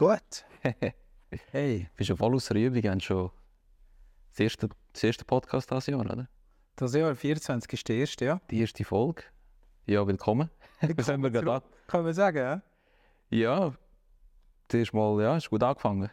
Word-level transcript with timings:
Gut. 0.00 0.46
hey. 1.52 1.86
Bist 1.94 2.08
du 2.08 2.16
voll 2.16 2.34
aus 2.34 2.46
der 2.46 2.56
Übung? 2.56 2.82
Wir 2.82 2.90
haben 2.90 3.00
schon 3.00 3.30
das 4.30 4.40
erste, 4.40 4.70
das 4.94 5.04
erste 5.04 5.26
Podcast 5.26 5.70
dieses 5.70 5.88
Jahr, 5.88 6.00
oder? 6.00 6.26
Das 6.76 6.94
Jahr 6.94 7.14
24 7.14 7.70
ist 7.70 7.86
der 7.86 7.96
erste, 7.96 8.24
ja. 8.24 8.40
Die 8.50 8.60
erste 8.62 8.82
Folge. 8.82 9.24
Ja, 9.84 10.06
willkommen. 10.06 10.48
Was 10.96 11.10
haben 11.10 11.22
wir 11.22 11.30
gerade 11.30 11.66
Kann 11.86 12.04
man 12.04 12.14
sagen, 12.14 12.38
ja? 12.38 12.62
Ja, 13.28 13.74
zuerst 14.70 14.94
mal, 14.94 15.22
ja, 15.22 15.36
ist 15.36 15.50
gut 15.50 15.62
angefangen. 15.62 16.08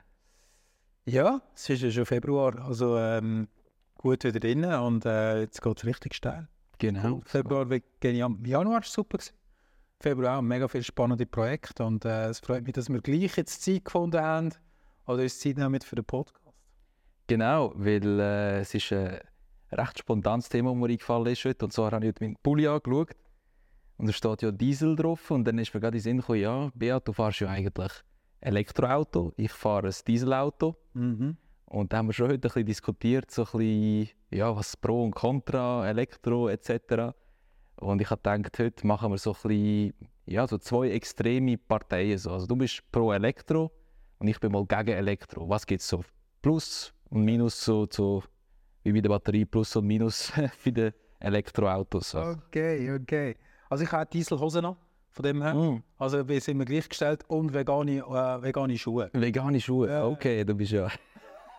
Ja, 1.06 1.42
es 1.56 1.70
ist 1.70 1.82
ja 1.82 1.90
schon 1.90 2.06
Februar, 2.06 2.60
also 2.66 2.98
ähm, 2.98 3.48
gut 3.96 4.26
wieder 4.26 4.42
drin 4.42 4.66
und 4.66 5.06
äh, 5.06 5.40
jetzt 5.40 5.62
geht 5.62 5.78
es 5.78 5.86
richtig 5.86 6.14
steil. 6.14 6.50
Genau. 6.78 7.10
Cool. 7.14 7.22
Februar 7.24 7.66
genial. 8.02 8.36
Januar 8.44 8.82
war 8.82 8.84
super. 8.84 9.18
Gewesen. 9.18 9.37
Februar 10.00 10.42
mega 10.44 10.68
viele 10.68 10.84
spannende 10.84 11.26
Projekte 11.26 11.84
und 11.84 12.06
äh, 12.06 12.28
es 12.28 12.40
freut 12.40 12.64
mich, 12.64 12.74
dass 12.74 12.90
wir 12.90 13.02
gleich 13.02 13.36
jetzt 13.36 13.64
Zeit 13.64 13.86
gefunden 13.86 14.22
haben 14.22 14.54
oder 15.08 15.24
uns 15.24 15.40
Zeit 15.40 15.58
nehmen 15.58 15.82
für 15.82 15.96
den 15.96 16.06
Podcast. 16.06 16.40
Genau, 17.26 17.74
weil 17.76 18.20
äh, 18.20 18.60
es 18.60 18.76
ist 18.76 18.94
ein 18.94 19.20
recht 19.72 20.00
spontanes 20.00 20.50
Thema, 20.50 20.70
das 20.72 20.80
mir 20.80 20.90
eingefallen 20.90 21.28
ist 21.28 21.44
heute. 21.46 21.66
Und 21.66 21.74
zwar 21.74 21.92
habe 21.92 22.06
ich 22.06 22.10
heute 22.10 22.24
meinen 22.24 22.38
Pulli 22.44 22.68
angeschaut 22.68 23.16
und 23.98 24.08
da 24.08 24.14
steht 24.14 24.44
ja 24.44 24.52
Diesel 24.52 24.96
drauf 24.96 25.32
und 25.32 25.46
dann 25.46 25.58
ist 25.58 25.74
mir 25.74 25.80
gerade 25.80 25.98
in 25.98 26.04
den 26.04 26.04
Sinn 26.04 26.18
gekommen, 26.18 26.40
ja, 26.42 26.72
Beat, 26.76 27.08
du 27.08 27.14
fährst 27.14 27.40
ja 27.40 27.50
eigentlich 27.50 27.92
Elektroauto, 28.40 29.34
ich 29.36 29.52
fahre 29.52 29.88
ein 29.88 29.96
Dieselauto. 30.06 30.76
Mhm. 30.94 31.38
Und 31.66 31.92
da 31.92 31.98
haben 31.98 32.08
wir 32.08 32.14
schon 32.14 32.28
heute 32.28 32.36
ein 32.36 32.42
bisschen 32.42 32.66
diskutiert, 32.66 33.32
so 33.32 33.42
ein 33.42 33.58
bisschen, 33.58 34.10
ja, 34.30 34.56
was 34.56 34.78
Pro 34.78 35.04
und 35.04 35.16
Contra, 35.16 35.90
Elektro 35.90 36.48
etc. 36.50 37.14
Und 37.80 38.02
ich 38.02 38.10
habe 38.10 38.22
gedacht, 38.22 38.58
heute 38.60 38.88
machen 38.88 39.12
wir 39.12 39.18
so 39.18 39.32
ein 39.32 39.38
bisschen, 39.48 39.94
ja, 40.26 40.48
so 40.48 40.58
zwei 40.58 40.90
extreme 40.92 41.58
Parteien. 41.58 42.18
So. 42.18 42.32
Also 42.32 42.48
du 42.48 42.56
bist 42.56 42.82
pro 42.92 43.12
Elektro 43.14 43.72
und 44.20 44.28
ich 44.28 44.40
bin 44.40 44.52
mal 44.52 44.66
gegen 44.66 44.90
Elektro. 44.98 45.48
Was 45.48 45.66
gibt 45.66 45.82
es 45.82 45.88
so 45.88 46.04
Plus 46.42 46.94
und 47.10 47.24
Minus 47.24 47.64
so, 47.64 47.88
so 47.90 48.24
wie 48.84 48.92
bei 48.94 49.02
der 49.02 49.10
Batterie 49.10 49.46
Plus 49.46 49.76
und 49.76 49.86
Minus 49.86 50.32
für 50.58 50.72
die 50.72 50.90
Elektroautos? 51.20 52.12
So. 52.12 52.20
Okay, 52.20 52.92
okay. 52.94 53.36
Also 53.70 53.84
ich 53.84 53.92
habe 53.92 54.10
Dieselhosen 54.12 54.64
noch, 54.64 54.78
von 55.12 55.24
dem 55.24 55.42
her. 55.44 55.54
Mm. 55.54 55.84
Also 55.98 56.28
wir 56.28 56.42
sind 56.42 56.58
wir 56.58 56.66
gleichgestellt 56.66 57.24
und 57.28 57.54
vegane, 57.54 57.98
äh, 57.98 58.42
vegane 58.42 58.78
Schuhe. 58.78 59.10
Vegane 59.14 59.60
Schuhe, 59.62 59.90
Ja. 59.90 60.06
okay, 60.06 60.44
du 60.44 60.56
bist 60.56 60.72
ja, 60.72 60.90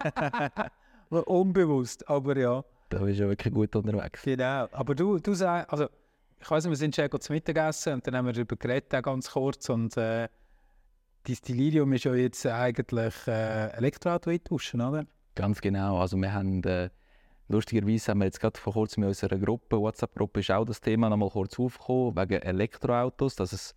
Unbewusst, 1.11 2.09
aber 2.09 2.37
ja. 2.37 2.65
da 2.89 2.99
bist 2.99 3.19
ja 3.21 3.29
wirklich 3.29 3.53
gut 3.55 3.75
unterwegs. 3.77 4.23
Genau. 4.23 4.69
Aber 4.73 4.95
du, 4.95 5.19
du 5.19 5.35
sagst, 5.35 5.71
also 5.73 5.89
ich 6.41 6.51
weiß 6.51 6.65
nicht, 6.65 6.71
wir 6.71 6.77
sind 6.77 6.95
schon 6.95 7.21
zu 7.21 7.33
Mittagessen 7.33 7.95
und 7.95 8.07
dann 8.07 8.17
haben 8.17 8.27
wir 8.27 8.33
darüber 8.33 8.57
geredet, 8.57 8.95
auch 8.95 9.03
ganz 9.03 9.31
kurz. 9.31 9.69
Und 9.69 9.97
äh, 9.97 10.29
dein 11.25 11.37
Delirium 11.47 11.93
ist 11.93 12.05
ja 12.05 12.15
jetzt 12.15 12.47
eigentlich 12.47 13.15
äh, 13.27 13.71
Elektroauto 13.73 14.31
eintauschen, 14.31 14.81
oder? 14.81 15.05
Ganz 15.35 15.61
genau. 15.61 15.99
Also 15.99 16.17
wir 16.17 16.33
haben, 16.33 16.63
äh, 16.65 16.91
lustigerweise 17.49 18.11
haben 18.11 18.19
wir 18.19 18.27
jetzt 18.27 18.41
gerade 18.41 18.59
vor 18.59 18.73
kurzem 18.73 19.03
in 19.03 19.09
unserer 19.09 19.39
Gruppe, 19.39 19.79
WhatsApp-Gruppe, 19.79 20.41
ist 20.41 20.51
auch 20.51 20.65
das 20.65 20.81
Thema 20.81 21.09
nochmal 21.09 21.31
kurz 21.31 21.59
aufgekommen, 21.59 22.17
wegen 22.17 22.43
Elektroautos, 22.43 23.37
dass 23.37 23.53
es 23.53 23.75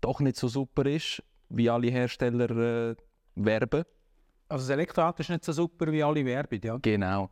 doch 0.00 0.20
nicht 0.20 0.36
so 0.36 0.48
super 0.48 0.86
ist, 0.86 1.22
wie 1.48 1.70
alle 1.70 1.88
Hersteller 1.88 2.50
äh, 2.50 2.96
werben. 3.34 3.84
Also 4.48 4.66
das 4.66 4.70
Elektroauto 4.70 5.20
ist 5.20 5.30
nicht 5.30 5.44
so 5.44 5.52
super, 5.52 5.90
wie 5.90 6.02
alle 6.02 6.24
werben, 6.24 6.60
ja? 6.62 6.78
Genau. 6.82 7.30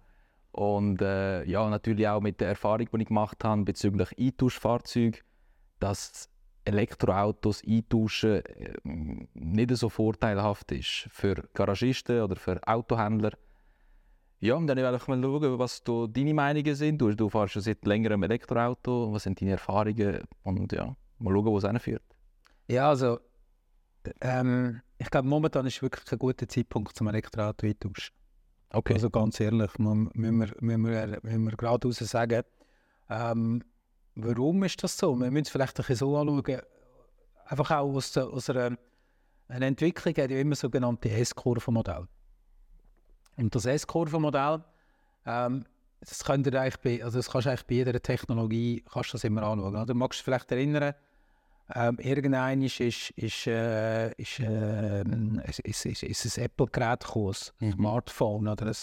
Und 0.52 1.00
äh, 1.00 1.44
ja, 1.44 1.68
natürlich 1.68 2.06
auch 2.08 2.20
mit 2.20 2.40
der 2.40 2.48
Erfahrung, 2.50 2.88
die 2.92 3.02
ich 3.02 3.08
gemacht 3.08 3.42
habe 3.42 3.62
bezüglich 3.62 4.10
Eintauschfahrzeugen, 4.18 5.20
dass 5.80 6.28
Elektroautos 6.64 7.62
eintauschen 7.66 8.44
äh, 8.44 8.74
nicht 9.34 9.74
so 9.76 9.88
vorteilhaft 9.88 10.70
ist 10.72 11.08
für 11.10 11.48
Garagisten 11.54 12.20
oder 12.20 12.36
für 12.36 12.60
Autohändler. 12.66 13.32
Ja, 14.40 14.56
und 14.56 14.66
dann 14.66 14.76
will 14.76 14.94
ich 14.94 15.06
mal 15.06 15.22
schauen, 15.22 15.58
was 15.58 15.82
du, 15.82 16.06
deine 16.06 16.34
Meinungen 16.34 16.74
sind. 16.74 17.00
Du, 17.00 17.14
du 17.14 17.28
fährst 17.28 17.54
schon 17.54 17.62
seit 17.62 17.84
längerem 17.86 18.22
Elektroauto. 18.24 19.12
Was 19.12 19.22
sind 19.22 19.40
deine 19.40 19.52
Erfahrungen? 19.52 20.22
Und 20.42 20.72
ja, 20.72 20.96
mal 21.18 21.32
schauen, 21.32 21.46
wo 21.46 21.58
es 21.58 21.64
hinführt. 21.64 22.02
Ja, 22.68 22.88
also 22.88 23.20
ähm, 24.20 24.82
ich 24.98 25.10
glaube, 25.10 25.28
momentan 25.28 25.66
ist 25.66 25.80
wirklich 25.80 26.04
kein 26.04 26.18
guter 26.18 26.48
Zeitpunkt 26.48 26.96
zum 26.96 27.08
Elektroauto 27.08 27.66
eintauschen. 27.66 28.14
Okay. 28.74 28.94
Also 28.94 29.10
ganz 29.10 29.38
ehrlich, 29.38 29.78
mu- 29.78 30.08
müssen 30.14 30.40
wir, 30.40 30.52
wir, 31.22 31.22
wir 31.22 31.56
geradeaus 31.56 31.98
sagen, 31.98 32.42
ähm, 33.10 33.62
warum 34.14 34.64
ist 34.64 34.82
das 34.82 34.96
so? 34.96 35.14
Wir 35.14 35.30
müssen 35.30 35.44
es 35.44 35.50
vielleicht 35.50 35.78
ein 35.78 35.82
bisschen 35.82 35.96
so 35.96 36.16
anschauen, 36.16 36.60
einfach 37.44 37.70
auch 37.70 37.94
aus, 37.94 38.16
aus 38.16 38.48
einer, 38.48 38.78
einer 39.48 39.66
Entwicklung 39.66 40.14
ja 40.16 40.24
immer 40.24 40.54
sogenannte 40.54 41.10
S-Kurvenmodell. 41.10 42.06
Und 43.36 43.54
das 43.54 43.66
S-Kurvenmodell, 43.66 44.64
ähm, 45.26 45.64
das, 46.00 46.24
also 46.28 47.18
das 47.18 47.30
kannst 47.30 47.46
du 47.46 47.50
eigentlich 47.50 47.66
bei 47.66 47.74
jeder 47.74 48.00
Technologie 48.00 48.82
kannst 48.90 49.12
das 49.12 49.24
immer 49.24 49.42
anschauen. 49.42 49.86
Du 49.86 49.94
magst 49.94 50.18
dich 50.20 50.24
vielleicht 50.24 50.50
erinnern, 50.50 50.94
ähm, 51.74 51.98
irgendein 51.98 52.62
ist, 52.62 52.80
ist, 52.80 53.10
ist, 53.12 53.46
äh, 53.46 54.12
ist, 54.12 54.40
äh, 54.40 55.02
ist, 55.64 55.86
ist, 55.86 56.02
ist, 56.02 56.38
ein 56.38 56.44
Apple-Gerät 56.44 57.04
gekommen, 57.04 57.34
ein 57.60 57.66
Mhm. 57.68 57.72
Smartphone 57.72 58.48
oder 58.48 58.66
ein, 58.66 58.74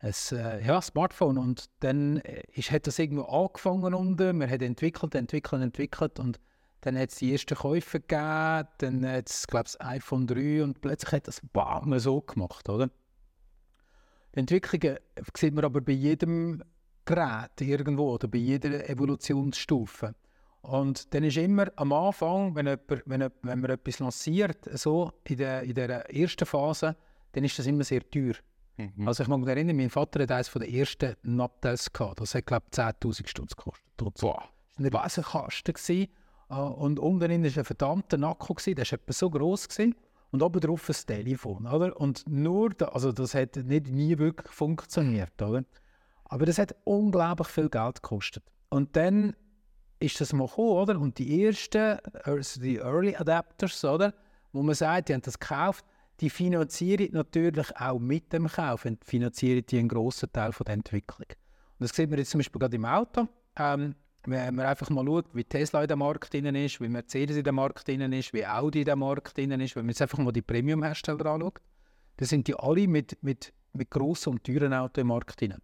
ein 0.00 0.38
äh, 0.38 0.66
ja, 0.66 0.82
Smartphone. 0.82 1.38
Und 1.38 1.66
dann 1.80 2.18
äh, 2.18 2.42
ist, 2.54 2.70
hat 2.70 2.86
das 2.86 2.98
irgendwo 2.98 3.24
angefangen 3.24 3.94
unten, 3.94 4.38
man 4.38 4.50
hat 4.50 4.62
entwickelt, 4.62 5.14
entwickelt, 5.14 5.62
entwickelt 5.62 6.18
und 6.18 6.40
dann 6.80 6.96
hat 6.96 7.10
es 7.10 7.16
die 7.16 7.32
ersten 7.32 7.56
Käufe 7.56 8.00
gegeben, 8.00 8.68
dann 8.78 9.06
hat 9.06 9.28
es, 9.28 9.46
glaube 9.46 9.66
ich, 9.66 9.72
das 9.76 9.80
iPhone 9.80 10.26
3 10.26 10.62
und 10.62 10.80
plötzlich 10.80 11.12
hat 11.12 11.28
das 11.28 11.40
BAM 11.52 11.98
so 11.98 12.20
gemacht, 12.20 12.68
oder? 12.68 12.88
Die 14.34 14.40
Entwicklungen 14.40 14.98
sieht 15.36 15.54
man 15.54 15.64
aber 15.64 15.80
bei 15.80 15.92
jedem 15.92 16.62
Gerät 17.04 17.60
irgendwo 17.60 18.12
oder 18.14 18.28
bei 18.28 18.38
jeder 18.38 18.88
Evolutionsstufe. 18.88 20.14
Und 20.68 21.14
dann 21.14 21.24
ist 21.24 21.38
immer 21.38 21.68
am 21.76 21.94
Anfang, 21.94 22.54
wenn, 22.54 22.66
jemand, 22.66 23.02
wenn, 23.06 23.30
wenn 23.40 23.60
man 23.60 23.70
etwas 23.70 24.00
lanciert, 24.00 24.68
so 24.74 25.10
in 25.24 25.38
der, 25.38 25.62
in 25.62 25.72
der 25.72 26.14
ersten 26.14 26.44
Phase, 26.44 26.94
dann 27.32 27.44
ist 27.44 27.58
das 27.58 27.66
immer 27.66 27.84
sehr 27.84 28.02
teuer. 28.10 28.34
Mhm. 28.76 29.08
Also 29.08 29.22
ich 29.22 29.30
mag 29.30 29.40
mich 29.40 29.48
erinnern, 29.48 29.76
mein 29.76 29.88
Vater 29.88 30.22
hat 30.22 30.30
eines 30.30 30.48
von 30.48 30.60
den 30.60 30.74
ersten 30.74 31.16
Nattels 31.22 31.90
gehabt. 31.90 32.20
Das 32.20 32.34
hat, 32.34 32.44
glaube 32.44 32.66
ich, 32.70 32.78
10'000 32.78 33.26
Stutz 33.26 33.56
gekostet. 33.56 33.82
Boah. 33.96 34.12
Das 34.12 34.22
war 34.22 34.50
ein 34.78 34.92
weißer 34.92 35.22
Kasten. 35.22 35.72
Gewesen. 35.72 36.08
Äh, 36.50 36.54
Und 36.54 36.98
unten 36.98 37.20
drin 37.20 37.44
war 37.44 37.58
ein 37.58 37.64
verdammter 37.64 38.22
Akku. 38.24 38.52
Gewesen. 38.52 38.74
Der 38.74 38.84
war 38.84 38.92
etwa 38.92 39.12
so 39.14 39.30
gross. 39.30 39.68
Gewesen. 39.70 39.94
Und 40.32 40.42
oben 40.42 40.60
drauf 40.60 40.86
ein 40.90 40.96
Telefon. 41.06 41.66
Oder? 41.66 41.98
Und 41.98 42.24
nur, 42.28 42.70
da, 42.70 42.88
also 42.88 43.10
das 43.10 43.34
hat 43.34 43.56
nicht 43.56 43.88
nie 43.88 44.18
wirklich 44.18 44.52
funktioniert. 44.52 45.40
Oder? 45.40 45.64
Aber 46.24 46.44
das 46.44 46.58
hat 46.58 46.76
unglaublich 46.84 47.48
viel 47.48 47.70
Geld 47.70 48.02
gekostet. 48.02 48.44
Und 48.68 48.94
dann 48.96 49.34
ist 50.00 50.20
das 50.20 50.32
mal 50.32 50.46
gekommen, 50.46 50.70
oder? 50.70 51.00
Und 51.00 51.18
die 51.18 51.44
ersten, 51.44 51.98
also 52.24 52.60
die 52.60 52.76
Early 52.76 53.16
Adapters, 53.16 53.84
oder? 53.84 54.14
Wo 54.52 54.62
man 54.62 54.74
sagt, 54.74 55.08
die 55.08 55.14
haben 55.14 55.22
das 55.22 55.38
gekauft, 55.38 55.84
die 56.20 56.30
finanzieren 56.30 57.08
natürlich 57.12 57.76
auch 57.76 57.98
mit 57.98 58.32
dem 58.32 58.48
Kauf, 58.48 58.84
und 58.84 59.04
finanzieren 59.04 59.64
die 59.68 59.78
einen 59.78 59.88
grossen 59.88 60.32
Teil 60.32 60.52
von 60.52 60.64
der 60.64 60.74
Entwicklung. 60.74 61.28
Und 61.28 61.88
das 61.88 61.94
sieht 61.94 62.10
man 62.10 62.18
jetzt 62.18 62.30
zum 62.30 62.38
Beispiel 62.38 62.58
gerade 62.58 62.76
im 62.76 62.84
Auto. 62.84 63.28
Ähm, 63.56 63.94
wenn 64.24 64.54
man 64.54 64.66
einfach 64.66 64.90
mal 64.90 65.04
schaut, 65.06 65.26
wie 65.34 65.44
Tesla 65.44 65.82
in 65.82 65.88
dem 65.88 66.00
Markt 66.00 66.32
drin 66.32 66.54
ist, 66.54 66.80
wie 66.80 66.88
Mercedes 66.88 67.36
in 67.36 67.44
dem 67.44 67.54
Markt 67.54 67.86
drin 67.86 68.12
ist, 68.12 68.32
wie 68.32 68.44
Audi 68.44 68.80
in 68.80 68.84
dem 68.84 68.98
Markt 68.98 69.36
drin 69.36 69.52
ist, 69.52 69.76
wenn 69.76 69.84
man 69.84 69.90
jetzt 69.90 70.02
einfach 70.02 70.18
mal 70.18 70.32
die 70.32 70.42
Premium-Hersteller 70.42 71.26
anschaut, 71.26 71.60
dann 72.16 72.28
sind 72.28 72.48
die 72.48 72.54
alle 72.54 72.88
mit, 72.88 73.16
mit, 73.22 73.52
mit 73.72 73.90
grossen 73.90 74.30
und 74.30 74.44
teuren 74.44 74.74
Autos 74.74 75.00
im 75.00 75.06
Markt 75.06 75.40
drin. 75.40 75.54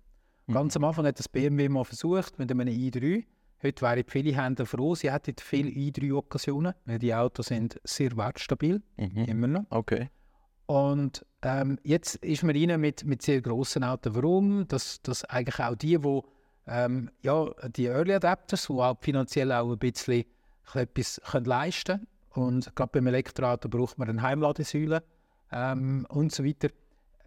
Ganz 0.46 0.76
am 0.76 0.84
Anfang 0.84 1.06
hat 1.06 1.18
das 1.18 1.28
BMW 1.28 1.68
mal 1.68 1.84
versucht 1.84 2.38
mit 2.38 2.50
einem 2.50 2.68
i3. 2.68 3.24
Heute 3.62 3.82
wären 3.82 4.04
viele 4.06 4.36
Händler 4.36 4.66
froh, 4.66 4.94
sie 4.94 5.10
hätten 5.10 5.36
viele 5.40 5.70
i3-Occasionen, 5.70 6.74
weil 6.84 6.98
die 6.98 7.14
Autos 7.14 7.46
sind 7.46 7.80
sehr 7.84 8.16
wertstabil, 8.16 8.82
Mhm. 8.96 9.24
immer 9.24 9.46
noch. 9.46 9.64
Okay. 9.70 10.10
Und 10.66 11.24
ähm, 11.42 11.78
jetzt 11.82 12.16
ist 12.16 12.42
man 12.42 12.56
rein 12.56 12.80
mit, 12.80 13.04
mit 13.04 13.22
sehr 13.22 13.40
grossen 13.42 13.84
Autos. 13.84 14.14
Warum? 14.14 14.66
Dass, 14.68 15.00
dass 15.02 15.24
eigentlich 15.24 15.60
auch 15.60 15.74
die, 15.76 15.98
die 15.98 16.20
ähm, 16.66 17.10
ja, 17.22 17.46
die 17.68 17.86
Early 17.86 18.14
Adapters, 18.14 18.66
die 18.66 18.72
auch 18.72 18.96
finanziell 19.00 19.52
auch 19.52 19.70
ein 19.70 19.78
bisschen 19.78 20.24
etwas 20.72 21.20
können 21.30 21.44
leisten 21.44 21.98
können. 22.32 22.46
Und 22.48 22.74
gerade 22.74 22.90
beim 22.92 23.06
Elektroauto 23.06 23.68
braucht 23.68 23.98
man 23.98 24.08
eine 24.08 24.22
Heimladesäule 24.22 25.02
ähm, 25.52 26.06
und 26.08 26.32
so 26.32 26.44
weiter. 26.44 26.68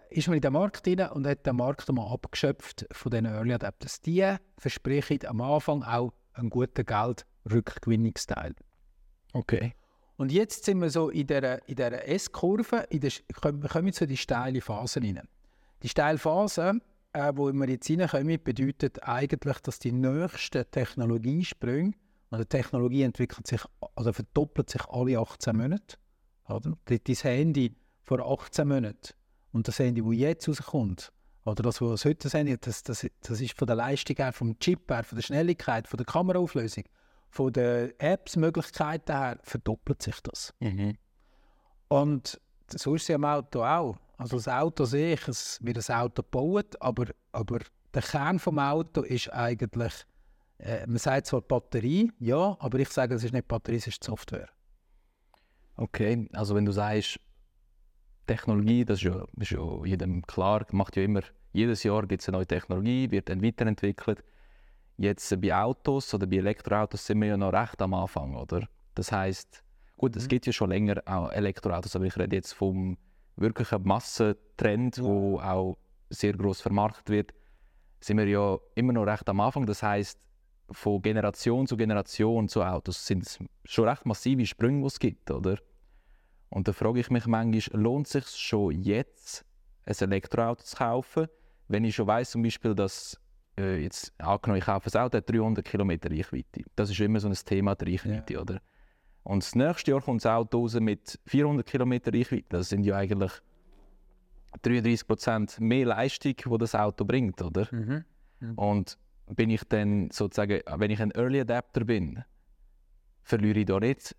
Ist 0.09 0.27
man 0.27 0.35
in 0.37 0.41
den 0.41 0.53
Markt 0.53 0.87
rein 0.87 1.09
und 1.11 1.27
hat 1.27 1.45
den 1.45 1.57
Markt 1.57 1.87
einmal 1.89 2.11
abgeschöpft 2.11 2.87
von 2.91 3.11
den 3.11 3.25
Early 3.25 3.53
Adapters. 3.53 4.01
Die 4.01 4.25
versprechen 4.57 5.19
am 5.27 5.41
Anfang 5.41 5.83
auch 5.83 6.11
einen 6.37 6.49
guten 6.49 6.85
Geldrückgewinnungsteil. 6.85 8.55
Okay. 9.33 9.73
Und 10.17 10.31
jetzt 10.31 10.65
sind 10.65 10.81
wir 10.81 10.89
so 10.89 11.09
in 11.09 11.27
dieser, 11.27 11.67
in 11.67 11.75
dieser 11.75 12.07
S-Kurve, 12.07 12.87
in 12.89 13.01
der, 13.01 13.11
kommen- 13.39 13.61
wir 13.61 13.69
in 14.01 14.07
die 14.07 14.17
steile 14.17 14.61
Phase 14.61 15.01
rein. 15.01 15.21
Die 15.83 15.89
steile 15.89 16.17
Phase, 16.17 16.79
äh, 17.13 17.31
wo 17.35 17.51
wir 17.51 17.69
jetzt 17.69 17.89
reinkommen, 17.89 18.41
bedeutet 18.43 19.03
eigentlich, 19.03 19.59
dass 19.59 19.79
die 19.79 19.91
nächsten 19.91 20.65
Technologiesprünge, 20.71 21.93
und 22.29 22.39
die 22.39 22.45
Technologie 22.45 23.03
entwickelt 23.03 23.47
sich, 23.47 23.61
also 23.95 24.11
verdoppelt 24.11 24.69
sich 24.69 24.83
alle 24.87 25.17
18 25.19 25.55
Monate. 25.55 25.97
Oder? 26.49 26.73
Dein 26.85 27.15
Handy 27.15 27.75
vor 28.03 28.19
18 28.19 28.67
Monaten 28.67 29.13
und 29.53 29.67
das 29.67 29.79
Handy, 29.79 30.01
das 30.01 30.13
jetzt 30.13 30.49
rauskommt, 30.49 31.11
oder 31.47 31.63
das, 31.63 31.81
was 31.81 32.03
heute 32.03 32.29
Handy 32.29 32.57
das, 32.59 32.83
das, 32.83 33.07
das 33.21 33.41
ist 33.41 33.57
von 33.57 33.67
der 33.67 33.77
Leistung 33.77 34.17
her, 34.17 34.33
vom 34.33 34.59
Chip 34.59 34.91
her, 34.91 35.03
von 35.03 35.15
der 35.15 35.23
Schnelligkeit, 35.23 35.87
von 35.87 35.97
der 35.97 36.05
Kameraauflösung, 36.05 36.83
von 37.29 37.53
den 37.53 37.97
Apps-Möglichkeiten 37.99 39.13
her, 39.13 39.39
verdoppelt 39.43 40.01
sich 40.01 40.19
das. 40.21 40.53
Mhm. 40.59 40.97
Und 41.87 42.41
so 42.69 42.95
ist 42.95 43.03
es 43.03 43.07
ja 43.07 43.15
im 43.15 43.23
Auto 43.23 43.63
auch. 43.63 43.95
Also 44.17 44.35
das 44.35 44.49
Auto 44.49 44.83
sehe 44.83 45.13
ich, 45.13 45.25
es 45.27 45.59
wird 45.63 45.89
ein 45.89 45.95
Auto 45.95 46.21
gebaut, 46.21 46.75
aber, 46.81 47.05
aber 47.31 47.59
der 47.93 48.01
Kern 48.01 48.37
des 48.37 48.47
Auto 48.47 49.03
ist 49.03 49.31
eigentlich, 49.31 49.93
äh, 50.57 50.85
man 50.85 50.97
sagt 50.97 51.27
zwar 51.27 51.41
Batterie, 51.41 52.11
ja, 52.19 52.57
aber 52.59 52.79
ich 52.79 52.89
sage, 52.89 53.15
es 53.15 53.23
ist 53.23 53.31
nicht 53.31 53.47
Batterie, 53.47 53.77
es 53.77 53.87
ist 53.87 54.03
die 54.03 54.07
Software. 54.07 54.49
Okay, 55.77 56.27
also 56.33 56.55
wenn 56.55 56.65
du 56.65 56.73
sagst, 56.73 57.21
Technologie, 58.25 58.83
das 58.83 58.97
ist 58.97 59.03
ja, 59.03 59.25
ist 59.39 59.51
ja 59.51 59.85
jedem 59.85 60.21
klar, 60.23 60.65
macht 60.71 60.97
ja 60.97 61.03
immer, 61.03 61.21
jedes 61.57 61.83
Jahr 61.83 62.05
gibt 62.05 62.21
es 62.21 62.27
eine 62.29 62.37
neue 62.37 62.45
Technologie, 62.47 63.09
wird 63.09 63.29
dann 63.29 63.41
weiterentwickelt. 63.43 64.23
Jetzt 64.97 65.41
bei 65.41 65.55
Autos 65.55 66.13
oder 66.13 66.27
bei 66.27 66.37
Elektroautos 66.37 67.05
sind 67.05 67.19
wir 67.21 67.29
ja 67.29 67.37
noch 67.37 67.51
recht 67.51 67.81
am 67.81 67.93
Anfang, 67.93 68.35
oder? 68.35 68.67
Das 68.95 69.11
heißt, 69.11 69.63
gut, 69.97 70.15
es 70.15 70.23
Mhm. 70.25 70.27
gibt 70.29 70.45
ja 70.45 70.53
schon 70.53 70.69
länger 70.69 71.01
auch 71.05 71.31
Elektroautos, 71.31 71.95
aber 71.95 72.05
ich 72.05 72.17
rede 72.17 72.35
jetzt 72.35 72.53
vom 72.53 72.97
wirklichen 73.35 73.83
Massentrend, 73.83 74.97
Ja. 74.97 75.03
wo 75.03 75.39
auch 75.39 75.77
sehr 76.09 76.33
groß 76.33 76.61
vermarktet 76.61 77.09
wird, 77.09 77.33
sind 77.99 78.17
wir 78.17 78.27
ja 78.27 78.57
immer 78.75 78.93
noch 78.93 79.05
recht 79.05 79.27
am 79.27 79.39
Anfang. 79.39 79.65
Das 79.65 79.83
heißt, 79.83 80.19
von 80.71 81.01
Generation 81.01 81.65
zu 81.67 81.77
Generation 81.77 82.47
zu 82.47 82.61
Autos 82.63 83.05
sind 83.05 83.23
es 83.23 83.39
schon 83.65 83.87
recht 83.87 84.05
massive 84.05 84.45
Sprünge, 84.45 84.81
die 84.81 84.87
es 84.87 84.99
gibt, 84.99 85.31
oder? 85.31 85.57
Und 86.49 86.67
da 86.67 86.73
frage 86.73 86.99
ich 86.99 87.09
mich 87.09 87.25
manchmal, 87.25 87.81
lohnt 87.81 88.07
es 88.07 88.13
sich 88.13 88.27
schon 88.27 88.71
jetzt, 88.81 89.45
ein 89.85 89.95
Elektroauto 89.99 90.63
zu 90.63 90.75
kaufen, 90.75 91.27
wenn 91.67 91.83
ich 91.83 91.95
schon 91.95 92.07
weiß 92.07 92.31
zum 92.31 92.43
Beispiel, 92.43 92.73
dass 92.73 93.19
äh, 93.57 93.81
jetzt 93.81 94.13
angenommen, 94.19 94.59
ich 94.59 94.65
kaufe 94.65 94.89
ein 94.93 95.01
Auto, 95.01 95.17
hat 95.17 95.29
300 95.29 95.65
Kilometer 95.65 96.09
Reichweite. 96.11 96.63
Das 96.75 96.89
ist 96.89 96.99
immer 96.99 97.19
so 97.19 97.27
ein 97.27 97.33
Thema, 97.33 97.75
die 97.75 97.91
Reichweite, 97.91 98.39
oder? 98.41 98.61
Und 99.23 99.43
das 99.43 99.55
nächste 99.55 99.91
Jahr 99.91 100.01
kommt 100.01 100.23
das 100.23 100.31
Auto 100.31 100.61
raus 100.61 100.79
mit 100.79 101.19
400 101.25 101.65
Kilometer 101.65 102.13
Reichweite. 102.13 102.45
Das 102.49 102.69
sind 102.69 102.85
ja 102.85 102.95
eigentlich 102.95 103.31
33 104.61 105.07
Prozent 105.07 105.59
mehr 105.59 105.85
Leistung, 105.87 106.35
die 106.35 106.57
das 106.57 106.75
Auto 106.75 107.03
bringt, 107.03 107.41
oder? 107.41 107.67
Mhm. 107.71 108.05
Und 108.55 108.97
bin 109.27 109.49
ich 109.49 109.63
dann 109.65 110.09
sozusagen, 110.11 110.61
wenn 110.77 110.91
ich 110.91 111.01
ein 111.01 111.11
Early 111.11 111.41
Adapter 111.41 111.83
bin, 111.83 112.23
verliere 113.23 113.59
ich 113.59 113.65
da 113.65 113.79
nicht 113.79 114.15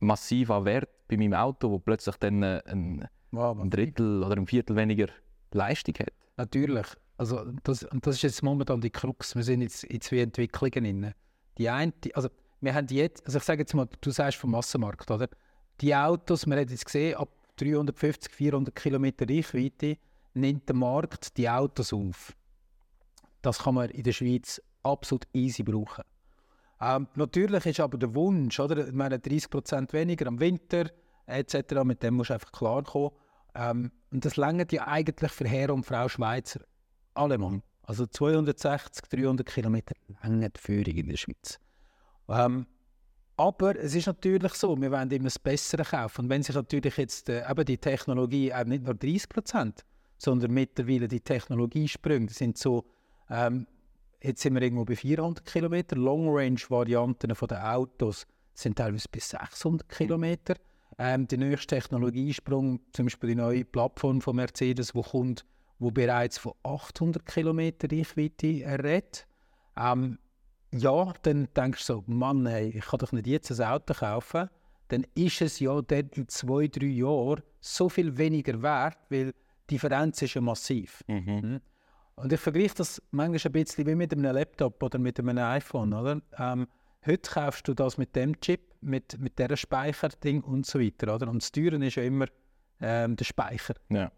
massiv 0.00 0.50
an 0.50 0.64
Wert 0.66 0.90
bei 1.08 1.16
meinem 1.16 1.34
Auto, 1.34 1.70
wo 1.70 1.78
plötzlich 1.78 2.16
dann 2.16 2.42
äh, 2.42 2.60
ein, 2.66 3.08
ein 3.32 3.70
Drittel 3.70 4.22
oder 4.22 4.36
ein 4.36 4.46
Viertel 4.46 4.76
weniger 4.76 5.06
Leistung 5.52 5.94
hat. 5.98 6.12
Natürlich. 6.36 6.86
Also 7.16 7.44
das, 7.62 7.84
und 7.84 8.06
das 8.06 8.16
ist 8.16 8.22
jetzt 8.22 8.42
momentan 8.42 8.80
die 8.80 8.90
Krux. 8.90 9.36
Wir 9.36 9.42
sind 9.42 9.62
jetzt 9.62 9.84
in 9.84 10.00
zwei 10.00 10.18
Entwicklungen 10.18 10.84
inne. 10.84 11.14
Die 11.58 11.68
eine, 11.68 11.92
also 12.14 12.28
wir 12.60 12.74
haben 12.74 12.86
jetzt, 12.88 13.24
also 13.26 13.38
ich 13.38 13.44
sage 13.44 13.60
jetzt 13.60 13.74
mal, 13.74 13.88
du 14.00 14.10
sagst 14.10 14.38
vom 14.38 14.52
Massenmarkt, 14.52 15.10
oder? 15.10 15.28
Die 15.80 15.94
Autos, 15.94 16.46
man 16.46 16.58
hat 16.58 16.70
jetzt 16.70 16.84
gesehen, 16.84 17.16
ab 17.16 17.28
350, 17.56 18.32
400 18.32 18.74
Kilometer 18.74 19.28
Reichweite 19.28 19.98
nimmt 20.34 20.68
der 20.68 20.76
Markt 20.76 21.36
die 21.36 21.48
Autos 21.48 21.92
auf. 21.92 22.34
Das 23.42 23.58
kann 23.58 23.74
man 23.74 23.90
in 23.90 24.04
der 24.04 24.12
Schweiz 24.12 24.62
absolut 24.82 25.26
easy 25.32 25.62
brauchen. 25.62 26.04
Ähm, 26.80 27.06
natürlich 27.14 27.66
ist 27.66 27.80
aber 27.80 27.98
der 27.98 28.14
Wunsch, 28.14 28.58
oder? 28.58 28.86
Ich 28.86 28.92
meine, 28.92 29.16
30% 29.16 29.92
weniger 29.92 30.26
am 30.26 30.40
Winter 30.40 30.90
etc., 31.26 31.84
mit 31.84 32.02
dem 32.02 32.14
musst 32.14 32.30
du 32.30 32.34
einfach 32.34 32.52
klarkommen. 32.52 33.10
Ähm, 33.54 33.92
und 34.12 34.24
das 34.24 34.36
längert 34.36 34.72
ja 34.72 34.86
eigentlich 34.86 35.32
für 35.32 35.48
Herr 35.48 35.72
und 35.72 35.84
Frau 35.84 36.08
Schweizer 36.08 36.60
allemal. 37.14 37.62
Also 37.82 38.06
260, 38.06 39.08
300 39.08 39.46
Kilometer 39.46 39.94
lange 40.22 40.50
Führung 40.56 40.94
in 40.94 41.08
der 41.08 41.16
Schweiz. 41.16 41.58
Ähm, 42.28 42.66
aber 43.36 43.76
es 43.76 43.94
ist 43.94 44.06
natürlich 44.06 44.54
so, 44.54 44.80
wir 44.80 44.90
wollen 44.92 45.10
immer 45.10 45.24
das 45.24 45.38
Bessere 45.38 45.82
kaufen. 45.82 46.22
Und 46.22 46.30
wenn 46.30 46.42
sich 46.42 46.54
natürlich 46.54 46.96
jetzt 46.96 47.28
äh, 47.28 47.50
eben 47.50 47.64
die 47.64 47.78
Technologie 47.78 48.52
eben 48.52 48.68
nicht 48.70 48.84
nur 48.84 48.94
30 48.94 49.28
Prozent, 49.28 49.84
sondern 50.18 50.52
mittlerweile 50.52 51.08
die 51.08 51.20
Technologiesprünge, 51.20 52.30
sind 52.30 52.56
so, 52.56 52.84
ähm, 53.28 53.66
jetzt 54.22 54.42
sind 54.42 54.54
wir 54.54 54.62
irgendwo 54.62 54.84
bei 54.84 54.94
400 54.94 55.44
Kilometer, 55.44 55.96
Long-Range-Varianten 55.96 57.34
den 57.34 57.58
Autos 57.58 58.26
sind 58.54 58.76
teilweise 58.76 59.08
bis 59.10 59.30
600 59.30 59.88
Kilometer. 59.88 60.54
Ähm, 60.98 61.26
der 61.28 61.38
nächste 61.38 61.76
Technologiesprung, 61.76 62.80
zum 62.92 63.06
Beispiel 63.06 63.30
die 63.30 63.36
neue 63.36 63.64
Plattform 63.64 64.20
von 64.20 64.36
Mercedes, 64.36 64.94
wo 64.94 65.02
kommt, 65.02 65.44
wo 65.78 65.90
bereits 65.90 66.38
von 66.38 66.52
800 66.62 67.24
Kilometer 67.26 67.88
Reichweite 67.90 68.46
redet. 68.82 69.26
Ähm, 69.76 70.18
ja, 70.72 71.12
dann 71.22 71.48
denkst 71.56 71.86
du 71.86 71.94
so, 71.94 72.04
Mann, 72.06 72.46
ey, 72.46 72.70
ich 72.70 72.84
kann 72.84 72.98
doch 72.98 73.12
nicht 73.12 73.26
jetzt 73.26 73.50
ein 73.50 73.66
Auto 73.66 73.94
kaufen. 73.94 74.48
Dann 74.88 75.06
ist 75.14 75.40
es 75.40 75.60
ja 75.60 75.80
dann 75.82 76.10
in 76.14 76.28
zwei, 76.28 76.68
drei 76.68 76.86
Jahren 76.86 77.42
so 77.60 77.88
viel 77.88 78.16
weniger 78.16 78.60
wert, 78.62 78.98
weil 79.08 79.32
die 79.70 79.74
Differenz 79.74 80.20
ist 80.22 80.34
ja 80.34 80.40
massiv. 80.40 81.02
Und 82.14 82.32
ich 82.32 82.40
vergleiche 82.40 82.74
das 82.76 83.02
manchmal 83.10 83.40
ein 83.44 83.52
bisschen 83.52 83.86
wie 83.86 83.94
mit 83.94 84.12
einem 84.12 84.34
Laptop 84.34 84.82
oder 84.82 84.98
mit 84.98 85.18
einem 85.18 85.38
iPhone. 85.38 85.92
Oder? 85.94 86.20
Ähm, 86.38 86.66
heute 87.06 87.30
kaufst 87.30 87.68
du 87.68 87.74
das 87.74 87.98
mit 87.98 88.14
dem 88.16 88.40
Chip, 88.40 88.60
mit, 88.80 89.18
mit 89.20 89.38
dieser 89.38 89.56
Speicherding 89.56 90.42
und 90.42 90.66
so 90.66 90.80
weiter. 90.80 91.14
Oder? 91.14 91.28
Und 91.28 91.42
das 91.42 91.52
Teuren 91.52 91.82
ist 91.82 91.96
ja 91.96 92.02
immer 92.02 92.26
ähm, 92.80 93.16
der 93.16 93.24
Speicher. 93.24 93.74
Ja. 93.88 94.10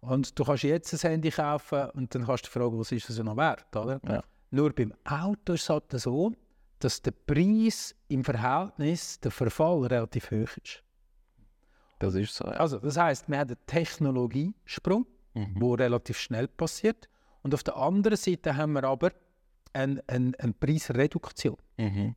Und 0.00 0.38
du 0.38 0.44
kannst 0.44 0.64
jetzt 0.64 0.92
ein 0.92 1.10
Handy 1.10 1.30
kaufen 1.30 1.90
und 1.90 2.14
dann 2.14 2.26
kannst 2.26 2.46
du 2.46 2.50
fragen, 2.50 2.78
was 2.78 2.90
ist 2.90 3.08
das 3.08 3.18
noch 3.18 3.36
wert, 3.36 3.74
oder? 3.76 4.00
Ja. 4.08 4.22
Nur 4.50 4.72
beim 4.74 4.92
Auto 5.04 5.52
ist 5.54 5.62
es 5.62 5.70
halt 5.70 5.84
so, 5.92 6.32
dass 6.80 7.00
der 7.00 7.12
Preis 7.12 7.94
im 8.08 8.24
Verhältnis, 8.24 9.20
der 9.20 9.30
Verfall 9.30 9.86
relativ 9.86 10.30
hoch 10.30 10.56
ist. 10.62 10.82
Das 12.00 12.14
ist 12.14 12.34
so. 12.34 12.44
Ja. 12.44 12.52
Also, 12.54 12.78
das 12.78 12.96
heißt, 12.96 13.28
wir 13.28 13.38
haben 13.38 13.50
einen 13.50 13.66
Technologiesprung, 13.66 15.06
Mhm. 15.34 15.60
der 15.60 15.86
relativ 15.86 16.18
schnell 16.18 16.48
passiert. 16.48 17.08
Und 17.42 17.54
auf 17.54 17.62
der 17.62 17.76
anderen 17.76 18.16
Seite 18.16 18.56
haben 18.56 18.72
wir 18.72 18.84
aber 18.84 19.12
eine, 19.72 20.02
eine, 20.06 20.32
eine 20.38 20.52
Preisreduktion. 20.52 21.56
Mhm. 21.76 22.14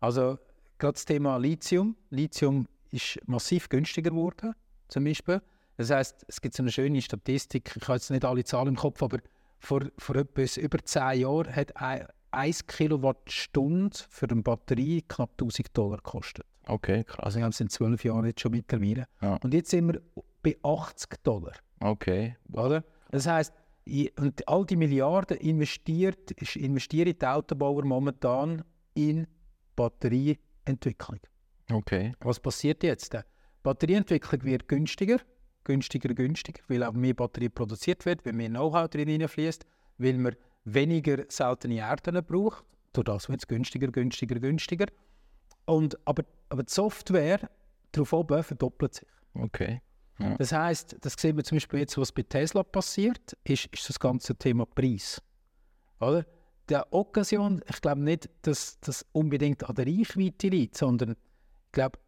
Also, 0.00 0.38
gerade 0.78 0.92
das 0.94 1.04
Thema 1.04 1.36
Lithium. 1.36 1.96
Lithium 2.10 2.66
ist 2.90 3.18
massiv 3.26 3.68
günstiger 3.68 4.10
geworden, 4.10 4.54
zum 4.88 5.04
Beispiel. 5.04 5.40
Das 5.76 5.90
heißt, 5.90 6.24
es 6.28 6.40
gibt 6.40 6.54
so 6.54 6.62
eine 6.62 6.70
schöne 6.70 7.00
Statistik, 7.00 7.72
ich 7.74 7.82
habe 7.82 7.94
jetzt 7.94 8.10
nicht 8.10 8.24
alle 8.24 8.44
Zahlen 8.44 8.68
im 8.68 8.76
Kopf, 8.76 9.02
aber 9.02 9.18
vor, 9.58 9.82
vor 9.98 10.16
etwas 10.16 10.56
über 10.56 10.78
10 10.82 11.20
Jahren 11.20 11.54
hat 11.54 11.76
ein, 11.76 12.06
1 12.32 12.66
Kilowattstunde 12.66 13.96
für 14.08 14.28
eine 14.28 14.42
Batterie 14.42 15.02
knapp 15.02 15.30
1000 15.32 15.76
Dollar 15.76 15.96
gekostet. 15.96 16.46
Okay, 16.66 17.04
krass. 17.04 17.20
Also 17.20 17.38
wir 17.38 17.44
haben 17.44 17.50
es 17.50 17.60
in 17.60 17.68
12 17.68 18.04
Jahren 18.04 18.24
jetzt 18.26 18.40
schon 18.40 18.52
mittlerweile. 18.52 19.06
Ja. 19.20 19.36
Und 19.42 19.54
jetzt 19.54 19.70
sind 19.70 19.92
wir 19.92 20.00
bei 20.42 20.56
80 20.62 21.22
Dollar. 21.22 21.52
Okay. 21.80 22.36
Oder? 22.52 22.84
Das 23.10 23.26
heißt, 23.26 23.52
und 24.18 24.46
all 24.48 24.64
die 24.66 24.76
Milliarden 24.76 25.36
investiert, 25.38 26.30
investieren 26.54 27.14
die 27.18 27.26
Autobauer 27.26 27.84
momentan 27.84 28.62
in 28.94 29.26
Batterieentwicklung. 29.76 31.20
Okay. 31.72 32.12
Was 32.20 32.40
passiert 32.40 32.82
jetzt? 32.82 33.12
Die 33.14 33.20
Batterieentwicklung 33.62 34.44
wird 34.44 34.68
günstiger, 34.68 35.18
günstiger, 35.64 36.14
günstiger, 36.14 36.62
weil 36.68 36.82
auch 36.84 36.92
mehr 36.92 37.14
Batterie 37.14 37.48
produziert 37.48 38.04
wird, 38.06 38.24
weil 38.26 38.32
mehr 38.32 38.48
Know-how 38.48 38.88
drin 38.88 39.08
hineinfließt, 39.08 39.64
weil 39.98 40.18
man 40.18 40.36
weniger 40.64 41.24
seltene 41.28 41.76
Erden 41.76 42.22
braucht. 42.24 42.64
Durch 42.92 43.04
das 43.04 43.28
wird 43.28 43.40
es 43.40 43.46
günstiger, 43.46 43.88
günstiger, 43.88 44.38
günstiger. 44.38 44.86
Und, 45.64 45.96
aber, 46.06 46.24
aber 46.48 46.64
die 46.64 46.72
Software 46.72 47.48
darauf 47.92 48.12
oben 48.12 48.42
verdoppelt 48.42 48.94
sich. 48.94 49.08
Okay. 49.34 49.80
Das 50.38 50.52
heißt, 50.52 50.96
das 51.00 51.14
sehen 51.14 51.36
wir 51.36 51.44
zum 51.44 51.56
Beispiel 51.56 51.80
jetzt, 51.80 51.96
was 51.98 52.12
bei 52.12 52.22
Tesla 52.22 52.62
passiert, 52.62 53.36
ist, 53.44 53.66
ist 53.66 53.88
das 53.88 53.98
ganze 53.98 54.34
Thema 54.36 54.66
Preis. 54.66 55.22
Oder? 56.00 56.26
Der 56.68 56.92
Occasion, 56.92 57.62
ich 57.68 57.80
glaube 57.80 58.00
nicht, 58.02 58.28
dass 58.42 58.78
das 58.80 59.04
unbedingt 59.12 59.64
an 59.68 59.74
der 59.74 59.86
Reichweite 59.86 60.48
liegt, 60.48 60.76
sondern 60.76 61.12
ich 61.12 61.72
glaube, 61.72 61.98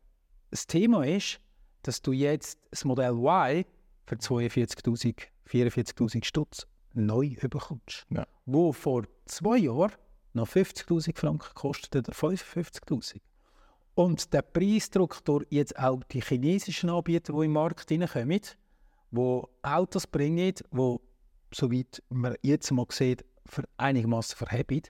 das 0.51 0.67
Thema 0.67 1.05
ist, 1.05 1.41
dass 1.83 2.01
du 2.03 2.13
jetzt 2.13 2.59
das 2.71 2.85
Modell 2.85 3.13
Y 3.13 3.65
für 4.07 4.15
42.000, 4.17 5.17
44.000 5.49 6.25
Stutz 6.25 6.67
neu 6.93 7.35
bekommst. 7.41 8.07
Ja. 8.11 8.27
Wo 8.47 8.73
vor 8.73 9.05
zwei 9.25 9.57
Jahren 9.59 9.93
noch 10.35 10.49
50.000 10.49 11.19
Franken 11.19 11.55
kostet 11.55 11.97
oder 11.97 12.13
55.000. 12.13 13.21
Und 13.95 14.33
der 14.33 14.43
Preisdruck 14.43 15.25
durch 15.25 15.47
jetzt 15.51 15.79
auch 15.79 16.03
die 16.05 16.23
chinesischen 16.23 16.91
Anbieter, 16.91 17.35
die 17.35 17.45
im 17.45 17.53
Markt 17.53 17.89
hineinkommen, 17.89 18.41
die 19.11 19.43
Autos 19.63 20.07
bringen, 20.07 20.55
die, 20.55 20.97
soweit 21.53 22.03
man 22.09 22.35
jetzt 22.43 22.71
mal 22.71 22.87
sieht, 22.91 23.25
für 23.45 23.65
einigermaßen 23.77 24.37
verheben, 24.37 24.83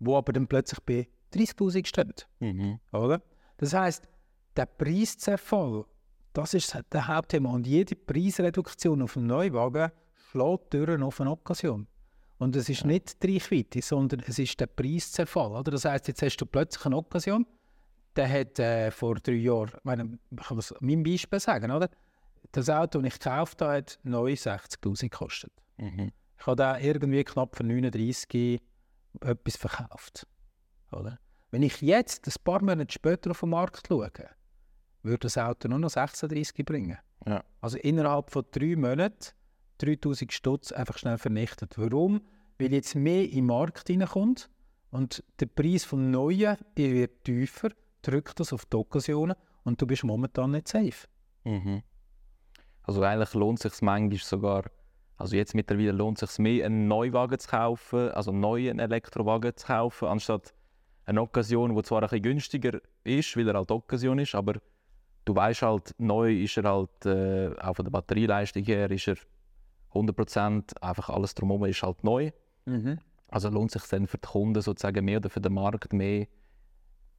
die 0.00 0.12
aber 0.12 0.32
dann 0.32 0.46
plötzlich 0.46 0.80
bei 0.80 1.08
30'000 1.34 1.86
stehen. 1.86 2.14
Mhm. 2.40 2.80
Oder? 2.92 3.20
Das 3.58 3.74
heißt, 3.74 4.08
der 4.56 4.66
Preiszerfall, 4.66 5.84
Das 6.32 6.54
ist 6.54 6.78
das 6.90 7.08
Hauptthema. 7.08 7.50
Und 7.50 7.66
jede 7.66 7.96
Preisreduktion 7.96 9.02
auf 9.02 9.16
einen 9.16 9.26
Neuwagen 9.26 9.90
schlägt 10.30 10.70
Türen 10.70 11.02
auf 11.02 11.20
eine 11.20 11.32
Occasion. 11.32 11.88
Und 12.38 12.54
es 12.54 12.68
ist 12.68 12.84
nicht 12.84 13.20
die 13.22 13.34
Reichweite, 13.34 13.82
sondern 13.82 14.20
es 14.20 14.38
ist 14.38 14.60
der 14.60 14.68
Preiszerfall. 14.68 15.50
Oder? 15.50 15.72
Das 15.72 15.84
heisst, 15.84 16.06
jetzt 16.06 16.22
hast 16.22 16.36
du 16.36 16.46
plötzlich 16.46 16.86
eine 16.86 16.96
Occasion, 16.96 17.44
der 18.18 18.28
hat 18.28 18.58
äh, 18.58 18.90
vor 18.90 19.14
drei 19.14 19.32
Jahren, 19.32 19.70
ich, 19.74 19.84
meine, 19.84 20.18
ich 20.30 20.46
kann 20.46 20.56
das 20.56 20.74
mein 20.80 21.02
Beispiel 21.02 21.40
sagen, 21.40 21.70
oder? 21.70 21.88
das 22.52 22.70
Auto, 22.70 23.00
das 23.00 23.14
ich 23.14 23.20
gekauft 23.20 23.62
habe, 23.62 23.74
hat 23.74 23.98
neu 24.02 24.32
60'000 24.32 25.02
gekostet. 25.02 25.52
Mhm. 25.76 26.12
Ich 26.38 26.46
habe 26.46 26.56
da 26.56 26.78
irgendwie 26.78 27.24
knapp 27.24 27.56
für 27.56 27.64
39 27.64 28.60
etwas 29.20 29.56
verkauft. 29.56 30.26
Oder? 30.92 31.18
Wenn 31.50 31.62
ich 31.62 31.80
jetzt 31.80 32.26
ein 32.26 32.34
paar 32.44 32.62
Monate 32.62 32.92
später 32.92 33.30
auf 33.30 33.40
den 33.40 33.50
Markt 33.50 33.88
schaue, 33.88 34.10
würde 35.02 35.18
das 35.18 35.38
Auto 35.38 35.68
nur 35.68 35.78
noch 35.78 35.90
36 35.90 36.64
bringen. 36.64 36.98
Ja. 37.26 37.42
Also 37.60 37.78
innerhalb 37.78 38.30
von 38.30 38.44
drei 38.50 38.76
Monaten 38.76 39.32
3000 39.78 40.32
Stutz 40.32 40.72
einfach 40.72 40.98
schnell 40.98 41.18
vernichtet. 41.18 41.78
Warum? 41.78 42.22
Weil 42.58 42.72
jetzt 42.72 42.94
mehr 42.94 43.24
in 43.24 43.30
den 43.30 43.46
Markt 43.46 43.88
hineinkommt 43.88 44.50
und 44.90 45.22
der 45.40 45.46
Preis 45.46 45.84
vom 45.84 46.10
Neuen 46.10 46.56
wird 46.74 47.24
tiefer, 47.24 47.70
drückt 48.08 48.40
das 48.40 48.52
auf 48.52 48.64
die 48.64 48.76
Occasionen 48.76 49.36
und 49.64 49.80
du 49.80 49.86
bist 49.86 50.04
momentan 50.04 50.52
nicht 50.52 50.68
safe. 50.68 51.06
Mhm. 51.44 51.82
Also 52.82 53.02
eigentlich 53.02 53.34
lohnt 53.34 53.62
es 53.62 53.72
sich 53.72 53.82
manchmal 53.82 54.18
sogar, 54.18 54.64
also 55.16 55.36
jetzt 55.36 55.54
mittlerweile 55.54 55.92
lohnt 55.92 56.22
es 56.22 56.30
sich 56.30 56.38
mehr, 56.38 56.64
einen 56.64 56.88
Neuwagen 56.88 57.38
zu 57.38 57.48
kaufen, 57.48 58.08
also 58.10 58.30
einen 58.30 58.40
neuen 58.40 58.78
Elektrowagen 58.78 59.54
zu 59.56 59.66
kaufen, 59.66 60.08
anstatt 60.08 60.54
eine 61.04 61.20
Occasion, 61.20 61.74
die 61.74 61.82
zwar 61.82 62.02
ein 62.02 62.08
bisschen 62.08 62.22
günstiger 62.22 62.80
ist, 63.04 63.36
weil 63.36 63.48
er 63.48 63.54
halt 63.54 63.70
Occasion 63.70 64.18
ist, 64.18 64.34
aber 64.34 64.54
du 65.24 65.34
weißt 65.34 65.62
halt, 65.62 65.94
neu 65.98 66.32
ist 66.32 66.56
er 66.56 66.64
halt, 66.64 67.06
äh, 67.06 67.54
auch 67.60 67.76
von 67.76 67.84
der 67.84 67.90
Batterieleistung 67.90 68.64
her, 68.64 68.90
ist 68.90 69.08
er 69.08 69.16
100%, 69.92 70.80
einfach 70.80 71.10
alles 71.10 71.34
drumherum 71.34 71.66
ist 71.66 71.82
halt 71.82 72.02
neu. 72.04 72.30
Also 73.28 73.50
lohnt 73.50 73.74
es 73.74 73.82
sich 73.82 73.90
dann 73.90 74.06
für 74.06 74.18
die 74.18 74.26
Kunden 74.26 74.62
sozusagen 74.62 75.04
mehr 75.04 75.18
oder 75.18 75.28
für 75.28 75.40
den 75.40 75.52
Markt 75.52 75.92
mehr, 75.92 76.26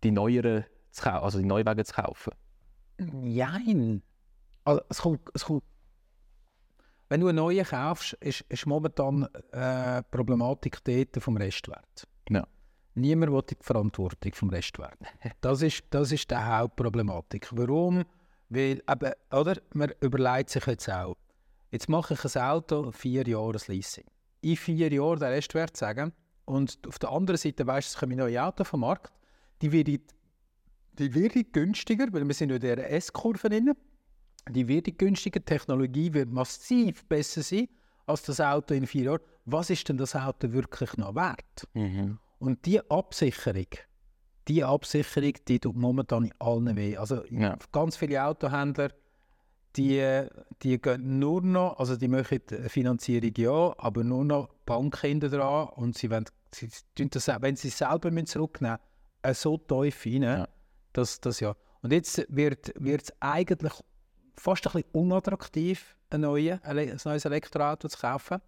die 0.03 0.11
neueren 0.11 0.65
zu 0.91 1.03
kaufen, 1.03 1.23
also 1.23 1.39
die 1.39 1.45
Neuwagen 1.45 1.83
zu 1.85 1.93
kaufen. 1.93 2.33
Nein. 2.97 4.01
Also, 4.63 4.81
es 4.89 4.99
kommt, 4.99 5.21
es 5.33 5.45
kommt. 5.45 5.63
Wenn 7.07 7.21
du 7.21 7.27
einen 7.27 7.37
neuen 7.37 7.65
kaufst, 7.65 8.13
ist, 8.13 8.41
ist 8.49 8.67
momentan 8.67 9.23
äh, 9.51 10.03
die 10.03 10.07
Problematik 10.11 10.83
dort 10.83 11.23
vom 11.23 11.37
Restwert. 11.37 12.07
Ja. 12.29 12.45
Niemand 12.93 13.31
will 13.31 13.41
die 13.49 13.57
Verantwortung 13.61 14.33
vom 14.33 14.49
Restwert. 14.49 14.99
Das 15.41 15.61
ist, 15.61 15.83
das 15.89 16.11
ist 16.11 16.29
die 16.29 16.35
Hauptproblematik. 16.35 17.47
Warum? 17.51 18.03
Weil, 18.49 18.83
eben, 18.89 19.13
oder? 19.31 19.57
Man 19.73 19.91
überlegt 20.01 20.49
sich 20.49 20.65
jetzt 20.65 20.89
auch, 20.89 21.15
jetzt 21.71 21.89
mache 21.89 22.13
ich 22.13 22.35
ein 22.35 22.41
Auto, 22.41 22.91
vier 22.91 23.27
Jahre 23.27 23.57
Leasing. 23.67 24.05
In 24.41 24.55
vier 24.55 24.91
Jahren 24.91 25.19
den 25.19 25.29
Restwert 25.29 25.77
sagen 25.77 26.13
und 26.45 26.79
auf 26.87 26.99
der 26.99 27.11
anderen 27.11 27.37
Seite 27.37 27.65
weißt 27.65 27.89
du, 27.89 27.93
es 27.93 27.99
kommen 27.99 28.17
neue 28.17 28.43
Autos 28.43 28.67
vom 28.67 28.81
Markt, 28.81 29.13
die 29.61 29.71
werden, 29.71 30.01
die 30.99 31.13
werden 31.15 31.45
günstiger, 31.51 32.07
weil 32.11 32.27
wir 32.27 32.33
sind 32.33 32.51
in 32.51 32.59
dieser 32.59 32.89
S-Kurve 32.89 33.49
drin. 33.49 33.73
Die 34.49 34.67
wird 34.67 34.97
günstiger, 34.97 35.39
die 35.39 35.45
Technologie 35.45 36.13
wird 36.13 36.29
massiv 36.31 37.05
besser 37.05 37.41
sein 37.41 37.67
als 38.05 38.23
das 38.23 38.41
Auto 38.41 38.73
in 38.73 38.87
vier 38.87 39.03
Jahren. 39.03 39.19
Was 39.45 39.69
ist 39.69 39.87
denn 39.89 39.97
das 39.97 40.15
Auto 40.15 40.51
wirklich 40.51 40.97
noch 40.97 41.15
wert? 41.15 41.67
Und 42.39 42.65
die 42.65 42.79
Absicherung, 42.89 43.67
die 44.47 44.63
Absicherung, 44.63 45.33
die 45.47 45.59
tut 45.59 45.75
momentan 45.75 46.25
in 46.25 46.33
allen 46.39 46.75
weh. 46.75 46.97
Also 46.97 47.23
Ja. 47.29 47.57
ganz 47.71 47.97
viele 47.97 48.23
Autohändler, 48.23 48.89
die, 49.75 50.25
die 50.63 50.81
gehen 50.81 51.19
nur 51.19 51.41
noch, 51.41 51.77
also 51.77 51.95
die 51.95 52.07
machen 52.07 52.39
eine 52.49 52.69
Finanzierung 52.69 53.31
ja, 53.37 53.75
aber 53.77 54.03
nur 54.03 54.25
noch 54.25 54.47
die 54.47 54.55
Bank 54.65 54.97
hinten 54.99 55.29
dran 55.31 55.69
und 55.75 55.95
sie 55.97 56.09
wollen, 56.09 56.25
sie 56.51 56.69
das, 56.95 57.27
wenn 57.41 57.55
sie 57.55 57.67
es 57.67 57.77
selber 57.77 58.25
zurücknehmen 58.25 58.79
müssen, 59.23 59.35
so 59.35 59.57
tief 59.57 60.05
rein, 60.05 60.23
Ja. 60.23 60.47
Dass 60.93 61.19
das 61.19 61.39
ja. 61.39 61.55
Und 61.81 61.93
jetzt 61.93 62.25
wird 62.29 62.69
es 62.77 63.13
eigentlich 63.19 63.73
fast 64.35 64.67
ein 64.67 64.73
bisschen 64.73 64.91
unattraktiv, 64.91 65.95
ein, 66.09 66.21
neue, 66.21 66.63
ein 66.63 66.99
neues 67.05 67.25
Elektroauto 67.25 67.87
zu 67.87 67.97
kaufen. 67.97 68.41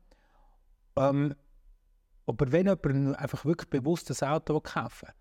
Ähm, 0.95 1.36
aber 2.25 2.51
wenn 2.51 2.67
jemand 2.67 3.17
einfach 3.17 3.45
wirklich 3.45 3.69
bewusst 3.69 4.10
ein 4.12 4.29
Auto 4.29 4.60
kaufen 4.60 5.07
will, 5.07 5.15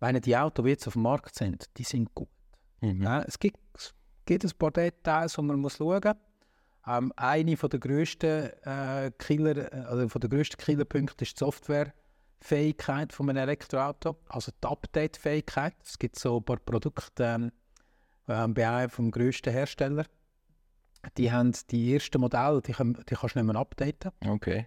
meine 0.00 0.20
die 0.20 0.36
Autos, 0.36 0.64
die 0.64 0.70
jetzt 0.70 0.86
auf 0.86 0.94
dem 0.94 1.02
Markt 1.02 1.34
sind, 1.34 1.66
die 1.76 1.84
sind 1.84 2.14
gut. 2.14 2.28
Mhm. 2.80 3.02
Ja, 3.02 3.22
es, 3.22 3.38
gibt, 3.38 3.58
es 3.74 3.94
gibt 4.24 4.44
ein 4.44 4.50
paar 4.58 4.70
Details, 4.70 5.34
die 5.34 5.42
man 5.42 5.58
muss 5.58 5.76
schauen 5.76 6.00
muss. 6.02 6.14
Ähm, 6.86 7.12
eine 7.16 7.56
von 7.56 7.70
der 7.70 7.80
grössten 7.80 8.50
äh, 8.62 9.10
Killer, 9.18 9.72
äh, 9.72 9.84
also 9.86 10.08
von 10.08 10.20
der 10.20 10.30
grössten 10.30 10.56
Killerpunkte 10.56 11.24
ist 11.24 11.40
die 11.40 11.44
Softwarefähigkeit 12.40 13.12
von 13.12 13.28
einem 13.30 13.38
Elektroauto, 13.38 14.16
also 14.28 14.52
die 14.62 14.66
Update-Fähigkeit. 14.66 15.74
Es 15.82 15.98
gibt 15.98 16.18
so 16.18 16.38
ein 16.38 16.44
paar 16.44 16.58
Produkte 16.58 17.24
ähm, 17.24 17.52
ähm, 18.28 18.54
bei 18.54 18.68
einem 18.68 18.90
vom 18.90 19.10
grössten 19.10 19.52
Hersteller. 19.52 20.04
Die 21.16 21.30
haben 21.30 21.52
die 21.70 21.94
ersten 21.94 22.20
Modelle, 22.20 22.60
die, 22.62 22.72
können, 22.72 22.94
die 23.08 23.14
kannst 23.14 23.36
du 23.36 23.40
nicht 23.40 23.52
mehr 23.52 23.60
updaten. 23.60 24.10
Okay. 24.26 24.66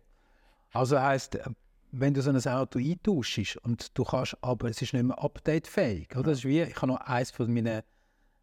Also 0.71 0.99
heisst, 0.99 1.35
äh, 1.35 1.43
wenn 1.91 2.13
du 2.13 2.21
so 2.21 2.29
ein 2.29 2.37
Auto 2.37 2.79
eintauschst 2.79 3.57
und 3.57 3.97
du 3.97 4.03
kannst, 4.03 4.37
aber 4.41 4.69
es 4.69 4.81
ist 4.81 4.93
nicht 4.93 5.03
mehr 5.03 5.21
updatefähig. 5.21 6.15
Oder? 6.15 6.31
Das 6.31 6.39
ist 6.39 6.45
wie, 6.45 6.61
ich 6.61 6.75
habe 6.77 6.87
noch 6.87 7.01
eins 7.01 7.31
von 7.31 7.51
meinen, 7.51 7.81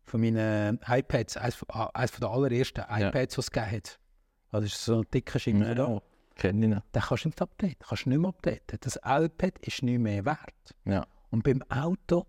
von 0.04 0.20
meinen 0.20 0.80
iPads, 0.86 1.36
eins 1.36 1.54
von, 1.54 1.68
ah, 1.70 1.90
eins 1.94 2.10
von 2.10 2.20
der 2.20 2.30
allerersten 2.30 2.84
iPads, 2.88 3.34
die 3.34 3.40
es 3.40 3.50
gegeben 3.50 3.72
hat. 3.72 4.00
Also, 4.50 4.64
Das 4.66 4.74
ist 4.74 4.84
so 4.84 4.98
ein 5.00 5.06
dicker 5.12 5.38
Schimmel 5.38 5.74
da. 5.74 6.02
Kenne 6.36 6.66
ich 6.66 6.72
noch. 6.72 6.82
Den 6.94 7.02
kannst 7.02 7.24
du 7.24 7.28
nicht 7.28 7.42
updaten, 7.42 7.76
kannst 7.80 8.04
du 8.04 8.10
nicht 8.10 8.18
mehr 8.18 8.28
updaten. 8.28 8.78
Das 8.80 8.96
iPad 8.96 9.58
ist 9.60 9.82
nicht 9.82 9.98
mehr 9.98 10.24
wert. 10.24 10.74
Ja. 10.84 11.06
Und 11.30 11.42
beim 11.42 11.62
Auto 11.70 12.26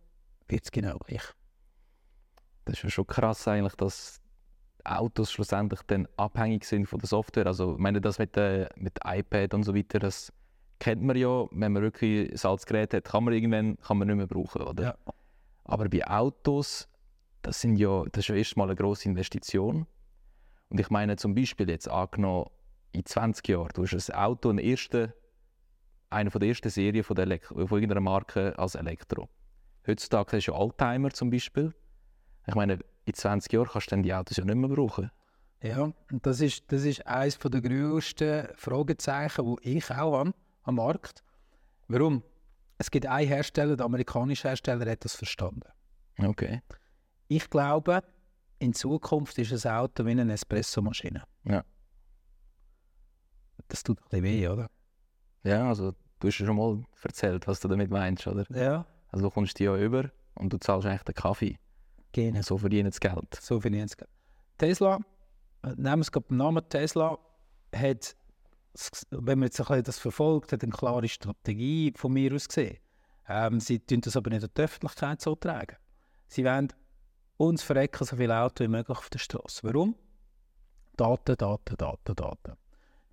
wird 0.48 0.64
es 0.64 0.72
genau 0.72 0.98
gleich. 0.98 1.24
Das 2.66 2.76
ist 2.76 2.84
ja 2.84 2.90
schon 2.90 3.08
krass 3.08 3.48
eigentlich, 3.48 3.76
dass 3.76 4.22
Autos 4.86 5.32
schlussendlich 5.32 5.82
dann 5.88 6.08
abhängig 6.16 6.64
sind 6.64 6.88
von 6.88 7.00
der 7.00 7.08
Software. 7.08 7.48
Also 7.48 7.74
ich 7.74 7.80
meine, 7.80 8.00
das 8.00 8.18
mit, 8.18 8.36
äh, 8.38 8.70
mit 8.78 8.98
iPad 9.06 9.54
und 9.54 9.64
so 9.64 9.76
weiter, 9.76 10.00
das 10.00 10.32
kennt 10.80 11.02
man 11.02 11.18
ja. 11.18 11.46
Wenn 11.52 11.74
man 11.74 11.82
wirklich 11.84 12.32
ein 12.32 12.50
altes 12.50 12.66
Gerät 12.66 12.94
hat, 12.94 13.04
kann 13.04 13.26
man 13.26 13.34
irgendwann 13.34 13.78
kann 13.78 13.98
man 13.98 14.08
nicht 14.08 14.18
mehr 14.18 14.28
brauchen, 14.28 14.62
oder? 14.62 14.84
Ja. 14.84 15.14
Aber 15.66 15.90
bei 15.90 16.08
Autos, 16.08 16.88
das, 17.42 17.60
sind 17.60 17.76
ja, 17.76 18.06
das 18.12 18.24
ist 18.24 18.28
ja 18.30 18.36
erstmal 18.36 18.68
eine 18.68 18.76
grosse 18.76 19.10
Investition. 19.10 19.86
Und 20.70 20.80
ich 20.80 20.90
meine 20.90 21.18
zum 21.18 21.36
Beispiel 21.36 21.70
jetzt 21.70 21.90
angenommen, 21.90 22.50
in 22.92 23.06
20 23.06 23.48
Jahren, 23.48 23.70
du 23.74 23.84
hast 23.84 24.10
ein 24.10 24.18
Auto, 24.18 24.50
einen 24.50 24.60
ersten, 24.60 25.14
eine 26.10 26.32
von 26.32 26.40
der 26.40 26.50
ersten 26.50 26.70
Serien 26.70 27.04
von, 27.04 27.16
der 27.16 27.26
Elek 27.26 27.46
von 27.46 27.60
irgendeiner 27.60 28.02
Marke 28.02 28.58
als 28.58 28.76
Elektro. 28.76 29.30
Heutzutage 29.86 30.38
hast 30.38 30.48
du 30.48 30.52
ja 30.52 30.58
Oldtimer 30.58 31.12
zum 31.12 31.30
Beispiel. 31.30 31.74
Ich 32.48 32.56
meine, 32.56 32.80
in 33.06 33.14
20 33.14 33.52
Jahren 33.52 33.68
kannst 33.68 33.88
du 33.88 33.90
dann 33.92 34.04
die 34.04 34.14
Autos 34.14 34.38
ja 34.38 34.46
nicht 34.46 34.56
mehr 34.56 34.70
brauchen. 34.70 35.12
Ja, 35.62 35.82
und 35.82 36.26
das 36.26 36.40
ist, 36.42 36.72
das 36.72 36.84
ist 36.84 37.06
eines 37.08 37.40
der 37.40 37.62
grössten 37.62 38.48
Fragezeichen, 38.56 39.56
die 39.64 39.78
ich 39.78 39.90
auch 39.92 40.18
habe 40.18 40.34
am 40.64 40.76
Markt. 40.76 41.24
Warum? 41.88 42.24
Es 42.78 42.92
gibt 42.92 43.06
einen 43.08 43.28
Hersteller, 43.28 43.76
der 43.76 43.86
amerikanische 43.86 44.50
Hersteller 44.50 44.90
hat 44.90 45.04
das 45.04 45.16
verstanden. 45.16 45.70
Okay. 46.20 46.62
Ich 47.28 47.50
glaube, 47.50 48.04
in 48.60 48.74
Zukunft 48.74 49.38
ist 49.38 49.66
ein 49.66 49.76
Auto 49.76 50.06
wie 50.06 50.12
eine 50.12 50.34
Espressomaschine. 50.34 51.24
Ja. 51.44 51.64
Das 53.68 53.84
tut 53.84 54.00
ein 54.00 54.04
bisschen 54.10 54.24
weh, 54.24 54.48
oder? 54.48 54.70
Ja, 55.44 55.68
also 55.68 55.94
du 56.20 56.28
hast 56.28 56.40
ja 56.40 56.46
schon 56.46 56.56
mal 56.56 56.84
erzählt, 57.02 57.48
was 57.48 57.60
du 57.60 57.68
damit 57.68 57.90
meinst, 57.90 58.28
oder? 58.28 58.46
Ja. 58.50 58.86
Also 59.10 59.26
du 59.26 59.32
kommst 59.32 59.60
die 59.60 59.64
ja 59.64 59.76
über 59.78 60.12
und 60.36 60.52
du 60.52 60.58
zahlst 60.58 60.88
eigentlich 60.88 61.04
den 61.04 61.16
Kaffee. 61.16 61.58
Genau. 62.12 62.42
So 62.42 62.58
verdienen 62.58 62.90
das 62.90 63.00
Geld. 63.00 63.36
So 63.40 63.60
viel 63.60 63.76
jetzt. 63.76 63.98
Tesla, 64.58 65.00
äh, 65.64 65.70
nehmen 65.70 66.00
wir 66.00 66.00
es 66.00 66.12
gerade 66.12 66.26
beim 66.30 66.38
Namen 66.38 66.68
Tesla, 66.70 67.18
hat, 67.76 68.16
wenn 69.12 69.40
man 69.40 69.48
jetzt 69.48 69.60
ein 69.60 69.68
bisschen 69.68 69.84
das 69.84 70.00
verfolgt, 70.00 70.52
hat 70.52 70.64
eine 70.64 70.72
klare 70.72 71.08
Strategie 71.08 71.94
von 71.96 72.14
mir 72.14 72.34
aus 72.34 72.48
gesehen. 72.48 72.78
Ähm, 73.28 73.60
sie 73.60 73.80
tun 73.80 74.02
das 74.02 74.16
aber 74.16 74.30
nicht 74.30 74.44
in 74.44 74.50
die 74.56 74.62
Öffentlichkeit 74.62 75.22
so 75.22 75.36
tragen. 75.36 75.76
Sie 76.28 76.44
wollen 76.44 76.74
uns 77.38 77.62
verrecken 77.62 78.04
so 78.04 78.16
viele 78.16 78.38
Autos 78.38 78.66
wie 78.66 78.70
möglich 78.70 78.98
auf 78.98 79.10
der 79.10 79.20
Straße. 79.20 79.64
Warum? 79.64 79.96
Daten, 80.96 81.36
Daten, 81.36 81.78
Daten, 81.78 82.16
Daten. 82.16 82.54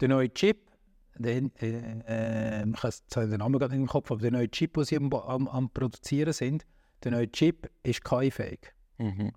Der 0.00 0.08
neue 0.08 0.32
Chip, 0.32 0.70
den, 1.16 1.54
äh, 1.56 2.62
äh, 2.62 2.66
ich 2.66 2.82
habe 3.16 3.28
den 3.28 3.38
Namen 3.38 3.58
gerade 3.58 3.74
im 3.74 3.86
Kopf, 3.86 4.10
aber 4.10 4.20
der 4.20 4.32
neue 4.32 4.50
Chip, 4.50 4.74
den 4.74 4.84
sie 4.84 4.96
am, 4.96 5.12
am, 5.12 5.48
am 5.48 5.70
Produzieren 5.70 6.32
sind, 6.32 6.66
der 7.02 7.12
neue 7.12 7.30
Chip 7.30 7.70
ist 7.82 8.04
KI-fähig. 8.04 8.72
Mhm. 8.98 9.32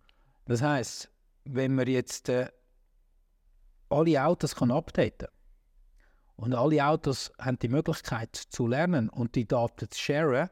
Das 0.45 0.61
heisst, 0.61 1.11
wenn 1.45 1.75
man 1.75 1.87
jetzt 1.87 2.29
äh, 2.29 2.47
alle 3.89 4.23
Autos 4.23 4.55
kann 4.55 4.71
updaten 4.71 5.27
und 6.35 6.53
alle 6.53 6.85
Autos 6.85 7.31
haben 7.39 7.59
die 7.59 7.67
Möglichkeit 7.67 8.35
zu 8.35 8.67
lernen 8.67 9.09
und 9.09 9.35
die 9.35 9.47
Daten 9.47 9.89
zu 9.89 9.99
sharen, 9.99 10.49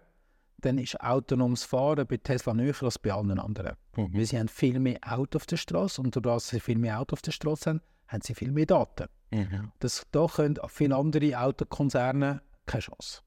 dann 0.57 0.77
ist 0.77 0.99
autonomes 0.99 1.63
Fahren 1.63 2.07
bei 2.07 2.17
Tesla 2.17 2.53
näher 2.53 2.75
als 2.81 2.97
bei 2.97 3.11
allen 3.11 3.39
anderen. 3.39 3.75
Mhm. 3.95 4.13
Weil 4.13 4.25
sie 4.25 4.39
haben 4.39 4.47
viel 4.47 4.79
mehr 4.79 4.99
Auto 5.05 5.37
auf 5.37 5.45
der 5.45 5.57
Straße 5.57 6.01
und 6.01 6.15
dadurch, 6.15 6.35
dass 6.35 6.49
sie 6.49 6.59
viel 6.59 6.77
mehr 6.77 6.99
Auto 6.99 7.13
auf 7.13 7.21
der 7.21 7.31
Straße 7.31 7.69
haben, 7.69 7.81
haben 8.07 8.21
sie 8.21 8.33
viel 8.33 8.51
mehr 8.51 8.65
Daten. 8.65 9.07
Mhm. 9.31 9.71
Das, 9.79 10.05
da 10.11 10.27
können 10.27 10.57
viele 10.67 10.95
andere 10.95 11.39
Autokonzerne 11.39 12.41
keine 12.65 12.81
Chance. 12.81 13.21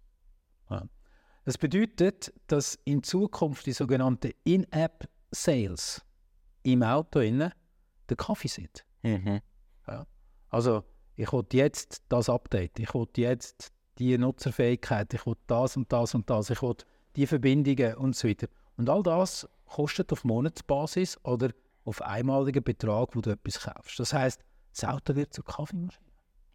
Ja. 0.71 0.89
Das 1.45 1.59
bedeutet, 1.59 2.33
dass 2.47 2.79
in 2.85 3.03
Zukunft 3.03 3.67
die 3.67 3.73
sogenannten 3.73 4.33
In-App-Sales 4.45 6.05
im 6.63 6.83
Auto 6.83 7.21
innen 7.21 7.53
der 8.09 8.17
Kaffee 8.17 8.49
sind. 8.49 8.85
Mhm. 9.03 9.41
Also 10.51 10.85
ich 11.17 11.33
will 11.33 11.45
jetzt 11.53 12.03
das 12.09 12.29
Update, 12.29 12.79
ich 12.79 12.95
will 12.95 13.07
jetzt 13.17 13.73
die 13.99 14.17
Nutzerfähigkeit, 14.17 15.13
ich 15.13 15.27
will 15.27 15.37
das 15.47 15.77
und 15.77 15.93
das 15.93 16.15
und 16.15 16.29
das, 16.31 16.51
ich 16.51 16.63
will 16.63 16.77
die 17.17 17.27
Verbindungen 17.27 17.95
und 17.97 18.15
so 18.15 18.29
weiter. 18.29 18.47
Und 18.77 18.89
all 18.89 19.03
das 19.03 19.49
kostet 19.67 20.13
auf 20.13 20.25
Monatsbasis 20.25 21.19
oder 21.25 21.51
auf 21.85 22.03
einmaligen 22.03 22.63
Betrag, 22.63 23.17
wo 23.17 23.21
du 23.21 23.31
etwas 23.31 23.61
kaufst. 23.61 23.99
Das 23.99 24.13
heißt, 24.13 24.43
das 24.73 24.85
Auto 24.85 25.15
wird 25.15 25.33
zur 25.33 25.45
Kaffeemaschine. 25.45 26.05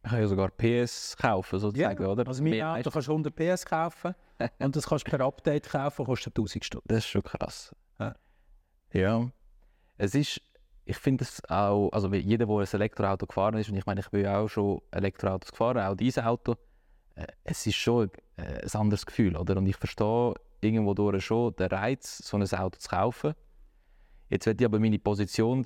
Ich 0.04 0.10
kann 0.10 0.20
ja 0.20 0.28
sogar 0.28 0.50
PS 0.50 1.16
kaufen, 1.18 1.60
sozusagen, 1.60 2.06
oder? 2.06 2.28
Also 2.28 2.44
mein 2.44 2.62
Auto 2.62 2.90
kannst 2.90 3.08
du 3.08 3.14
100 3.14 3.36
PS 3.36 3.66
kaufen 3.66 4.16
und 4.60 4.76
das 4.76 4.88
kannst 4.88 5.08
du 5.08 5.12
per 5.12 5.22
Update 5.22 5.70
kaufen, 5.70 6.06
kostet 6.06 6.38
1000 6.38 6.66
Stunden. 6.66 6.88
Das 6.88 7.00
ist 7.00 7.08
schon 7.08 7.24
krass. 7.24 7.74
Ja. 8.00 8.16
Ja. 8.92 9.30
Es 9.98 10.14
ist, 10.14 10.42
ich 10.84 10.98
finde 10.98 11.24
es 11.24 11.42
auch, 11.50 11.90
also 11.92 12.12
wie 12.12 12.18
jeder, 12.18 12.46
der 12.46 12.58
ein 12.58 12.68
Elektroauto 12.74 13.28
gefahren 13.28 13.58
ist, 13.58 13.70
und 13.70 13.78
ich 13.78 13.86
meine, 13.86 14.02
ich 14.02 14.10
bin 14.10 14.24
ja 14.26 14.40
auch 14.40 14.50
schon 14.50 14.82
Elektroautos 14.92 15.52
gefahren, 15.52 15.78
auch 15.80 15.96
dieses 15.96 16.22
Auto, 16.22 16.56
äh, 17.16 17.28
es 17.46 17.66
ist 17.66 17.76
schon 17.76 18.12
äh, 18.36 18.62
ein 18.62 18.80
anderes 18.82 19.06
Gefühl, 19.06 19.38
oder? 19.38 19.56
Und 19.56 19.68
ich 19.68 19.78
verstehe 19.78 20.34
irgendwo 20.60 20.94
durch 20.94 21.24
schon 21.24 21.56
den 21.56 21.68
Reiz, 21.68 22.18
so 22.18 22.38
ein 22.38 22.44
Auto 22.44 22.78
zu 22.78 22.90
kaufen. 22.90 23.34
Jetzt 24.30 24.46
werde 24.46 24.64
ich 24.64 24.66
aber 24.66 24.80
meine 24.80 25.00
Position 25.00 25.64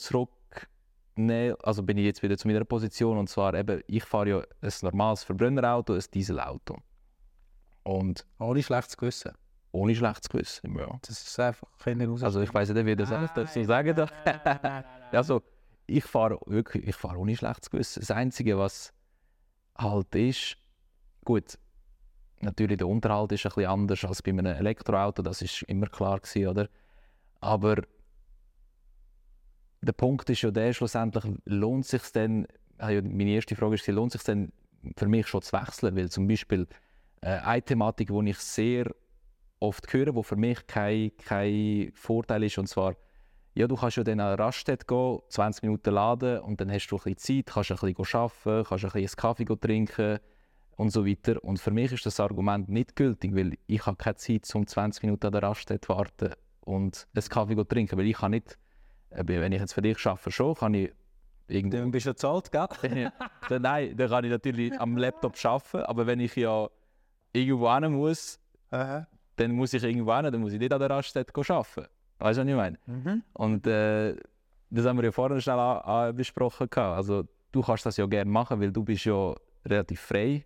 zurücknehmen, 1.18 1.56
also 1.64 1.84
bin 1.84 1.98
ich 1.98 2.06
jetzt 2.06 2.24
wieder 2.24 2.38
zu 2.38 2.48
meiner 2.48 2.64
Position, 2.64 3.18
und 3.18 3.30
zwar 3.30 3.54
eben, 3.54 3.82
ich 3.88 4.04
fahre 4.04 4.30
ja 4.30 4.38
ein 4.62 4.72
normales 4.82 5.24
Verbrennerauto, 5.24 5.94
ein 5.94 6.04
Dieselauto. 6.14 6.78
Und 7.84 8.26
Ohne 8.40 8.62
schlechtes 8.64 8.98
Gewissen. 8.98 9.32
ohne 9.72 9.96
schlechtes 9.96 10.30
Gewissen, 10.30 10.78
ja. 10.78 11.00
Das 11.02 11.22
ist 11.22 11.40
einfach 11.40 11.68
keine 11.80 12.08
Raus. 12.08 12.24
Also 12.24 12.42
ich 12.42 12.54
weiß 12.54 12.70
nicht, 12.70 12.86
wie 12.86 12.96
das 12.96 13.12
alles 13.12 13.32
dazu 13.34 13.64
sagen 13.64 13.96
darf. 13.96 14.12
Also 15.12 15.42
ich 15.86 16.04
fahre 16.04 16.38
wirklich, 16.46 16.88
ich 16.88 16.96
fahre 16.96 17.18
ohne 17.18 17.36
schlechtes 17.36 17.70
Gewissen. 17.70 18.02
Das 18.02 18.12
Einzige, 18.12 18.58
was 18.58 18.94
halt 19.78 20.14
ist, 20.16 20.58
gut, 21.24 21.58
natürlich 22.42 22.78
der 22.78 22.88
Unterhalt 22.88 23.32
ist 23.32 23.46
ein 23.46 23.50
bisschen 23.50 23.70
anders 23.70 24.04
als 24.04 24.22
bei 24.22 24.32
einem 24.32 24.46
Elektroauto, 24.48 25.22
das 25.22 25.42
ist 25.42 25.62
immer 25.64 25.88
klar 25.88 26.20
gewesen, 26.20 26.48
oder? 26.48 26.68
Aber 27.40 27.78
der 29.82 29.94
Punkt 29.94 30.30
ist 30.30 30.42
ja 30.42 30.52
der, 30.52 30.74
schlussendlich 30.74 31.24
lohnt 31.46 31.86
sich 31.86 32.02
denn, 32.12 32.48
ah 32.78 32.90
meine 32.92 33.32
erste 33.32 33.56
Frage 33.56 33.76
ist, 33.76 33.88
lohnt 33.88 34.12
sich 34.12 34.24
denn 34.24 34.52
für 34.96 35.08
mich 35.08 35.28
schon 35.28 35.42
zu 35.42 35.54
wechseln? 35.54 35.96
Weil 35.96 36.10
zum 36.10 36.28
Beispiel 36.28 36.68
äh, 37.22 37.38
eine 37.40 37.62
Thematik, 37.62 38.10
die 38.10 38.30
ich 38.30 38.38
sehr 38.38 38.92
oft 39.60 39.92
höre, 39.94 40.14
wo 40.16 40.24
für 40.24 40.36
mich 40.36 40.66
kein, 40.68 41.12
kein 41.18 41.92
Vorteil 41.94 42.44
ist, 42.44 42.58
und 42.58 42.68
zwar, 42.68 42.96
ja, 43.56 43.68
du 43.68 43.76
kannst 43.76 43.98
ja 43.98 44.04
dann 44.04 44.20
an 44.20 44.36
Raststätte 44.36 44.86
gehen, 44.86 45.20
20 45.30 45.64
Minuten 45.64 45.94
laden 45.94 46.42
und 46.42 46.62
dann 46.62 46.72
hast 46.72 46.88
du 46.88 46.98
ein 46.98 47.14
bisschen 47.16 47.46
Zeit, 47.46 47.54
kannst 47.54 47.72
ein 47.72 47.94
bisschen 47.94 48.20
arbeiten, 48.20 48.64
kannst 48.68 48.86
ein 48.86 48.92
bisschen 48.92 49.18
Kaffee 49.18 49.46
trinken 49.46 50.20
und 50.76 50.92
so 50.92 51.06
weiter. 51.08 51.44
Und 51.44 51.60
für 51.60 51.72
mich 51.72 51.92
ist 51.92 52.06
das 52.06 52.20
Argument 52.20 52.70
nicht 52.70 52.96
gültig, 52.96 53.36
weil 53.36 53.58
ich 53.66 53.84
habe 53.86 53.98
keine 53.98 54.16
Zeit, 54.16 54.48
um 54.54 54.68
20 54.68 55.04
Minuten 55.04 55.26
an 55.26 55.32
der 55.32 55.44
Raststätte 55.44 55.88
zu 55.88 55.94
warten 55.94 56.34
und 56.62 57.08
einen 57.16 57.30
Kaffee 57.30 57.56
zu 57.56 57.64
trinken, 57.64 57.98
weil 57.98 58.06
ich 58.06 58.18
kann 58.18 58.32
nicht, 58.32 58.60
wenn 59.10 59.52
ich 59.52 59.60
jetzt 59.62 59.74
für 59.74 59.82
dich 59.82 60.06
arbeite, 60.06 60.32
schon, 60.32 60.56
kann 60.56 60.74
ich 60.74 60.92
irgendwo 61.48 61.78
Dann 61.78 61.92
bist 61.92 62.06
du 62.06 62.16
zahlt, 62.16 62.52
gell? 62.52 63.12
dann, 63.50 63.62
nein, 63.62 63.96
dann 63.96 64.10
kann 64.10 64.24
ich 64.26 64.32
natürlich 64.32 64.80
am 64.80 64.98
Laptop 64.98 65.34
arbeiten, 65.44 65.78
aber 65.86 66.08
wenn 66.08 66.20
ich 66.20 66.36
ja 66.36 66.68
irgendwo 67.34 67.74
hin 67.74 67.94
muss, 67.94 68.40
Aha. 68.72 69.08
dann 69.38 69.52
muss 69.52 69.74
ich 69.74 69.84
irgendwo 69.84 70.14
hin, 70.16 70.32
dann 70.32 70.42
muss 70.42 70.54
ich 70.54 70.60
nicht 70.60 70.74
an 70.74 70.80
der 70.80 70.90
Raststätte 70.90 71.34
arbeiten. 71.36 71.88
Weißt 72.20 72.40
du, 72.40 72.42
was 72.42 72.50
ich 72.50 72.56
meine? 72.56 72.80
Mhm. 72.86 73.24
Und 73.34 73.68
äh, 73.68 74.16
das 74.70 74.86
haben 74.86 74.98
wir 74.98 75.06
ja 75.06 75.12
vorhin 75.12 75.40
schnell 75.40 76.14
besprochen. 76.14 76.70
gehabt. 76.70 76.98
Also, 76.98 77.24
du 77.52 77.62
kannst 77.62 77.86
das 77.86 77.98
ja 77.98 78.06
gerne 78.06 78.30
machen, 78.30 78.60
weil 78.60 78.72
du 78.72 78.84
bist 78.84 79.06
ja 79.06 79.34
relativ 79.66 80.02
frei. 80.02 80.46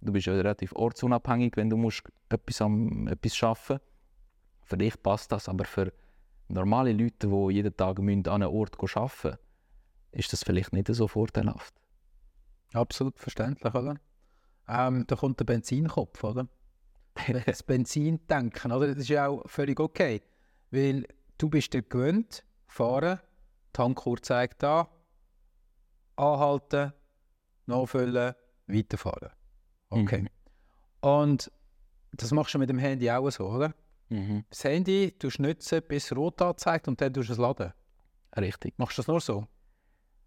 Du 0.00 0.12
bist 0.12 0.26
ja 0.26 0.32
relativ 0.32 0.72
ortsunabhängig, 0.74 1.56
wenn 1.56 1.68
du 1.68 1.76
musst 1.76 2.02
etwas, 2.30 2.62
am, 2.62 3.06
etwas 3.06 3.42
arbeiten 3.42 3.84
Für 4.64 4.78
dich 4.78 5.00
passt 5.02 5.30
das, 5.30 5.48
aber 5.48 5.64
für 5.64 5.92
normale 6.50 6.92
Leute, 6.92 7.28
die 7.28 7.54
jeden 7.54 7.76
Tag 7.76 7.98
müssen 7.98 8.26
an 8.26 8.42
einem 8.42 8.52
Ort 8.52 8.76
arbeiten 8.78 9.10
müssen, 9.22 9.38
ist 10.12 10.32
das 10.32 10.42
vielleicht 10.44 10.72
nicht 10.72 10.88
so 10.88 11.06
vorteilhaft. 11.08 11.74
Absolut 12.72 13.18
verständlich, 13.18 13.74
oder? 13.74 13.96
Ähm, 14.68 15.04
da 15.06 15.16
kommt 15.16 15.40
der 15.40 15.44
Benzinkopf, 15.44 16.22
oder? 16.22 16.48
Das 17.46 17.62
Benzintanken, 17.64 18.72
oder? 18.72 18.88
Das 18.88 18.98
ist 18.98 19.08
ja 19.08 19.28
auch 19.28 19.48
völlig 19.48 19.80
okay. 19.80 20.22
Weil 20.70 21.06
du 21.38 21.48
bist 21.48 21.72
dir 21.74 21.82
gewöhnt, 21.82 22.44
fahren, 22.66 23.18
Tankuhr 23.72 24.22
zeigt 24.22 24.62
an, 24.62 24.86
anhalten, 26.16 26.92
nachfüllen, 27.66 28.34
weiterfahren. 28.66 29.30
Okay. 29.90 30.22
Mhm. 30.22 30.28
Und 31.00 31.52
das 32.12 32.30
machst 32.32 32.54
du 32.54 32.58
mit 32.58 32.68
dem 32.68 32.78
Handy 32.78 33.10
auch 33.10 33.28
so, 33.30 33.48
oder? 33.48 33.74
Mhm. 34.10 34.44
Das 34.50 34.64
Handy 34.64 35.14
du 35.18 35.28
nutzen, 35.38 35.82
bis 35.86 36.06
es 36.06 36.16
rot 36.16 36.42
anzeigt 36.42 36.88
und 36.88 37.00
dann 37.00 37.12
tust 37.12 37.28
du 37.28 37.32
es 37.32 37.38
laden. 37.38 37.72
Richtig. 38.36 38.74
Machst 38.76 38.98
du 38.98 39.02
das 39.02 39.08
nur 39.08 39.20
so? 39.20 39.46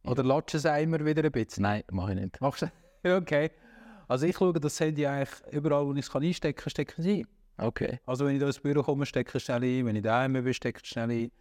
Ja. 0.03 0.11
Oder 0.11 0.23
latschst 0.23 0.65
du 0.65 0.69
es 0.69 0.81
immer 0.81 1.05
wieder 1.05 1.23
ein 1.23 1.31
bisschen? 1.31 1.63
Nein, 1.63 1.83
mache 1.91 2.13
ich 2.13 2.19
nicht. 2.19 2.41
Machst 2.41 2.63
du? 2.63 2.71
Okay. 3.05 3.51
Also 4.07 4.25
ich 4.25 4.37
schaue 4.37 4.53
das 4.53 4.79
Handy 4.79 5.05
eigentlich 5.05 5.29
überall, 5.51 5.85
wo 5.85 5.91
ich 5.93 5.99
es 5.99 6.09
kann 6.09 6.23
einstecken 6.23 6.57
kann, 6.57 6.69
stecke 6.69 7.01
es 7.01 7.05
ein. 7.05 7.27
Okay. 7.57 7.99
Also 8.05 8.25
wenn 8.25 8.35
ich 8.35 8.39
da 8.39 8.47
ins 8.47 8.59
Büro 8.59 8.81
komme, 8.81 9.05
stecke 9.05 9.29
ich 9.29 9.35
es 9.35 9.43
schnell 9.43 9.61
ein. 9.61 9.85
Wenn 9.85 9.95
ich 9.97 10.03
daheim 10.03 10.33
bin, 10.33 10.53
stecke 10.53 10.77
ich 10.77 10.83
es 10.83 10.89
schnell 10.89 11.11
ein. 11.11 11.31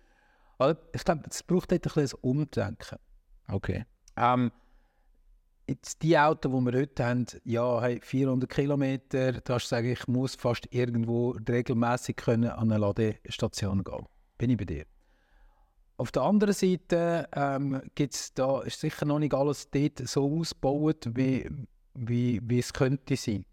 Also 0.58 0.80
ich 0.92 1.04
glaube, 1.04 1.22
es 1.28 1.42
braucht 1.42 1.70
dort 1.70 1.86
ein 1.86 1.92
bisschen 1.92 2.18
Umdenken. 2.20 2.98
Okay. 3.48 3.84
Ähm, 4.16 4.50
jetzt 5.66 6.02
die 6.02 6.18
Autos, 6.18 6.50
die 6.52 6.64
wir 6.64 6.80
heute 6.80 7.04
haben, 7.04 7.26
ja, 7.44 7.80
hey, 7.80 8.00
400 8.02 8.48
Kilometer, 8.48 9.32
da 9.32 9.54
hast 9.54 9.64
du 9.66 9.68
sagen, 9.68 9.90
ich 9.90 10.06
muss 10.08 10.34
fast 10.34 10.66
irgendwo 10.70 11.30
regelmäßig 11.48 12.16
können 12.16 12.50
an 12.50 12.70
eine 12.70 12.78
Ladestation 12.78 13.84
gehen. 13.84 14.06
Bin 14.38 14.50
ich 14.50 14.56
bei 14.56 14.64
dir. 14.64 14.86
Auf 15.96 16.10
der 16.10 16.22
anderen 16.22 16.54
Seite 16.54 17.28
ähm, 17.32 17.80
gibt's 17.94 18.34
da, 18.34 18.62
ist 18.62 18.80
sicher 18.80 19.04
noch 19.04 19.18
nicht 19.18 19.34
alles 19.34 19.70
dort 19.70 20.06
so 20.08 20.38
ausgebaut, 20.38 21.08
wie, 21.14 21.48
wie, 21.94 22.40
wie 22.42 22.58
es 22.58 22.72
könnte 22.72 23.16
sein. 23.16 23.44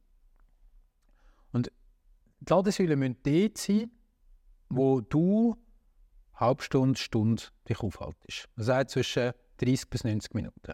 Und 1.52 1.72
die 2.39 2.54
Ladesäulen 2.54 2.98
müssen 2.98 3.17
dort 3.24 3.58
sein, 3.58 3.91
wo 4.69 5.02
du 5.02 5.56
halbe 6.34 6.63
Stunde, 6.63 6.98
Stunde 6.98 7.43
dich 7.67 7.80
aufhaltest. 7.82 8.50
Das 8.56 8.69
heißt 8.69 8.91
zwischen 8.91 9.34
30 9.58 9.89
bis 9.89 10.04
90 10.04 10.34
Minuten. 10.34 10.74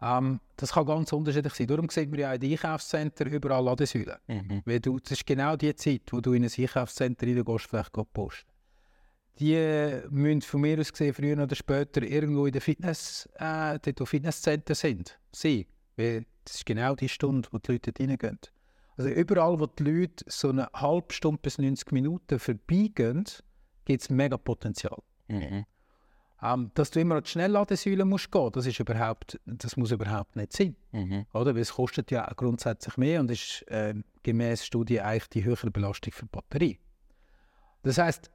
Ähm, 0.00 0.40
das 0.56 0.72
kann 0.72 0.86
ganz 0.86 1.12
unterschiedlich 1.12 1.54
sein. 1.54 1.66
Darum 1.66 1.88
sieht 1.88 2.10
man 2.10 2.20
ja 2.20 2.34
in 2.34 2.40
den 2.40 2.52
Einkaufszentren 2.52 3.32
überall 3.32 3.64
Ladesäulen. 3.64 4.16
Mhm. 4.26 4.62
Weil 4.64 4.80
du, 4.80 4.98
das 4.98 5.12
ist 5.12 5.26
genau 5.26 5.56
die 5.56 5.74
Zeit, 5.74 6.02
wo 6.10 6.20
du 6.20 6.32
in 6.32 6.44
ein 6.44 6.50
Einkaufszentrum 6.56 7.30
reingehst, 7.30 7.66
vielleicht 7.66 7.92
posten. 8.12 8.50
Die 9.38 10.00
müssen 10.08 10.40
von 10.42 10.62
mir 10.62 10.78
aus 10.80 10.92
gesehen 10.92 11.12
früher 11.12 11.42
oder 11.42 11.54
später 11.54 12.02
irgendwo 12.02 12.46
in 12.46 12.52
den 12.52 12.62
Fitness, 12.62 13.28
äh, 13.34 13.78
dort 13.78 14.00
wo 14.00 14.06
Fitnesszentren 14.06 14.74
sind, 14.74 15.18
sein. 15.30 15.66
Weil 15.96 16.24
das 16.44 16.56
ist 16.56 16.66
genau 16.66 16.94
die 16.94 17.08
Stunde, 17.08 17.48
wo 17.52 17.58
die 17.58 17.72
Leute 17.72 17.92
reingehen. 17.98 18.38
Also 18.96 19.10
überall, 19.10 19.60
wo 19.60 19.66
die 19.66 19.82
Leute 19.82 20.24
so 20.26 20.48
eine 20.48 20.68
halbe 20.72 21.12
Stunde 21.12 21.40
bis 21.42 21.58
90 21.58 21.92
Minuten 21.92 22.38
vorbeigehen, 22.38 23.24
gibt 23.84 24.02
es 24.02 24.08
mega 24.08 24.38
Potenzial. 24.38 25.02
Mhm. 25.28 25.66
Ähm, 26.42 26.70
dass 26.74 26.90
du 26.90 27.00
immer 27.00 27.14
an 27.16 27.22
die 27.22 27.30
Schnellladesäule 27.30 28.04
musst 28.04 28.30
gehen, 28.30 28.50
das 28.52 28.66
ist 28.66 28.78
überhaupt, 28.78 29.40
das 29.46 29.76
muss 29.78 29.90
überhaupt 29.90 30.36
nicht 30.36 30.52
sein, 30.52 30.76
Mhm. 30.92 31.24
oder? 31.32 31.54
Weil 31.54 31.62
es 31.62 31.72
kostet 31.72 32.10
ja 32.10 32.30
grundsätzlich 32.36 32.96
mehr 32.98 33.20
und 33.20 33.30
ist 33.30 33.64
ähm, 33.68 34.04
gemäß 34.22 34.66
Studie 34.66 35.00
eigentlich 35.00 35.28
die 35.30 35.44
höhere 35.44 35.70
Belastung 35.70 36.12
für 36.12 36.26
die 36.26 36.30
Batterie. 36.32 36.78
Das 37.82 37.96
heißt, 37.98 38.30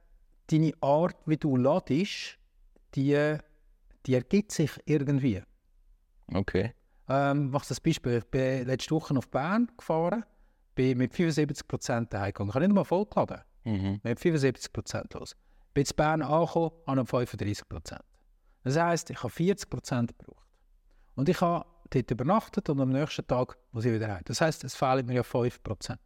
deine 0.50 0.72
Art, 0.80 1.16
wie 1.26 1.36
du 1.36 1.56
ladest, 1.56 2.38
die, 2.96 3.36
die 4.06 4.14
ergibt 4.14 4.50
sich 4.50 4.72
irgendwie. 4.84 5.40
Okay. 6.34 6.72
Ähm, 7.08 7.50
mach 7.50 7.64
das 7.66 7.80
Beispiel. 7.80 8.18
Ich 8.18 8.24
bin 8.24 8.66
letzte 8.66 8.94
Woche 8.96 9.16
auf 9.16 9.28
Bern 9.30 9.70
gefahren, 9.76 10.24
bin 10.74 10.98
mit 10.98 11.12
75% 11.14 12.08
daheim 12.08 12.26
gegangen. 12.32 12.48
Ich 12.50 12.54
habe 12.54 12.66
nicht 12.66 12.74
mal 12.74 12.84
voll 12.84 13.06
geladen. 13.06 13.42
Mhm. 13.64 14.00
mit 14.02 14.18
75% 14.18 15.14
los. 15.16 15.36
Bin 15.74 15.84
in 15.84 15.96
Bern 15.96 16.22
angekommen, 16.22 16.72
an 16.86 16.98
35%. 16.98 17.98
Das 18.64 18.76
heisst, 18.76 19.10
ich 19.10 19.22
habe 19.22 19.32
40% 19.32 20.06
gebraucht. 20.06 20.46
Und 21.14 21.28
ich 21.28 21.40
habe 21.40 21.66
dort 21.90 22.10
übernachtet 22.10 22.68
und 22.68 22.80
am 22.80 22.90
nächsten 22.90 23.26
Tag 23.26 23.56
muss 23.72 23.84
ich 23.84 23.92
wieder 23.92 24.08
heim. 24.08 24.22
Das 24.24 24.40
heisst, 24.40 24.64
es 24.64 24.74
fehlen 24.74 25.06
mir 25.06 25.14
ja 25.14 25.22
5%. 25.22 25.98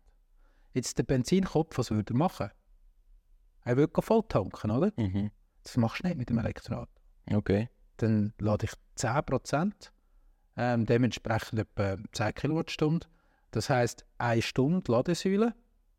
Jetzt 0.72 0.98
der 0.98 1.04
Benzinkopf, 1.04 1.78
was 1.78 1.90
würde 1.90 2.12
er 2.12 2.16
machen? 2.16 2.50
Er 3.64 3.76
würde 3.76 4.02
voll 4.02 4.22
tanken, 4.28 4.70
oder? 4.70 4.92
Mhm. 4.96 5.30
Das 5.62 5.76
machst 5.76 6.02
du 6.02 6.08
nicht 6.08 6.18
mit 6.18 6.30
dem 6.30 6.38
Elektroauto. 6.38 6.90
Okay. 7.32 7.68
Dann 7.96 8.32
lade 8.38 8.66
ich 8.66 8.72
10%, 8.96 9.72
ähm, 10.56 10.86
dementsprechend 10.86 11.58
etwa 11.58 11.96
10 12.12 12.34
Kilowattstunden. 12.34 13.10
Das 13.50 13.70
heisst, 13.70 14.04
eine 14.18 14.42
Stunde 14.42 14.92
Ladesäule 14.92 15.54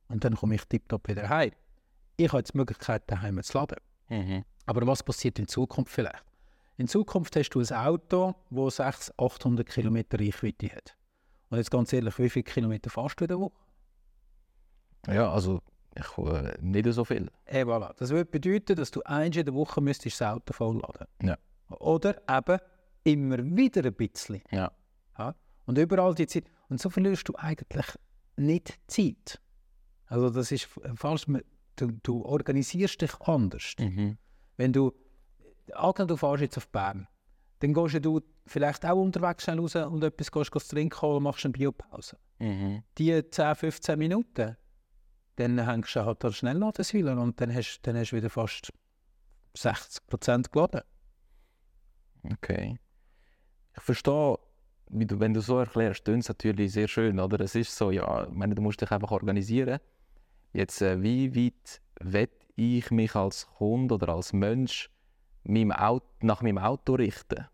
und 0.07 0.23
dann 0.23 0.35
komme 0.35 0.55
ich 0.55 0.65
tiptop 0.65 1.07
wieder 1.07 1.27
heim. 1.27 1.51
Ich 2.17 2.27
habe 2.29 2.39
jetzt 2.39 2.53
die 2.53 2.57
Möglichkeit, 2.57 3.03
daheim 3.09 3.41
zu 3.43 3.57
laden. 3.57 3.77
Mhm. 4.09 4.43
Aber 4.65 4.85
was 4.87 5.03
passiert 5.03 5.37
in 5.39 5.47
Zukunft 5.47 5.91
vielleicht? 5.91 6.23
In 6.77 6.87
Zukunft 6.87 7.35
hast 7.35 7.49
du 7.51 7.59
ein 7.59 7.71
Auto, 7.71 8.35
das 8.49 8.75
600, 8.77 9.19
800 9.19 9.67
Kilometer 9.67 10.19
Reichweite 10.19 10.67
hat. 10.75 10.95
Und 11.49 11.57
jetzt 11.57 11.71
ganz 11.71 11.93
ehrlich, 11.93 12.17
wie 12.19 12.29
viele 12.29 12.43
Kilometer 12.43 12.89
fährst 12.89 13.19
du 13.19 13.23
in 13.23 13.27
der 13.29 13.39
Woche? 13.39 13.53
Ja, 15.07 15.31
also 15.31 15.61
ich, 15.95 16.17
äh, 16.17 16.57
nicht 16.61 16.91
so 16.93 17.05
viel. 17.05 17.31
Eh, 17.45 17.63
voilà. 17.63 17.93
Das 17.97 18.09
würde 18.09 18.25
bedeuten, 18.29 18.75
dass 18.75 18.91
du 18.91 19.01
eins 19.03 19.37
in 19.37 19.45
der 19.45 19.53
Woche 19.53 19.79
müsstest 19.81 20.19
das 20.21 20.27
Auto 20.27 20.53
vollladen 20.53 21.07
Ja. 21.21 21.37
Oder 21.69 22.21
eben 22.27 22.59
immer 23.03 23.37
wieder 23.57 23.85
ein 23.85 23.93
bisschen. 23.93 24.41
Ja. 24.51 24.71
Ja? 25.17 25.33
Und 25.65 25.77
überall 25.77 26.13
die 26.13 26.27
Zeit. 26.27 26.45
Und 26.69 26.81
so 26.81 26.89
verlierst 26.89 27.27
du 27.29 27.33
eigentlich 27.35 27.85
nicht 28.35 28.77
Zeit. 28.87 29.41
Also 30.07 30.29
das 30.29 30.51
ist 30.51 30.63
f- 30.65 30.79
falsch. 30.95 31.25
Du, 31.77 31.91
du 32.03 32.25
organisierst 32.25 33.01
dich 33.01 33.21
anders. 33.21 33.75
Mhm. 33.79 34.17
Wenn 34.57 34.73
du, 34.73 34.93
angenommen, 35.73 36.09
du 36.09 36.17
fährst 36.17 36.41
jetzt 36.41 36.57
auf 36.57 36.67
Bern, 36.69 37.07
dann 37.59 37.73
gehst 37.73 38.03
du 38.03 38.21
vielleicht 38.45 38.85
auch 38.85 39.01
unterwegs 39.01 39.43
schnell 39.43 39.59
raus 39.59 39.75
und 39.75 40.03
etwas 40.03 40.31
gehst, 40.31 40.51
gehst 40.51 40.71
trinken 40.71 41.01
holen 41.01 41.17
und 41.17 41.23
machst 41.23 41.45
eine 41.45 41.53
Biopause. 41.53 42.17
Mhm. 42.39 42.83
Die 42.97 43.29
10, 43.29 43.55
15 43.55 43.97
Minuten, 43.97 44.57
dann 45.35 45.65
hängst 45.65 45.95
du 45.95 46.05
halt 46.05 46.23
an 46.23 46.29
der 46.29 46.35
Schnellladesäule 46.35 47.15
und 47.19 47.39
dann 47.39 47.53
hast, 47.53 47.81
dann 47.83 47.95
hast 47.95 48.11
du 48.11 48.17
wieder 48.17 48.29
fast 48.29 48.73
60% 49.55 50.51
geladen. 50.51 50.81
Okay. 52.23 52.79
Ich 53.75 53.83
verstehe, 53.83 54.39
wenn 54.89 55.33
du 55.33 55.41
so 55.41 55.59
erklärst, 55.59 56.05
klingt 56.05 56.23
es 56.23 56.29
natürlich 56.29 56.71
sehr 56.71 56.87
schön, 56.87 57.19
oder? 57.19 57.39
Es 57.41 57.55
ist 57.55 57.75
so, 57.75 57.91
ja, 57.91 58.25
ich 58.25 58.33
meine, 58.33 58.55
du 58.55 58.61
musst 58.61 58.81
dich 58.81 58.91
einfach 58.91 59.11
organisieren. 59.11 59.79
Jetzt, 60.53 60.81
äh, 60.81 61.01
wie 61.01 61.35
weit 61.35 61.81
will 61.99 62.29
ich 62.55 62.89
mich 62.91 63.15
als 63.15 63.47
Kunde 63.47 63.95
oder 63.95 64.09
als 64.09 64.33
Mensch 64.33 64.89
meinem 65.43 65.71
Auto, 65.71 66.05
nach 66.21 66.41
meinem 66.41 66.57
Auto 66.57 66.95
richten? 66.95 67.45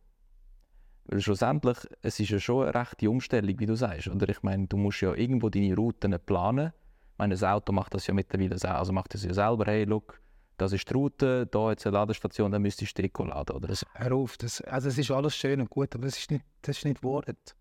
Weil 1.06 1.20
schlussendlich, 1.22 1.78
es 2.02 2.20
ist 2.20 2.30
ja 2.30 2.40
schon 2.40 2.64
eine 2.68 2.76
rechte 2.76 3.10
Umstellung, 3.10 3.60
wie 3.60 3.66
du 3.66 3.76
sagst, 3.76 4.08
oder? 4.08 4.30
Ich 4.30 4.42
meine, 4.42 4.68
du 4.68 4.78
musst 4.78 5.02
ja 5.02 5.14
irgendwo 5.14 5.50
deine 5.50 5.76
Routen 5.76 6.16
planen. 6.26 6.72
Ich 7.12 7.18
meine, 7.18 7.34
das 7.34 7.44
Auto 7.44 7.74
macht 7.74 7.94
das 7.94 8.08
ja 8.08 8.14
mittlerweile 8.14 8.58
selber, 8.58 8.78
also 8.80 8.94
macht 8.94 9.14
das 9.14 9.24
ja 9.24 9.34
selber, 9.34 9.66
hey, 9.66 9.84
look, 9.84 10.20
das 10.58 10.72
ist 10.72 10.90
die 10.90 10.94
Route, 10.94 11.46
da 11.48 11.72
jetzt 11.72 11.86
eine 11.86 11.98
Ladestation, 11.98 12.52
dann 12.52 12.62
müsstest 12.62 12.98
du 12.98 13.02
Deko 13.02 13.26
laden, 13.26 13.56
oder? 13.56 13.68
Das, 13.68 13.86
hör 13.94 14.14
auf, 14.14 14.38
das, 14.38 14.62
also 14.62 14.88
es 14.90 14.98
ist 14.98 15.12
alles 15.12 15.36
schön 15.36 15.60
und 15.60 15.70
gut, 15.70 15.94
aber 15.94 16.06
das 16.06 16.18
ist 16.18 16.32
nicht, 16.32 16.46
das 16.62 16.78
ist 16.78 16.86
nicht 16.86 17.04
Wort. 17.04 17.56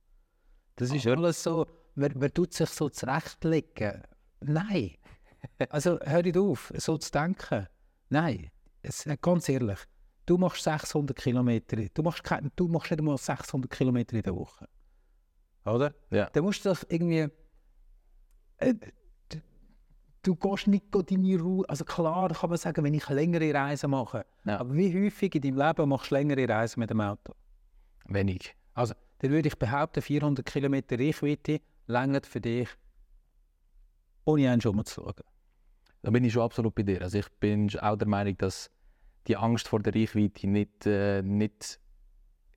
Das 0.77 0.91
ist 0.93 1.07
Aber- 1.07 1.19
alles 1.19 1.43
so, 1.43 1.67
man, 1.97 2.13
man 2.19 2.33
tut 2.33 2.53
sich 2.55 2.69
so 2.71 2.89
zurechtlegen. 2.89 4.03
Nein. 4.41 4.93
Also 5.71 5.99
hör 6.01 6.23
nicht 6.23 6.37
auf, 6.37 6.73
so 6.77 6.99
zu 6.99 7.11
denken. 7.11 7.67
Nein, 8.09 8.51
es, 8.83 9.07
äh, 9.07 9.17
ganz 9.21 9.49
ehrlich, 9.49 9.79
du 10.27 10.39
machst 10.39 10.63
600 10.65 11.17
Kilometer, 11.17 11.77
du 11.77 12.03
machst, 12.03 12.25
kein, 12.25 12.51
du 12.57 12.69
machst 12.69 12.91
nicht 12.91 13.01
einmal 13.01 13.17
600 13.19 13.71
Kilometer 13.71 14.17
in 14.17 14.23
der 14.23 14.35
Woche. 14.35 14.69
Oder? 15.65 15.95
Ja. 16.11 16.29
Dann 16.31 16.45
musst 16.45 16.65
du 16.65 16.71
doch 16.71 16.83
irgendwie... 16.89 17.29
Äh, 18.59 18.75
du, 20.23 20.35
gehst 20.35 20.67
nicht 20.67 20.91
go 20.91 21.03
deine 21.03 21.39
Ruhe... 21.41 21.69
Also 21.69 21.85
klar 21.85 22.29
kann 22.33 22.51
man 22.51 22.59
sagen, 22.59 22.85
wenn 22.85 22.95
ich 22.95 23.09
längere 23.09 23.55
Reisen 23.55 23.91
mache, 23.91 24.27
Ja. 24.45 24.59
aber 24.61 24.75
wie 24.75 24.93
häufig 24.93 25.35
in 25.37 25.43
deinem 25.43 25.59
Leben 25.59 25.89
machst 25.89 26.11
du 26.11 26.17
längere 26.17 26.49
Reisen 26.49 26.81
mit 26.81 26.91
dem 26.91 27.01
Auto? 27.01 27.35
Wenig. 28.07 28.55
Also, 28.75 28.95
dann 29.19 29.31
würde 29.31 29.49
ich 29.49 29.59
behaupten, 29.59 30.03
400 30.03 30.45
Kilometer 30.45 30.99
Reichweite 30.99 31.61
längert 31.87 32.27
für 32.27 32.41
dich, 32.41 32.69
ohne 34.25 34.51
einen 34.51 34.61
schon 34.61 34.75
mal 34.75 34.85
zu 34.85 35.01
schauen. 35.03 35.15
Da 36.03 36.11
bin 36.11 36.25
ich 36.25 36.33
schon 36.33 36.43
absolut 36.43 36.75
bei 36.75 36.83
dir. 36.83 37.03
Also 37.03 37.19
ich 37.19 37.29
bin 37.41 37.71
auch 37.79 37.97
der 37.97 38.09
Meinung, 38.09 38.37
dass 38.39 38.71
die 39.29 39.37
Angst 39.37 39.69
vor 39.69 39.81
der 39.81 39.95
Reichweite 39.95 40.49
nicht, 40.49 40.87
äh, 40.87 41.23
nicht 41.23 41.79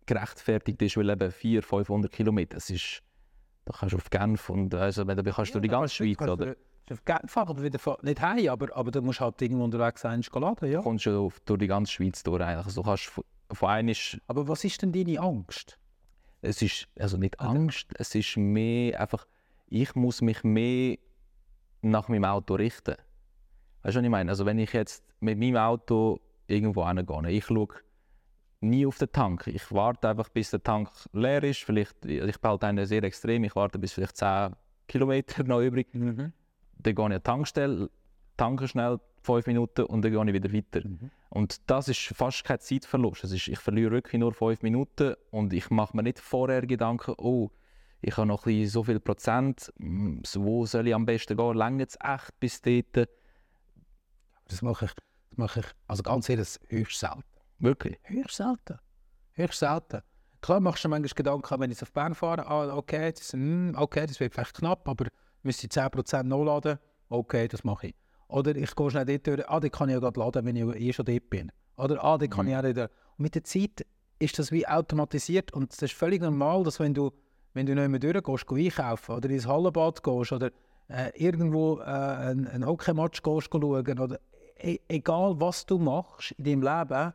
gerechtfertigt 0.05 0.81
ist, 0.81 0.97
weil 0.97 1.09
eben 1.09 1.31
400, 1.31 1.65
500 1.65 2.11
Kilometer, 2.11 2.55
das 2.55 2.69
ist, 2.69 3.01
da 3.65 3.73
kannst 3.77 3.93
du 3.93 3.97
auf 3.97 4.09
Genf 4.09 4.49
und 4.49 4.73
also, 4.73 5.03
da 5.03 5.15
kannst 5.31 5.53
du 5.53 5.59
die 5.59 5.67
ganze 5.67 5.93
Schweiz, 5.93 6.21
oder? 6.21 6.55
Auf 6.91 7.03
Genfahrt 7.03 7.49
oder 7.49 7.63
wieder 7.63 7.79
nicht 8.03 8.21
heim, 8.21 8.47
aber, 8.49 8.75
aber 8.75 8.91
du 8.91 9.01
musst 9.01 9.19
halt 9.19 9.41
irgendwo 9.41 9.63
unterwegs 9.63 10.01
sein, 10.01 10.23
und 10.31 10.41
laden, 10.41 10.71
ja. 10.71 10.77
Du 10.77 10.83
kommst 10.83 11.03
schon 11.03 11.15
auf, 11.15 11.39
durch 11.41 11.59
die 11.59 11.67
ganze 11.67 11.91
Schweiz 11.91 12.21
durch 12.21 12.41
eigentlich. 12.43 12.65
Also 12.65 12.81
du 12.81 12.87
kannst 12.87 13.05
von, 13.05 13.23
von 13.51 13.69
einisch, 13.69 14.19
Aber 14.27 14.47
was 14.47 14.63
ist 14.63 14.81
denn 14.81 14.91
deine 14.91 15.19
Angst? 15.19 15.79
es 16.45 16.61
ist 16.61 16.87
also 16.99 17.17
nicht? 17.17 17.39
Angst, 17.39 17.87
es 17.97 18.13
ist 18.15 18.37
mehr 18.37 18.99
einfach, 18.99 19.25
ich 19.67 19.95
muss 19.95 20.21
mich 20.21 20.43
mehr 20.43 20.97
nach 21.81 22.07
meinem 22.07 22.25
Auto 22.25 22.55
richten. 22.55 22.95
Weißt 23.85 23.93
du, 23.95 23.99
was 23.99 24.03
ich 24.03 24.09
meine? 24.09 24.31
Also 24.31 24.47
wenn 24.47 24.57
ich 24.57 24.73
jetzt 24.73 25.03
mit 25.19 25.37
meinem 25.37 25.57
Auto 25.57 26.19
irgendwo 26.47 26.87
hingehe, 26.87 27.29
ich 27.29 27.45
schaue 27.45 27.67
nie 28.59 28.83
auf 28.83 28.97
den 28.97 29.11
Tank. 29.11 29.45
Ich 29.45 29.71
warte 29.71 30.09
einfach, 30.09 30.27
bis 30.29 30.49
der 30.49 30.63
Tank 30.63 30.89
leer 31.13 31.43
ist. 31.43 31.63
Vielleicht, 31.63 32.03
ich 32.03 32.41
bin 32.41 32.49
halt 32.49 32.63
einer 32.63 32.87
sehr 32.87 33.03
extrem, 33.03 33.43
ich 33.43 33.55
warte 33.55 33.77
bis 33.77 33.93
vielleicht 33.93 34.17
10 34.17 34.55
Kilometer 34.87 35.43
noch 35.43 35.61
übrig. 35.61 35.87
Dann 35.93 36.33
gehe 36.79 36.93
ich 36.93 36.99
an 36.99 37.11
die 37.11 37.19
Tankstelle, 37.19 37.91
tanke 38.37 38.67
schnell 38.67 38.99
5 39.21 39.45
Minuten 39.45 39.85
und 39.85 40.01
dann 40.03 40.11
gehe 40.11 40.25
ich 40.25 40.33
wieder 40.33 40.51
weiter. 40.51 40.87
Mhm. 40.87 41.11
Und 41.29 41.69
das 41.69 41.87
ist 41.87 41.99
fast 41.99 42.43
kein 42.43 42.59
Zeitverlust. 42.59 43.23
Es 43.23 43.33
ist, 43.33 43.47
ich 43.49 43.59
verliere 43.59 43.91
wirklich 43.91 44.19
nur 44.19 44.33
5 44.33 44.63
Minuten 44.63 45.13
und 45.29 45.53
ich 45.53 45.69
mache 45.69 45.95
mir 45.95 46.01
nicht 46.01 46.17
vorher 46.17 46.65
Gedanken, 46.65 47.13
oh, 47.19 47.51
ich 48.01 48.17
habe 48.17 48.25
noch 48.25 48.47
so 48.65 48.83
viel 48.83 48.99
Prozent, 48.99 49.71
wo 49.77 50.65
soll 50.65 50.87
ich 50.87 50.95
am 50.95 51.05
besten 51.05 51.37
gehen? 51.37 51.55
Länge 51.55 51.83
es 51.83 51.99
echt 52.03 52.39
bis 52.39 52.63
dort? 52.63 53.09
Das 54.47 54.61
mache 54.61 54.85
ich, 54.85 54.91
das 55.29 55.37
mache 55.37 55.59
ich 55.61 55.65
also 55.87 56.03
ganz 56.03 56.29
ehrlich, 56.29 56.57
höchst 56.67 56.99
selten. 56.99 57.23
Wirklich? 57.59 57.97
Höchst 58.03 58.37
selten. 58.37 58.79
Höchst 59.33 59.59
selten. 59.59 60.01
Klar 60.41 60.59
machst 60.59 60.83
du 60.83 60.89
manchmal 60.89 61.09
Gedanken, 61.15 61.59
wenn 61.59 61.71
ich 61.71 61.81
auf 61.81 61.91
Bern 61.91 62.13
fahre, 62.13 62.45
ah, 62.45 62.75
okay, 62.75 63.11
das, 63.11 63.33
hm, 63.33 63.73
okay, 63.77 64.05
das 64.05 64.19
wird 64.19 64.33
vielleicht 64.33 64.55
knapp, 64.55 64.87
aber 64.87 65.07
müsste 65.41 65.65
ich 65.65 65.71
10% 65.71 66.23
nachladen, 66.23 66.77
okay, 67.09 67.47
das 67.47 67.63
mache 67.63 67.87
ich. 67.87 67.95
Oder 68.27 68.55
ich 68.55 68.75
gehe 68.75 68.91
schnell 68.91 69.05
dort 69.05 69.27
durch, 69.27 69.49
ah, 69.49 69.59
die 69.59 69.69
kann 69.69 69.89
ich 69.89 69.93
ja 69.93 69.99
gerade 69.99 70.19
laden, 70.19 70.45
wenn 70.45 70.55
ich 70.55 70.63
eh 70.81 70.93
schon 70.93 71.05
dort 71.05 71.29
bin. 71.29 71.51
Oder 71.77 72.03
ah, 72.03 72.17
die 72.17 72.27
kann 72.27 72.45
Mhm. 72.45 72.51
ich 72.51 72.57
auch 72.57 72.63
wieder. 72.63 72.89
Und 73.17 73.23
mit 73.23 73.35
der 73.35 73.43
Zeit 73.43 73.85
ist 74.19 74.37
das 74.39 74.51
wie 74.51 74.67
automatisiert 74.67 75.51
und 75.53 75.73
es 75.73 75.81
ist 75.81 75.93
völlig 75.93 76.21
normal, 76.21 76.63
dass 76.63 76.79
wenn 76.79 76.93
du, 76.93 77.11
wenn 77.53 77.65
du 77.65 77.75
nicht 77.75 77.87
mehr 77.89 77.99
durchgehst, 77.99 78.47
geh 78.47 78.65
einkaufen 78.65 79.15
oder 79.15 79.29
ins 79.29 79.47
Hallenbad 79.47 80.03
gehst 80.03 80.31
oder 80.31 80.51
äh, 80.89 81.11
irgendwo 81.15 81.79
äh, 81.79 81.83
einen, 81.83 82.47
einen 82.47 82.65
Hockeymatch 82.65 83.21
gehst 83.23 83.49
schauen 83.51 83.63
oder 83.99 84.19
e 84.57 84.79
egal 84.87 85.39
was 85.39 85.65
du 85.65 85.77
machst 85.77 86.31
in 86.31 86.61
deinem 86.61 86.63
Leben, 86.63 87.13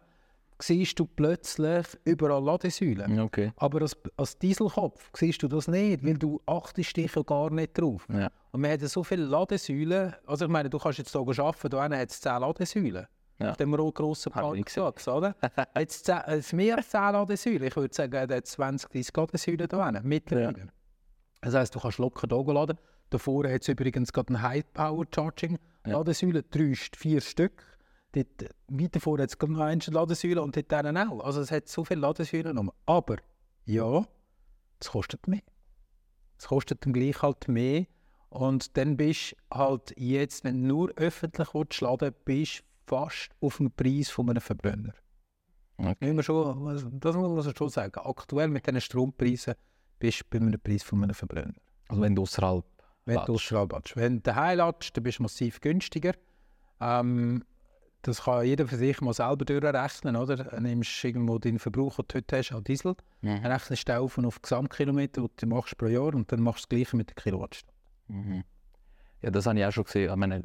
siehst 0.62 0.98
du 0.98 1.06
plötzlich 1.06 1.86
überall 2.04 2.44
Ladesäulen. 2.44 3.20
Okay. 3.20 3.52
Aber 3.56 3.82
als, 3.82 3.96
als 4.16 4.38
Dieselkopf 4.38 5.10
siehst 5.14 5.42
du 5.42 5.48
das 5.48 5.68
nicht, 5.68 6.04
weil 6.04 6.18
du 6.18 6.40
achtest 6.46 6.96
dich 6.96 7.14
ja 7.14 7.22
gar 7.22 7.50
nicht 7.50 7.78
drauf. 7.78 8.06
Ja. 8.12 8.30
Und 8.52 8.62
wir 8.62 8.70
haben 8.70 8.86
so 8.86 9.02
viele 9.04 9.24
Ladesäulen. 9.24 10.14
Also 10.26 10.44
ich 10.44 10.50
meine, 10.50 10.70
du 10.70 10.78
kannst 10.78 10.98
jetzt 10.98 11.12
hier 11.12 11.20
arbeiten, 11.20 11.70
da 11.70 11.82
hat 11.82 12.10
es 12.10 12.20
10 12.20 12.40
Ladesäulen. 12.40 13.06
Ja. 13.38 13.50
Auf 13.50 13.56
dem 13.56 13.72
grossen. 13.72 14.32
Parkplatz, 14.32 15.08
oder? 15.08 15.34
jetzt 15.78 16.08
es 16.08 16.52
mehr 16.52 16.76
als 16.76 16.90
10 16.90 17.00
Ladesäulen. 17.00 17.62
Ich 17.64 17.76
würde 17.76 17.94
sagen, 17.94 18.12
er 18.12 18.36
hat 18.36 18.46
20, 18.46 18.90
30 18.90 19.16
Ladesäulen 19.16 19.68
da 19.68 19.86
hinten, 19.86 20.08
mittlerweile. 20.08 20.68
Das 21.40 21.54
heisst, 21.54 21.74
du 21.74 21.80
kannst 21.80 21.98
locker 21.98 22.28
hier 22.28 22.54
laden. 22.54 22.76
Davor 23.08 23.48
hat 23.48 23.62
es 23.62 23.68
übrigens 23.68 24.12
gerade 24.12 24.34
ein 24.34 24.42
High-Power-Charging. 24.42 25.52
Ja. 25.52 25.58
Ladesäulen, 25.84 26.44
drei, 26.50 26.74
vier 26.74 27.20
Stück. 27.20 27.64
Dort, 28.12 28.54
weiter 28.68 29.00
vor 29.00 29.18
hat 29.18 29.30
es 29.30 29.48
noch 29.48 29.60
eine 29.60 29.80
Ladesäule 29.86 30.42
und 30.42 30.56
dort 30.56 30.72
dann 30.72 30.96
auch. 30.96 31.20
Also 31.20 31.40
es 31.40 31.50
hat 31.50 31.68
so 31.68 31.84
viele 31.84 32.00
Ladesäulen. 32.00 32.56
rum. 32.56 32.72
Aber 32.86 33.16
ja, 33.64 34.04
es 34.80 34.90
kostet 34.90 35.28
mehr. 35.28 35.42
Es 36.38 36.48
kostet 36.48 36.84
dann 36.84 36.92
gleich 36.92 37.22
halt 37.22 37.48
mehr. 37.48 37.86
Und 38.30 38.76
dann 38.76 38.96
bist 38.96 39.36
du 39.50 39.58
halt 39.58 39.92
jetzt, 39.96 40.44
wenn 40.44 40.62
du 40.62 40.68
nur 40.68 40.90
öffentlich 40.96 41.52
willst, 41.52 41.80
laden 41.80 42.14
bist 42.24 42.64
du 42.86 42.96
fast 42.96 43.30
auf 43.40 43.56
dem 43.58 43.70
Preis 43.72 44.08
von 44.08 44.30
einem 44.30 44.40
Verbrenner. 44.40 44.94
Okay. 45.76 46.22
Schon, 46.22 46.68
also 46.68 46.88
das 46.90 47.16
muss 47.16 47.44
man 47.44 47.56
schon 47.56 47.68
sagen. 47.68 48.00
Aktuell 48.04 48.48
mit 48.48 48.66
diesen 48.66 48.80
Strompreisen 48.80 49.54
bist 49.98 50.20
du 50.20 50.24
bei 50.30 50.38
einem 50.38 50.60
Preis 50.60 50.82
von 50.82 51.02
einem 51.02 51.14
Verbrenner. 51.14 51.54
Also 51.88 52.02
wenn 52.02 52.14
du 52.14 52.22
außerhalb 52.22 52.64
Wenn 53.04 53.24
du 53.26 53.36
ladest. 53.50 53.96
Wenn 53.96 54.16
du 54.16 54.20
daheim 54.22 54.58
ladest, 54.58 54.96
dann 54.96 55.04
bist 55.04 55.18
du 55.18 55.22
massiv 55.24 55.60
günstiger. 55.60 56.12
Ähm, 56.80 57.44
das 58.02 58.24
kann 58.24 58.46
jeder 58.46 58.66
für 58.66 58.76
sich 58.76 59.00
mal 59.02 59.12
selber 59.12 59.44
durchrechnen, 59.44 60.16
oder? 60.16 60.36
Du 60.36 60.60
nimmst 60.60 61.04
irgendwo 61.04 61.38
deinen 61.38 61.58
Verbrauch, 61.58 61.96
den 61.96 62.04
du 62.08 62.14
heute 62.16 62.38
hast, 62.38 62.52
an 62.52 62.64
Diesel, 62.64 62.94
Mhm. 63.20 63.44
rechnest 63.44 63.88
du 63.88 63.98
auf 64.00 64.16
und 64.16 64.24
auf 64.24 64.40
Gesamtkilometer, 64.40 65.22
die 65.22 65.28
du 65.36 65.46
machst 65.46 65.76
pro 65.76 65.86
Jahr 65.86 66.14
und 66.14 66.30
dann 66.32 66.40
machst 66.40 66.64
du 66.64 66.68
das 66.76 66.78
Gleiche 66.78 66.96
mit 66.96 67.10
der 67.10 67.16
Kilowattstunde. 67.16 67.74
Mhm. 68.08 68.44
Ja, 69.22 69.30
das 69.30 69.44
habe 69.46 69.58
ich 69.58 69.66
auch 69.66 69.72
schon 69.72 69.84
gesehen. 69.84 70.08
Ich 70.10 70.16
meine, 70.16 70.42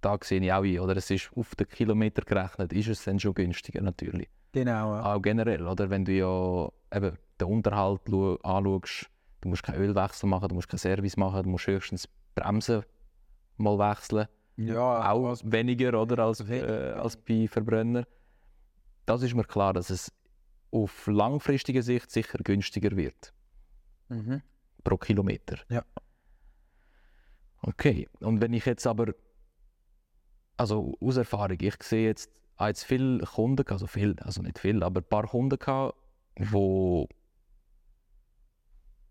da 0.00 0.16
sehe 0.22 0.40
ich 0.40 0.52
auch 0.52 0.62
ein, 0.62 0.80
oder 0.80 0.96
es 0.96 1.10
ist 1.10 1.30
auf 1.34 1.54
den 1.54 1.68
Kilometer 1.68 2.22
gerechnet, 2.22 2.72
ist 2.72 2.88
es 2.88 3.04
dann 3.04 3.20
schon 3.20 3.34
günstiger 3.34 3.82
natürlich. 3.82 4.28
Genau. 4.52 4.94
Ja. 4.94 5.14
Auch 5.14 5.20
generell, 5.20 5.66
oder? 5.66 5.90
Wenn 5.90 6.04
du 6.06 6.12
ja 6.12 6.68
eben 6.96 7.18
den 7.38 7.46
Unterhalt 7.46 8.00
anschaust, 8.42 9.10
du 9.40 9.48
musst 9.48 9.62
keinen 9.62 9.80
Ölwechsel 9.80 10.28
machen, 10.28 10.48
du 10.48 10.54
musst 10.54 10.68
keinen 10.68 10.78
Service 10.78 11.16
machen, 11.16 11.42
du 11.42 11.50
musst 11.50 11.66
höchstens 11.66 12.08
Bremsen 12.34 12.84
mal 13.56 13.78
wechseln. 13.78 14.28
Ja, 14.56 15.12
auch 15.12 15.38
weniger, 15.44 16.00
oder, 16.00 16.24
als, 16.24 16.40
äh, 16.40 16.92
als 16.96 17.16
bei 17.16 17.46
Verbrenner. 17.46 18.04
Das 19.06 19.22
ist 19.22 19.34
mir 19.34 19.44
klar, 19.44 19.72
dass 19.72 19.90
es 19.90 20.12
auf 20.70 21.06
langfristige 21.06 21.82
Sicht 21.82 22.10
sicher 22.10 22.38
günstiger 22.38 22.96
wird. 22.96 23.32
Mhm. 24.08 24.42
Pro 24.82 24.96
Kilometer. 24.96 25.58
Ja. 25.68 25.84
Okay, 27.62 28.08
und 28.20 28.40
wenn 28.40 28.52
ich 28.52 28.66
jetzt 28.66 28.86
aber, 28.86 29.14
also 30.56 30.96
aus 31.00 31.16
Erfahrung, 31.16 31.58
ich 31.60 31.76
sehe 31.82 32.08
jetzt, 32.08 32.30
jetzt 32.60 32.84
viele 32.84 33.24
Kunden, 33.24 33.66
also 33.68 33.86
viel, 33.86 34.16
also 34.20 34.42
nicht 34.42 34.58
viel, 34.58 34.82
aber 34.82 35.00
ein 35.00 35.08
paar 35.08 35.26
Kunden 35.26 35.58
gehabt, 35.58 35.96
die 36.38 36.44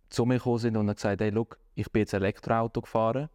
zu 0.09 0.25
mir 0.25 0.37
gekommen 0.37 0.59
sind 0.59 0.77
und 0.77 0.87
haben 0.87 0.95
gesagt, 0.95 1.21
hey, 1.21 1.29
look, 1.29 1.59
ich 1.75 1.91
bin 1.91 2.01
jetzt 2.01 2.13
Elektroauto 2.13 2.81
gefahren 2.81 3.29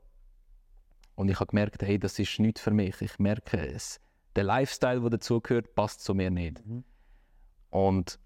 und 1.14 1.28
ich 1.28 1.38
habe 1.38 1.48
gemerkt, 1.48 1.82
hey, 1.82 1.98
das 1.98 2.18
ist 2.18 2.38
nichts 2.38 2.60
für 2.60 2.70
mich. 2.70 3.00
Ich 3.00 3.18
merke 3.18 3.58
es. 3.58 4.00
Der 4.34 4.44
Lifestyle, 4.44 5.00
der 5.00 5.10
dazugehört, 5.10 5.74
passt 5.74 6.02
zu 6.02 6.14
mir 6.14 6.30
nicht. 6.30 6.64
Mhm. 6.66 6.84
Und 7.70 8.18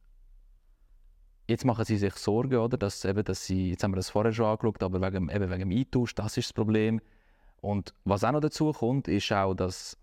jetzt 1.48 1.64
machen 1.64 1.85
sie 1.85 1.96
sich 1.96 2.14
Sorgen, 2.14 2.56
oder? 2.56 2.76
Dass, 2.76 3.04
eben, 3.04 3.24
dass 3.24 3.44
sie, 3.44 3.70
jetzt 3.70 3.82
haben 3.82 3.92
wir 3.92 3.96
das 3.96 4.11
vorher 4.11 4.32
schon 4.32 4.46
angeschaut, 4.46 4.82
aber 4.82 5.00
wegen, 5.00 5.28
eben 5.28 5.50
wegen 5.50 5.68
dem 5.68 5.70
Eintausch, 5.70 6.14
das 6.14 6.37
ist 6.37 6.48
das 6.48 6.52
Problem. 6.52 7.00
Und 7.61 7.94
was 8.04 8.24
auch 8.24 8.32
noch 8.32 8.40
dazu 8.40 8.72
kommt, 8.72 9.09
ist 9.09 9.32
auch, 9.32 9.54
dass 9.54 9.98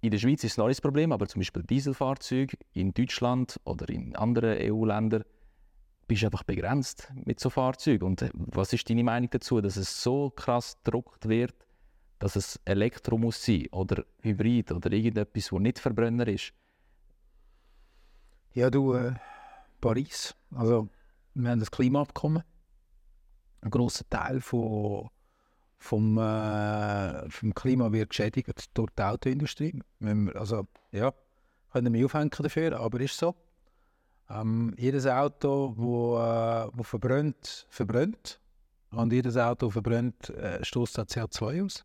in 0.00 0.10
der 0.10 0.18
Schweiz 0.18 0.44
ist 0.44 0.52
es 0.52 0.58
noch 0.58 0.68
ein 0.68 0.76
Problem, 0.76 1.12
aber 1.12 1.26
zum 1.26 1.40
Beispiel 1.40 1.62
Dieselfahrzeuge 1.62 2.58
in 2.72 2.92
Deutschland 2.92 3.58
oder 3.64 3.88
in 3.88 4.14
anderen 4.16 4.58
EU-Ländern 4.60 5.24
bist 6.06 6.24
einfach 6.24 6.42
begrenzt 6.42 7.12
mit 7.24 7.40
so 7.40 7.50
Fahrzeugen. 7.50 8.04
Und 8.04 8.22
äh, 8.22 8.30
was 8.32 8.72
ist 8.72 8.88
deine 8.88 9.04
Meinung 9.04 9.30
dazu, 9.30 9.60
dass 9.60 9.76
es 9.76 10.02
so 10.02 10.30
krass 10.30 10.78
gedruckt 10.84 11.28
wird, 11.28 11.54
dass 12.18 12.36
es 12.36 12.60
Elektro 12.64 13.18
muss 13.18 13.44
sein 13.44 13.66
oder 13.72 14.04
Hybrid 14.22 14.72
oder 14.72 14.92
irgendetwas, 14.92 15.52
wo 15.52 15.58
nicht 15.58 15.78
Verbrenner 15.78 16.26
ist? 16.28 16.52
Ja, 18.52 18.70
du, 18.70 18.94
äh, 18.94 19.14
Paris, 19.80 20.34
also 20.54 20.88
wir 21.34 21.50
haben 21.50 21.60
das 21.60 21.70
Klimaabkommen. 21.70 22.42
Ein 23.60 23.70
grosser 23.70 24.08
Teil 24.08 24.40
von, 24.40 25.10
vom, 25.78 26.18
äh, 26.18 27.28
vom 27.30 27.54
Klima 27.54 27.90
wird 27.92 28.10
geschädigt 28.10 28.70
durch 28.74 28.90
die 28.90 29.02
Autoindustrie. 29.02 29.82
Also, 30.34 30.66
ja, 30.92 31.12
können 31.72 31.92
wir 31.92 32.04
aufhängen 32.04 32.30
dafür, 32.30 32.78
aber 32.78 33.00
ist 33.00 33.18
so. 33.18 33.34
Ähm, 34.30 34.74
jedes 34.78 35.06
Auto, 35.06 35.74
wo, 35.76 36.18
äh, 36.18 36.68
wo 36.72 36.82
verbrennt, 36.82 37.66
verbrennt. 37.68 38.40
Und 38.90 39.12
jedes 39.12 39.36
Auto 39.36 39.70
verbrennt, 39.70 40.30
äh, 40.30 40.64
stößt 40.64 40.98
CO2 40.98 41.64
aus. 41.64 41.84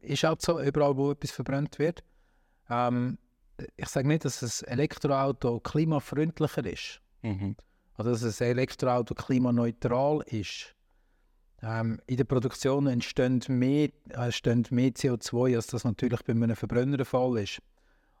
Ist 0.00 0.24
auch 0.24 0.36
so, 0.38 0.60
überall, 0.60 0.96
wo 0.96 1.10
etwas 1.10 1.32
verbrennt 1.32 1.78
wird. 1.78 2.04
Ähm, 2.70 3.18
ich 3.76 3.88
sage 3.88 4.08
nicht, 4.08 4.24
dass 4.24 4.62
ein 4.64 4.72
Elektroauto 4.72 5.60
klimafreundlicher 5.60 6.64
ist. 6.64 7.00
Mhm. 7.22 7.56
Oder 7.98 8.12
dass 8.12 8.40
ein 8.40 8.48
Elektroauto 8.48 9.14
klimaneutral 9.14 10.22
ist. 10.26 10.74
Ähm, 11.62 12.00
in 12.06 12.18
der 12.18 12.24
Produktion 12.24 12.86
entsteht 12.86 13.48
mehr, 13.48 13.88
äh, 14.10 14.26
entsteht 14.26 14.70
mehr 14.70 14.90
CO2, 14.90 15.56
als 15.56 15.68
das 15.68 15.84
natürlich 15.84 16.22
bei 16.24 16.32
einem 16.32 16.54
Verbrenner 16.54 16.98
der 16.98 17.06
Fall 17.06 17.38
ist. 17.38 17.62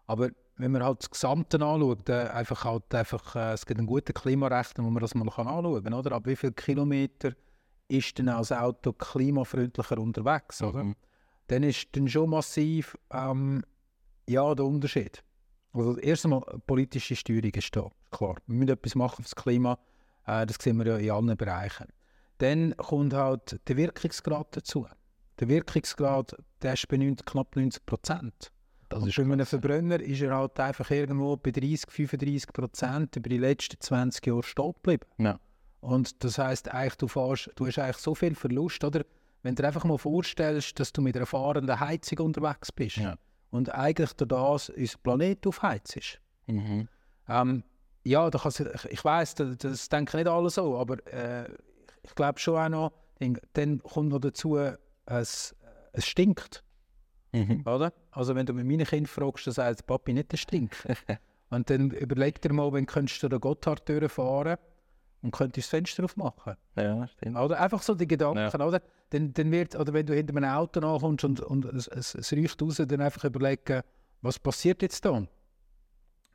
Aber 0.06 0.30
wenn 0.56 0.72
man 0.72 0.82
halt 0.82 1.02
das 1.02 1.10
Gesamte 1.10 1.56
anschaut, 1.56 2.08
äh, 2.08 2.28
einfach 2.28 2.64
halt 2.64 2.94
einfach, 2.94 3.36
äh, 3.36 3.52
es 3.52 3.66
gibt 3.66 3.78
einen 3.78 3.86
guten 3.86 4.14
Klimarechner, 4.14 4.84
wo 4.84 4.90
man 4.90 5.00
das 5.00 5.14
mal 5.14 5.28
kann 5.30 5.46
anschauen 5.46 5.84
kann. 5.84 5.94
Oder? 5.94 6.12
Ab 6.12 6.26
wie 6.26 6.36
viele 6.36 6.52
Kilometer 6.52 7.32
ist 7.88 8.18
denn 8.18 8.28
als 8.28 8.52
Auto 8.52 8.92
klimafreundlicher 8.92 9.98
unterwegs? 9.98 10.62
Oder? 10.62 10.84
Mhm. 10.84 10.96
Dann 11.48 11.62
ist 11.62 11.88
dann 11.92 12.08
schon 12.08 12.30
massiv 12.30 12.96
ähm, 13.12 13.62
ja, 14.28 14.54
der 14.54 14.64
Unterschied. 14.64 15.22
Also 15.72 15.98
erst 15.98 16.24
einmal, 16.24 16.42
politische 16.66 17.14
Steuerung 17.14 17.50
ist 17.50 17.76
da, 17.76 17.90
klar. 18.10 18.36
Wir 18.46 18.56
müssen 18.56 18.70
etwas 18.70 18.94
machen 18.94 19.16
für 19.16 19.22
das 19.22 19.36
Klima, 19.36 19.78
äh, 20.26 20.46
das 20.46 20.56
sehen 20.60 20.78
wir 20.78 20.86
ja 20.86 20.96
in 20.96 21.10
allen 21.10 21.36
Bereichen. 21.36 21.86
Dann 22.38 22.76
kommt 22.76 23.14
halt 23.14 23.60
der 23.68 23.76
Wirkungsgrad 23.76 24.56
dazu. 24.56 24.86
Der 25.38 25.48
Wirkungsgrad, 25.48 26.34
der 26.62 26.72
ist 26.72 26.88
bei 26.88 26.96
90, 26.96 27.26
knapp 27.26 27.54
90 27.54 27.84
Prozent. 27.84 28.52
Das 28.88 29.02
Und 29.02 29.08
ist 29.08 29.16
bei 29.16 29.22
einem. 29.24 29.44
Verbrenner 29.46 30.00
ist 30.00 30.20
er 30.22 30.36
halt 30.36 30.58
einfach 30.60 30.90
irgendwo 30.90 31.36
bei 31.36 31.50
30, 31.50 31.90
35 31.90 32.52
Prozent 32.52 33.16
über 33.16 33.28
die 33.28 33.38
letzten 33.38 33.80
20 33.80 34.24
Jahre 34.26 34.42
stehen 34.42 34.72
geblieben. 34.74 35.04
Ja. 35.18 35.40
Und 35.80 36.22
das 36.24 36.38
heißt 36.38 36.72
eigentlich, 36.72 36.96
du, 36.96 37.08
fährst, 37.08 37.50
du 37.56 37.66
hast 37.66 37.78
eigentlich 37.78 37.96
so 37.98 38.14
viel 38.14 38.34
Verlust, 38.34 38.82
oder? 38.84 39.04
Wenn 39.42 39.54
du 39.54 39.62
dir 39.62 39.68
einfach 39.68 39.84
mal 39.84 39.98
vorstellst, 39.98 40.78
dass 40.80 40.92
du 40.92 41.00
mit 41.02 41.16
einer 41.16 41.26
fahrenden 41.26 41.78
Heizung 41.78 42.26
unterwegs 42.26 42.72
bist 42.72 42.96
Ja. 42.96 43.16
und 43.50 43.72
eigentlich 43.72 44.12
durch 44.14 44.28
das 44.28 44.70
unser 44.70 44.98
Planet 45.02 45.46
aufheizt. 45.46 46.20
Mhm. 46.46 46.88
Ähm, 47.28 47.62
ja, 48.04 48.28
da 48.30 48.40
ich, 48.48 48.60
ich 48.90 49.04
weiss, 49.04 49.34
das, 49.34 49.58
das 49.58 49.88
denken 49.88 50.16
nicht 50.16 50.28
alle 50.28 50.50
so, 50.50 50.76
aber 50.78 51.04
äh, 51.12 51.48
ich 52.02 52.14
glaube 52.14 52.38
schon 52.38 52.56
auch 52.56 52.68
noch, 52.68 52.92
dann- 53.18 53.38
dann 53.52 53.78
kommt 53.82 54.08
noch 54.10 54.20
dazu, 54.20 54.58
es, 55.06 55.54
es 55.92 56.06
stinkt. 56.06 56.64
Mhm. 57.32 57.62
Oder? 57.66 57.92
Also 58.16 58.34
wenn 58.34 58.46
du 58.46 58.54
mit 58.54 58.66
meinen 58.66 58.86
Kindern 58.86 59.06
fragst, 59.06 59.46
dann 59.46 59.52
sagt 59.52 59.86
Papi 59.86 60.14
nicht, 60.14 60.32
es 60.32 60.40
stinkt. 60.40 60.74
und 61.50 61.68
dann 61.68 61.90
überleg 61.90 62.40
dir 62.40 62.50
mal, 62.50 62.72
wenn 62.72 62.86
könntest 62.86 63.22
du 63.22 63.28
den 63.28 63.40
Gotthard 63.40 63.86
durchfahren 63.86 64.56
und 65.20 65.32
könntest 65.32 65.66
das 65.66 65.70
Fenster 65.70 66.04
aufmachen. 66.04 66.56
Ja, 66.76 67.06
stimmt. 67.08 67.36
Oder? 67.36 67.60
Einfach 67.60 67.82
so 67.82 67.94
die 67.94 68.08
Gedanken, 68.08 68.62
oder? 68.62 68.80
Dann, 69.10 69.34
dann 69.34 69.52
wird, 69.52 69.76
oder 69.76 69.92
wenn 69.92 70.06
du 70.06 70.14
hinter 70.14 70.34
einem 70.34 70.50
Auto 70.50 70.80
ankommst 70.80 71.24
und, 71.24 71.40
und 71.40 71.66
es, 71.66 71.88
es, 71.88 72.14
es 72.14 72.32
riecht 72.32 72.62
raus, 72.62 72.76
dann 72.76 73.02
einfach 73.02 73.22
überlegen, 73.24 73.82
was 74.22 74.38
passiert 74.38 74.80
jetzt 74.80 75.04
da? 75.04 75.22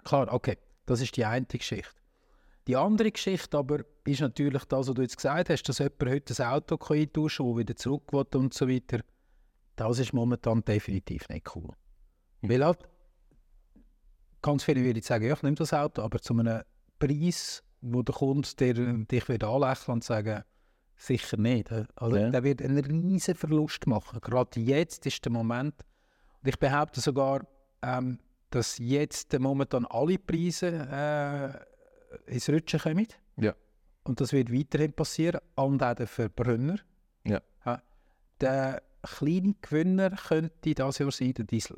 Klar, 0.04 0.32
okay, 0.32 0.60
das 0.86 1.02
ist 1.02 1.18
die 1.18 1.26
eine 1.26 1.48
Geschichte. 1.48 1.96
Die 2.68 2.78
andere 2.78 3.12
Geschichte 3.12 3.58
aber 3.58 3.80
ist 4.06 4.22
natürlich 4.22 4.66
das, 4.66 4.88
was 4.88 4.94
du 4.94 5.02
jetzt 5.02 5.16
gesagt 5.16 5.50
hast, 5.50 5.64
dass 5.64 5.80
jemand 5.80 6.06
heute 6.06 6.44
ein 6.44 6.54
Auto 6.54 6.78
eintauschen 6.94 7.44
kann, 7.44 7.56
das 7.56 7.60
wieder 7.60 7.76
zurück 7.76 8.14
will 8.14 8.40
und 8.40 8.54
so 8.54 8.70
weiter. 8.70 9.00
Das 9.76 10.00
ist 10.00 10.14
momentan 10.14 10.64
definitiv 10.64 11.28
nicht 11.30 11.56
cool. 11.56 11.72
Mhm. 12.42 12.50
Weil 12.50 12.66
halt, 12.66 12.90
ganz 14.42 14.64
viele 14.64 14.84
würden 14.84 15.02
sagen, 15.02 15.26
ja, 15.26 15.34
ich 15.34 15.44
nehme 15.44 15.56
das 15.56 15.74
Auto, 15.74 16.02
aber 16.02 16.20
zu 16.20 16.34
einem 16.38 16.62
Preis, 17.00 17.64
wo 17.82 18.04
der 18.04 18.16
Kunde 18.16 18.48
dir, 18.60 18.74
dich 18.74 19.28
wird 19.28 19.44
anlächeln 19.44 19.96
und 19.96 20.04
sagen, 20.04 20.44
sicher 20.96 21.38
nicht. 21.38 21.72
Also, 21.96 22.16
Ja. 22.16 22.30
Der 22.30 22.44
wird 22.44 22.62
einen 22.62 22.78
riesen 22.78 23.36
Verlust 23.36 23.88
machen. 23.88 24.20
Gerade 24.22 24.60
jetzt 24.60 25.06
ist 25.06 25.24
der 25.26 25.32
Moment. 25.32 25.76
Und 26.42 26.48
ich 26.50 26.60
behaupte 26.60 27.02
sogar, 27.02 27.46
ähm, 27.82 28.20
dass 28.52 28.78
jetzt 28.78 29.38
momentan 29.40 29.86
alle 29.86 30.20
Preise 30.20 31.66
äh, 32.28 32.34
ins 32.34 32.50
Rutschen 32.50 32.80
kommen. 32.80 33.08
Ja. 33.38 33.56
Und 34.04 34.20
das 34.20 34.34
wird 34.34 34.52
weiterhin 34.52 34.94
passieren. 34.94 35.42
Und 35.56 35.82
auch 35.82 35.96
der 35.96 36.08
Verbrenner. 36.08 36.78
Ja. 37.24 37.42
Der 38.40 38.82
kleine 39.04 39.56
Gewinner 39.62 40.12
könnte 40.12 40.54
dieses 40.64 40.98
Jahr 41.00 41.12
sein, 41.12 41.34
der 41.34 41.46
Diesel. 41.46 41.78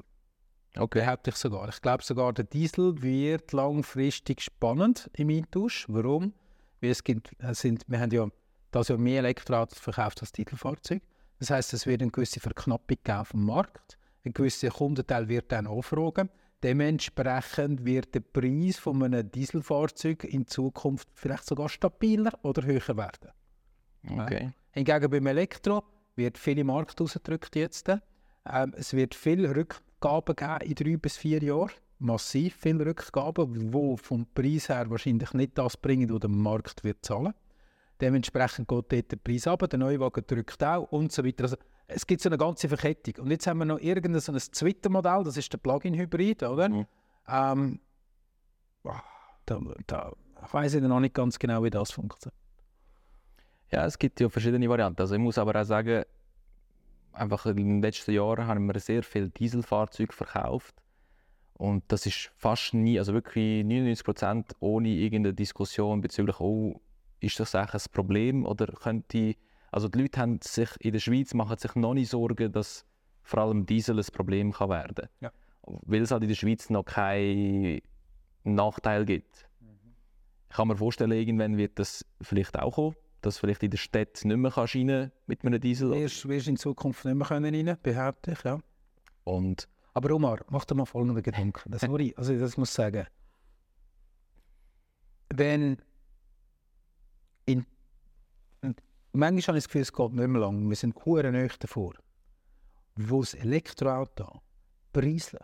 Okay. 0.76 1.02
Behaupte 1.02 1.30
ich 1.30 1.36
sogar. 1.36 1.70
Ich 1.70 1.82
glaube 1.82 2.04
sogar, 2.04 2.34
der 2.34 2.46
Diesel 2.46 3.02
wird 3.02 3.52
langfristig 3.54 4.42
spannend 4.42 5.10
im 5.14 5.30
Eintausch. 5.30 5.86
Warum? 5.88 6.34
Weil 6.82 6.92
es 6.92 7.04
gibt, 7.04 7.36
es 7.38 7.62
sind, 7.62 7.84
wir 7.88 8.00
haben 8.00 8.12
ja 8.12 8.28
das 8.72 8.88
Jahr 8.88 8.98
mehr 8.98 9.20
Elektroautos 9.20 9.80
verkauft 9.80 10.22
als 10.22 10.32
Titelfahrzeug. 10.32 11.04
Das 11.40 11.52
heißt, 11.52 11.74
es 11.74 11.86
wird 11.86 12.02
eine 12.02 12.12
gewisse 12.12 12.40
Verknappung 12.40 12.98
geben 13.04 13.18
auf 13.18 13.32
dem 13.32 13.46
Markt. 13.46 13.98
Ein 14.26 14.34
gewisser 14.34 14.70
Kundenteil 14.70 15.28
wird 15.28 15.52
dann 15.52 15.68
anfragen. 15.68 16.30
Dementsprechend 16.64 17.86
wird 17.86 18.16
der 18.16 18.22
Preis 18.22 18.78
von 18.78 19.04
einem 19.04 19.30
Dieselfahrzeug 19.30 20.24
in 20.24 20.48
Zukunft 20.48 21.10
vielleicht 21.14 21.46
sogar 21.46 21.68
stabiler 21.68 22.32
oder 22.42 22.64
höher 22.64 22.98
werden. 22.98 23.32
Okay. 24.10 24.54
Hingegen 24.72 25.10
beim 25.10 25.28
Elektro 25.28 25.84
wird 26.15 26.38
viel 26.38 26.63
Markt 26.63 26.99
rausgedrückt 26.99 27.56
jetzt. 27.56 27.89
Ähm, 27.89 28.73
es 28.76 28.93
wird 28.93 29.15
viele 29.15 29.56
Rückgaben 29.56 30.36
geben 30.36 30.60
in 30.62 30.76
drei 30.76 30.97
bis 30.97 31.17
vier 31.17 31.41
Jahren. 31.41 31.71
Massiv 31.99 32.56
viele 32.60 32.86
Rückgaben, 32.86 33.71
die 33.71 33.97
vom 33.97 34.26
Preis 34.34 34.69
her 34.69 34.89
wahrscheinlich 34.89 35.34
nicht 35.34 35.58
das 35.58 35.78
bringen, 35.78 36.10
was 36.12 36.19
der 36.19 36.30
Markt 36.30 36.84
wird 36.84 37.06
zahlen. 37.06 37.34
Dementsprechend 38.02 38.67
geht 38.67 38.91
dort 38.91 39.12
der 39.12 39.17
Preis 39.17 39.47
ab, 39.47 39.67
der 39.69 39.80
Neuwagen 39.80 40.23
drückt 40.28 40.62
auch 40.63 40.91
und 40.91 41.12
so 41.12 41.23
weiter. 41.23 41.43
Also, 41.43 41.56
es 41.88 42.06
gibt 42.06 42.21
so 42.21 42.30
eine 42.30 42.38
ganze 42.38 42.67
Verkettung. 42.67 43.23
Und 43.23 43.32
jetzt 43.32 43.47
haben 43.47 43.60
wir 43.60 43.65
noch 43.65 43.80
irgendein 43.80 44.19
so 44.19 44.32
ein 44.32 44.39
zweites 44.39 44.91
Modell, 44.91 45.23
das 45.23 45.38
ist 45.38 45.54
der 45.54 45.60
Plug-in-Hybrid, 45.60 46.43
oder? 46.43 46.69
Mhm. 46.69 46.86
Ähm, 47.28 47.80
da, 49.45 49.60
da 49.88 50.13
ich 50.45 50.54
weiß 50.54 50.73
ich 50.73 50.82
noch 50.82 50.99
nicht 50.99 51.15
ganz 51.15 51.39
genau, 51.39 51.63
wie 51.63 51.69
das 51.69 51.91
funktioniert. 51.91 52.43
Ja, 53.74 53.88
es 53.88 53.98
gibt 53.98 54.20
ja 54.20 54.30
verschiedene 54.30 54.70
Varianten. 54.70 55.02
Also 55.02 55.16
ich 55.16 55.20
muss 55.20 55.40
aber 55.40 55.60
auch 55.60 55.66
sagen, 55.66 56.04
einfach 57.12 57.48
in 57.48 57.56
den 57.56 57.82
letzten 57.82 58.12
Jahren 58.12 58.46
haben 58.46 58.68
wir 58.68 58.80
sehr 58.80 59.02
viele 59.02 59.30
Dieselfahrzeuge 59.30 60.14
verkauft. 60.14 60.76
Und 61.56 61.84
das 61.88 62.06
ist 62.06 62.32
fast 62.38 62.76
nie, 62.76 63.00
also 63.00 63.16
wirklich 63.16 63.64
99 63.64 64.06
Prozent 64.06 64.56
ohne 64.60 64.90
irgendeine 64.90 65.34
Diskussion 65.34 66.02
bezüglich, 66.02 66.40
oh, 66.40 66.80
ist 67.20 67.40
das 67.40 67.56
eigentlich 67.56 67.74
ein 67.74 67.92
Problem 67.92 68.46
oder 68.46 68.68
könnte, 68.68 69.34
also 69.72 69.88
die 69.88 70.04
Leute 70.04 70.22
haben 70.22 70.40
sich 70.44 70.70
in 70.80 70.94
der 70.94 71.00
Schweiz 71.00 71.34
machen 71.34 71.58
sich 71.58 71.74
noch 71.74 71.96
nicht 71.96 72.12
Sorgen, 72.12 72.52
dass 72.52 72.86
vor 73.24 73.40
allem 73.40 73.66
Diesel 73.66 73.98
ein 73.98 74.06
Problem 74.14 74.52
kann 74.52 74.70
werden 74.70 75.10
Ja. 75.20 75.32
Weil 75.64 76.04
es 76.04 76.12
halt 76.12 76.22
in 76.22 76.30
der 76.30 76.36
Schweiz 76.36 76.70
noch 76.70 76.84
keinen 76.84 77.82
Nachteil 78.44 79.06
gibt. 79.06 79.50
Ich 80.52 80.56
kann 80.58 80.68
mir 80.68 80.78
vorstellen, 80.78 81.14
irgendwann 81.14 81.58
wird 81.58 81.80
das 81.80 82.06
vielleicht 82.22 82.60
auch 82.60 82.76
kommen, 82.76 82.96
dass 83.26 83.40
vielleicht 83.40 83.64
in 83.64 83.72
der 83.72 83.78
Stadt 83.78 84.24
nicht 84.24 84.38
mehr 84.38 84.52
kannst 84.52 84.76
rein 84.76 85.12
mit 85.26 85.46
einem 85.46 85.60
Diesel. 85.60 85.92
Wirst, 85.92 86.28
wirst 86.28 86.48
in 86.48 86.58
Zukunft 86.58 87.06
nicht 87.06 87.16
mehr 87.16 87.28
können 87.28 87.54
rein, 87.54 87.78
behaupte 87.82 88.32
ich, 88.32 88.44
ja. 88.44 88.60
Und 89.24 89.68
Aber 89.94 90.16
Omar, 90.16 90.40
mach 90.50 90.66
dir 90.66 90.76
mal 90.76 90.86
folgenden 90.86 91.24
Gedanken. 91.24 91.72
Das, 91.72 91.82
sorry, 91.82 92.14
also 92.18 92.38
das 92.38 92.58
muss 92.58 92.70
ich 92.70 92.76
sagen. 92.76 93.08
Wenn 95.30 95.82
in, 97.46 97.66
manchmal 99.12 99.48
habe 99.48 99.58
ich 99.58 99.64
das 99.64 99.68
Gefühl, 99.68 99.82
es 99.82 99.94
geht 99.94 100.14
nicht 100.14 100.28
mehr 100.28 100.42
lang. 100.42 100.70
Wir 100.70 100.76
sind 100.76 100.96
hure 101.06 101.32
nahe 101.32 101.50
davor. 101.60 101.94
Wo 102.96 103.22
das 103.22 103.34
Elektroauto 103.34 104.42
preislich 104.92 105.42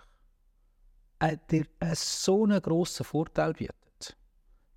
äh, 1.19 1.37
dir 1.49 1.65
so 1.93 2.43
einen 2.43 2.61
grossen 2.61 3.03
Vorteil 3.03 3.53
bietet, 3.53 4.17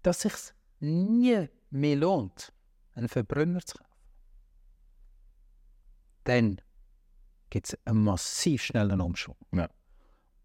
dass 0.02 0.24
es 0.24 0.46
sich 0.46 0.54
nie 0.80 1.48
mehr 1.70 1.96
lohnt, 1.96 2.52
einen 2.94 3.08
Verbrenner 3.08 3.60
zu 3.60 3.76
kaufen. 3.78 3.90
Dann 6.24 6.60
gibt 7.50 7.68
es 7.68 7.78
einen 7.84 8.04
massiv 8.04 8.62
schnellen 8.62 9.00
Umschwung. 9.00 9.36
Ja. 9.52 9.68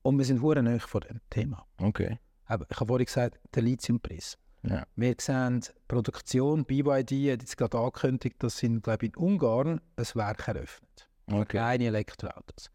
Und 0.01 0.17
wir 0.17 0.25
sind 0.25 0.41
hure 0.41 0.63
nahe 0.63 0.79
von 0.79 1.01
dem 1.01 1.21
Thema. 1.29 1.65
okay. 1.79 2.19
Aber 2.45 2.65
ich 2.69 2.79
habe 2.79 2.87
vorhin 2.87 3.05
gesagt, 3.05 3.39
der 3.53 3.63
Lithiumpreis. 3.63 4.37
Ja. 4.63 4.85
Wir 4.95 5.15
sehen 5.19 5.59
die 5.61 5.69
Produktion, 5.87 6.63
BYD 6.63 7.31
hat 7.31 7.41
jetzt 7.41 7.57
gerade 7.57 7.77
angekündigt, 7.77 8.37
dass 8.39 8.57
sie, 8.57 8.79
glaube 8.79 9.05
ich, 9.05 9.13
in 9.13 9.17
Ungarn 9.17 9.81
ein 9.97 10.05
Werk 10.13 10.47
eröffnet. 10.47 11.09
Okay. 11.29 11.45
Kleine 11.45 11.85
Elektroautos. 11.87 12.71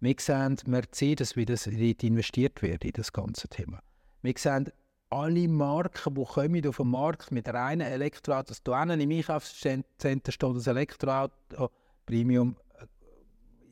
Wir 0.00 0.14
sehen 0.18 0.58
Mercedes, 0.66 1.36
wie 1.36 1.46
das 1.46 1.66
investiert 1.66 2.60
wird 2.60 2.84
in 2.84 2.92
das 2.92 3.12
ganze 3.12 3.48
Thema. 3.48 3.80
Wir 4.20 4.34
sehen 4.36 4.70
alle 5.14 5.48
Marken, 5.48 6.14
die 6.14 6.24
kommen 6.24 6.66
auf 6.66 6.76
den 6.76 6.88
Markt 6.88 7.30
mit 7.30 7.48
reinen 7.48 7.86
Elektroautos. 7.86 8.62
Da 8.62 8.80
hinten 8.80 9.00
im 9.00 9.10
Einkaufscenter 9.10 10.32
steht 10.32 10.56
das 10.56 10.66
Elektroauto 10.66 11.70
Premium. 12.04 12.56
äh, 12.78 12.86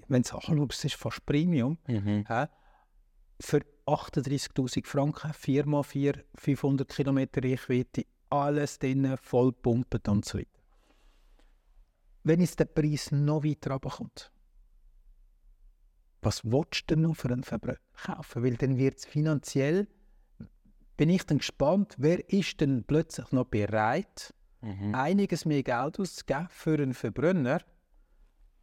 Wenn 0.09 0.23
du 0.23 0.29
es 0.29 0.35
anschaust, 0.35 0.85
ist 0.85 0.95
fast 0.95 1.27
Premium. 1.27 1.79
Mhm. 1.89 2.25
Für 3.41 3.61
38'000 3.87 4.87
Franken, 4.87 5.33
4x4, 5.33 6.23
500 6.37 6.89
Kilometer 6.89 7.43
Reichweite, 7.43 8.07
alles 8.31 8.79
drin, 8.79 9.17
voll 9.21 9.53
pumpen 9.53 10.01
und 10.09 10.25
so 10.25 10.39
weiter. 10.39 10.49
Wenn 12.23 12.41
jetzt 12.41 12.61
der 12.61 12.67
Preis 12.67 13.11
noch 13.11 13.43
weiter 13.43 13.73
runterkommt, 13.73 14.31
was 16.21 16.45
willst 16.45 16.83
du 16.83 16.95
denn 16.95 17.03
noch 17.03 17.17
für 17.17 17.31
einen 17.31 17.43
Verbrenner 17.43 17.81
kaufen? 18.01 18.45
Weil 18.45 18.57
dann 18.57 18.79
wird 18.79 18.99
es 18.99 19.07
finanziell, 19.07 19.89
bin 20.97 21.09
ich 21.11 21.25
dann 21.25 21.39
gespannt, 21.39 21.95
wer 21.99 22.29
ist 22.31 22.61
denn 22.61 22.85
plötzlich 22.85 23.33
noch 23.33 23.47
bereit, 23.47 24.35
Mhm. 24.61 24.95
einiges 24.95 25.45
mehr 25.45 25.63
Geld 25.65 25.99
auszugeben 25.99 26.47
für 26.51 26.75
einen 26.75 26.95
Verbrenner, 26.95 27.61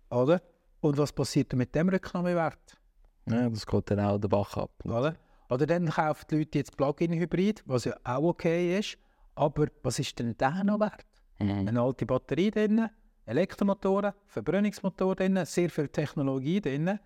oder? 0.10 0.42
Und 0.80 0.98
was 0.98 1.12
passiert 1.12 1.52
mit 1.54 1.76
dem 1.76 1.90
Rücknahmewert? 1.90 2.78
Ja, 3.26 3.50
das 3.50 3.66
geht 3.66 3.92
dann 3.92 4.00
auch 4.00 4.18
den 4.18 4.30
Bach 4.30 4.56
ab. 4.56 4.72
Oder? 4.86 5.18
Oder 5.50 5.68
dann 5.68 5.90
kaufen 5.90 6.26
die 6.32 6.38
Leute 6.38 6.60
jetzt 6.60 6.78
Plug-in-Hybrid, 6.78 7.64
was 7.66 7.84
ja 7.86 7.96
auch 8.06 8.24
okay 8.24 8.80
ist. 8.80 8.98
Aber 9.36 9.68
was 9.84 10.00
ist 10.00 10.18
denn 10.20 10.38
der 10.38 10.64
noch 10.64 10.80
wert? 10.80 11.06
Mhm. 11.40 11.68
Eine 11.68 11.82
alte 11.82 12.06
Batterie 12.06 12.52
drin, 12.52 12.88
Elektromotoren, 13.26 14.14
Verbrennungsmotor 14.26 15.16
drin, 15.16 15.40
sehr 15.46 15.70
viel 15.70 15.90
Technologie 15.90 16.62
drin. 16.62 16.98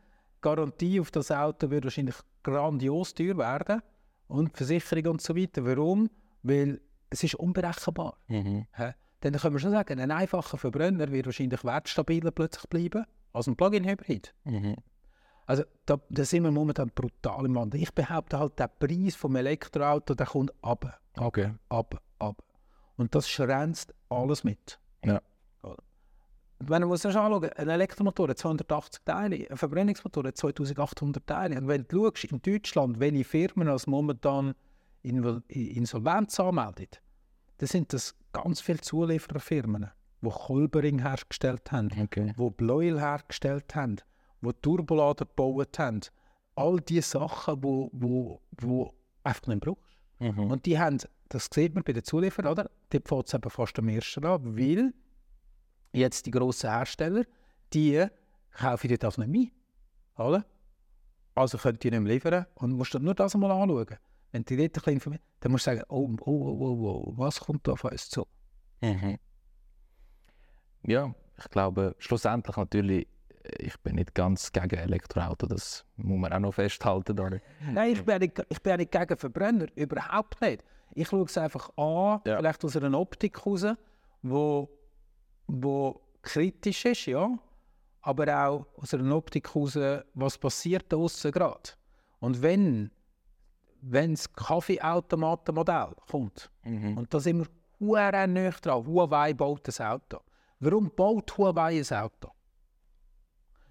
Garantie 0.41 0.99
auf 0.99 1.09
das 1.09 1.31
Auto 1.31 1.69
wird 1.71 1.85
wahrscheinlich 1.85 2.15
grandios 2.43 3.13
teuer 3.13 3.37
werden. 3.37 3.81
Und 4.27 4.55
Versicherung 4.55 5.13
und 5.13 5.21
so 5.21 5.35
weiter. 5.35 5.65
Warum? 5.65 6.09
Weil 6.41 6.81
es 7.09 7.23
ist 7.23 7.35
unberechenbar. 7.35 8.17
Mhm. 8.27 8.65
Dann 9.21 9.33
können 9.33 9.55
wir 9.55 9.59
schon 9.59 9.71
sagen, 9.71 9.99
ein 9.99 10.11
einfacher 10.11 10.57
Verbrenner 10.57 11.11
wird 11.11 11.25
wahrscheinlich 11.27 11.63
wertstabiler 11.63 12.31
plötzlich 12.31 12.67
bleiben 12.69 13.05
als 13.31 13.47
ein 13.47 13.55
Plug-in-Hybrid. 13.55 14.33
Mhm. 14.43 14.75
Also 15.45 15.63
da, 15.85 15.99
da 16.09 16.25
sind 16.25 16.43
wir 16.43 16.51
momentan 16.51 16.89
brutal 16.93 17.45
im 17.45 17.55
Wandel. 17.55 17.81
Ich 17.81 17.93
behaupte 17.93 18.39
halt, 18.39 18.57
der 18.59 18.67
Preis 18.67 19.15
vom 19.15 19.35
Elektroauto, 19.35 20.13
der 20.15 20.25
kommt 20.25 20.53
ab, 20.61 20.99
Okay. 21.17 21.53
ab, 21.69 22.01
ab. 22.19 22.43
Und 22.95 23.13
das 23.15 23.29
schränzt 23.29 23.93
alles 24.09 24.43
mit. 24.43 24.79
Ja. 25.03 25.21
Wenn 26.59 26.81
man 26.81 26.89
muss 26.89 27.01
sich 27.01 27.15
anschauen, 27.15 27.49
ein 27.49 27.69
Elektromotor 27.69 28.29
hat 28.29 28.37
280 28.37 29.03
Teile, 29.03 29.49
ein 29.49 29.57
Verbrennungsmotor 29.57 30.23
hat 30.25 30.37
2800 30.37 31.27
Teile. 31.27 31.57
Und 31.57 31.67
wenn 31.67 31.85
du 31.87 32.05
schaust, 32.05 32.25
in 32.25 32.41
Deutschland, 32.41 32.99
welche 32.99 33.23
Firmen 33.23 33.67
als 33.67 33.85
momentan 33.87 34.53
Insolvenz 35.01 36.39
anmelden, 36.39 36.87
dann 37.57 37.67
sind 37.67 37.91
das 37.93 38.15
ganz 38.31 38.61
viele 38.61 38.79
Zuliefererfirmen, 38.79 39.89
die 40.21 40.29
Kolbering 40.29 40.99
hergestellt 40.99 41.71
haben, 41.71 41.89
Okay. 42.01 42.33
wo 42.37 42.49
Bleuel 42.49 42.99
hergestellt 42.99 43.75
haben, 43.75 43.97
wo 44.41 44.51
Turbolader 44.53 45.25
gebaut 45.25 45.77
haben. 45.79 46.01
All 46.55 46.79
diese 46.79 47.09
Sachen, 47.19 47.63
wo, 47.63 47.89
wo, 47.93 48.41
wo 48.61 48.93
einfach 49.23 49.47
nicht 49.47 49.61
brauchst. 49.61 49.97
Mhm. 50.19 50.51
Und 50.51 50.65
die 50.65 50.79
haben, 50.79 50.97
das 51.29 51.49
sieht 51.53 51.73
man 51.75 51.83
bei 51.83 51.93
den 51.93 52.03
Zulieferern, 52.03 52.51
oder? 52.51 52.69
Dort 52.89 53.07
fängt 53.07 53.33
es 53.33 53.53
fast 53.53 53.79
am 53.79 53.89
ersten 53.89 54.25
an, 54.25 54.57
weil 54.57 54.93
jetzt 55.93 56.25
die 56.25 56.31
grossen 56.31 56.69
Hersteller, 56.69 57.23
die 57.73 58.05
kaufen 58.51 58.87
dir 58.87 58.97
das 58.97 59.17
nicht 59.17 59.29
mehr. 59.29 59.47
Oder? 60.25 60.45
Also 61.35 61.57
können 61.57 61.79
die 61.79 61.89
nicht 61.91 61.99
mehr 62.01 62.13
liefern 62.13 62.45
und 62.55 62.73
musst 62.73 62.93
dann 62.93 63.03
nur 63.03 63.15
das 63.15 63.33
einmal 63.33 63.51
anschauen. 63.51 63.97
Wenn 64.31 64.43
du 64.45 64.57
dort 64.57 64.87
ein 64.87 64.95
bisschen 64.99 65.19
dann 65.39 65.51
musst 65.51 65.67
du 65.67 65.71
sagen, 65.71 65.83
oh, 65.89 66.09
oh, 66.21 66.31
oh, 66.31 66.57
oh, 66.59 67.03
oh, 67.07 67.13
was 67.17 67.39
kommt 67.39 67.67
da 67.67 67.73
auf 67.73 67.83
uns 67.83 68.09
zu? 68.09 68.25
Mhm. 68.81 69.17
Ja, 70.85 71.13
ich 71.37 71.49
glaube, 71.49 71.95
schlussendlich 71.99 72.55
natürlich, 72.57 73.07
äh, 73.43 73.63
ich 73.63 73.77
bin 73.81 73.95
nicht 73.95 74.13
ganz 74.13 74.51
gegen 74.51 74.75
Elektroauto, 74.75 75.47
das 75.47 75.85
muss 75.95 76.19
man 76.19 76.33
auch 76.33 76.39
noch 76.39 76.53
festhalten. 76.53 77.19
Oder? 77.19 77.39
Nein, 77.71 77.93
ich 77.93 78.03
bin, 78.03 78.19
nicht, 78.19 78.43
ich 78.49 78.61
bin 78.61 78.77
nicht 78.77 78.91
gegen 78.91 79.17
Verbrenner, 79.17 79.67
überhaupt 79.75 80.39
nicht. 80.41 80.63
Ich 80.95 81.07
schaue 81.07 81.25
es 81.25 81.37
einfach 81.37 81.69
an, 81.77 82.21
Ja. 82.25 82.37
vielleicht 82.37 82.63
aus 82.63 82.75
einer 82.77 82.99
Optik 82.99 83.45
raus, 83.45 83.65
wo, 84.21 84.69
wo 85.61 86.01
kritisch 86.21 86.85
ist, 86.85 87.05
ja, 87.05 87.37
aber 88.01 88.45
auch 88.47 88.65
aus 88.77 88.93
einer 88.93 89.15
Optik 89.15 89.55
raus, 89.55 89.77
was 90.13 90.37
passiert 90.37 90.85
da 90.89 90.97
aussen 90.97 91.31
gerade. 91.31 91.71
Und 92.19 92.41
wenn, 92.41 92.91
wenn 93.81 94.11
das 94.15 94.31
Kaffeeautomatenmodell 94.33 95.93
kommt, 96.09 96.49
Mhm. 96.63 96.97
und 96.97 97.13
da 97.13 97.19
sind 97.19 97.39
wir 97.39 97.47
hure 97.79 98.27
nahe 98.27 98.51
dran, 98.61 98.85
Huawei 98.85 99.33
baut 99.33 99.67
ein 99.79 99.85
Auto. 99.87 100.19
Warum 100.59 100.89
baut 100.95 101.37
Huawei 101.37 101.79
ein 101.81 101.97
Auto? 101.97 102.31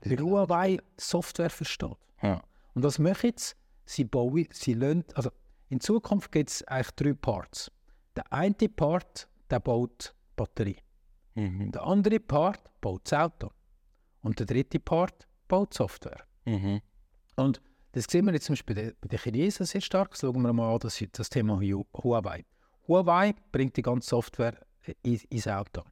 Weil 0.05 0.19
Huawei 0.21 0.79
Software 0.99 1.51
versteht. 1.51 1.97
Ja. 2.23 2.43
Und 2.75 2.83
was 2.85 2.99
machen 2.99 3.33
sie? 3.37 3.55
Sie 3.85 4.05
bauen, 4.05 4.47
sie 4.53 4.75
lassen, 4.75 5.05
also 5.15 5.31
in 5.69 5.81
Zukunft 5.81 6.31
gibt 6.33 6.51
es 6.51 6.63
eigentlich 6.69 6.91
drei 6.93 7.13
Parts. 7.15 7.71
Der 8.17 8.31
eine 8.33 8.55
Part, 8.55 9.27
der 9.51 9.61
baut 9.61 10.15
Batterie. 10.37 10.77
Mhm. 11.35 11.73
Der 11.73 11.83
andere 11.85 12.21
Part 12.21 12.61
baut 12.81 13.03
das 13.05 13.13
Auto. 13.19 13.51
Und 14.23 14.39
der 14.39 14.47
dritte 14.47 14.79
Part 14.81 15.27
baut 15.49 15.75
Software. 15.75 16.23
Mhm. 16.45 16.81
Und 17.37 17.61
das 17.93 18.05
sehen 18.05 18.25
wir 18.27 18.33
jetzt 18.33 18.47
zum 18.47 18.55
Beispiel 18.55 18.95
bei 19.01 19.09
den, 19.09 19.19
Chinesen 19.19 19.67
sehr 19.67 19.81
stark. 19.81 20.17
Schauen 20.17 20.41
wir 20.43 20.53
mal 20.53 20.73
an 20.73 20.79
das, 20.81 21.03
das 21.13 21.29
Thema 21.29 21.59
Hu- 21.61 21.87
Huawei. 22.03 22.45
Huawei 22.89 23.35
bringt 23.51 23.77
die 23.77 23.83
ganze 23.83 24.09
Software 24.11 24.55
in, 25.03 25.21
ins 25.29 25.47
Auto. 25.49 25.83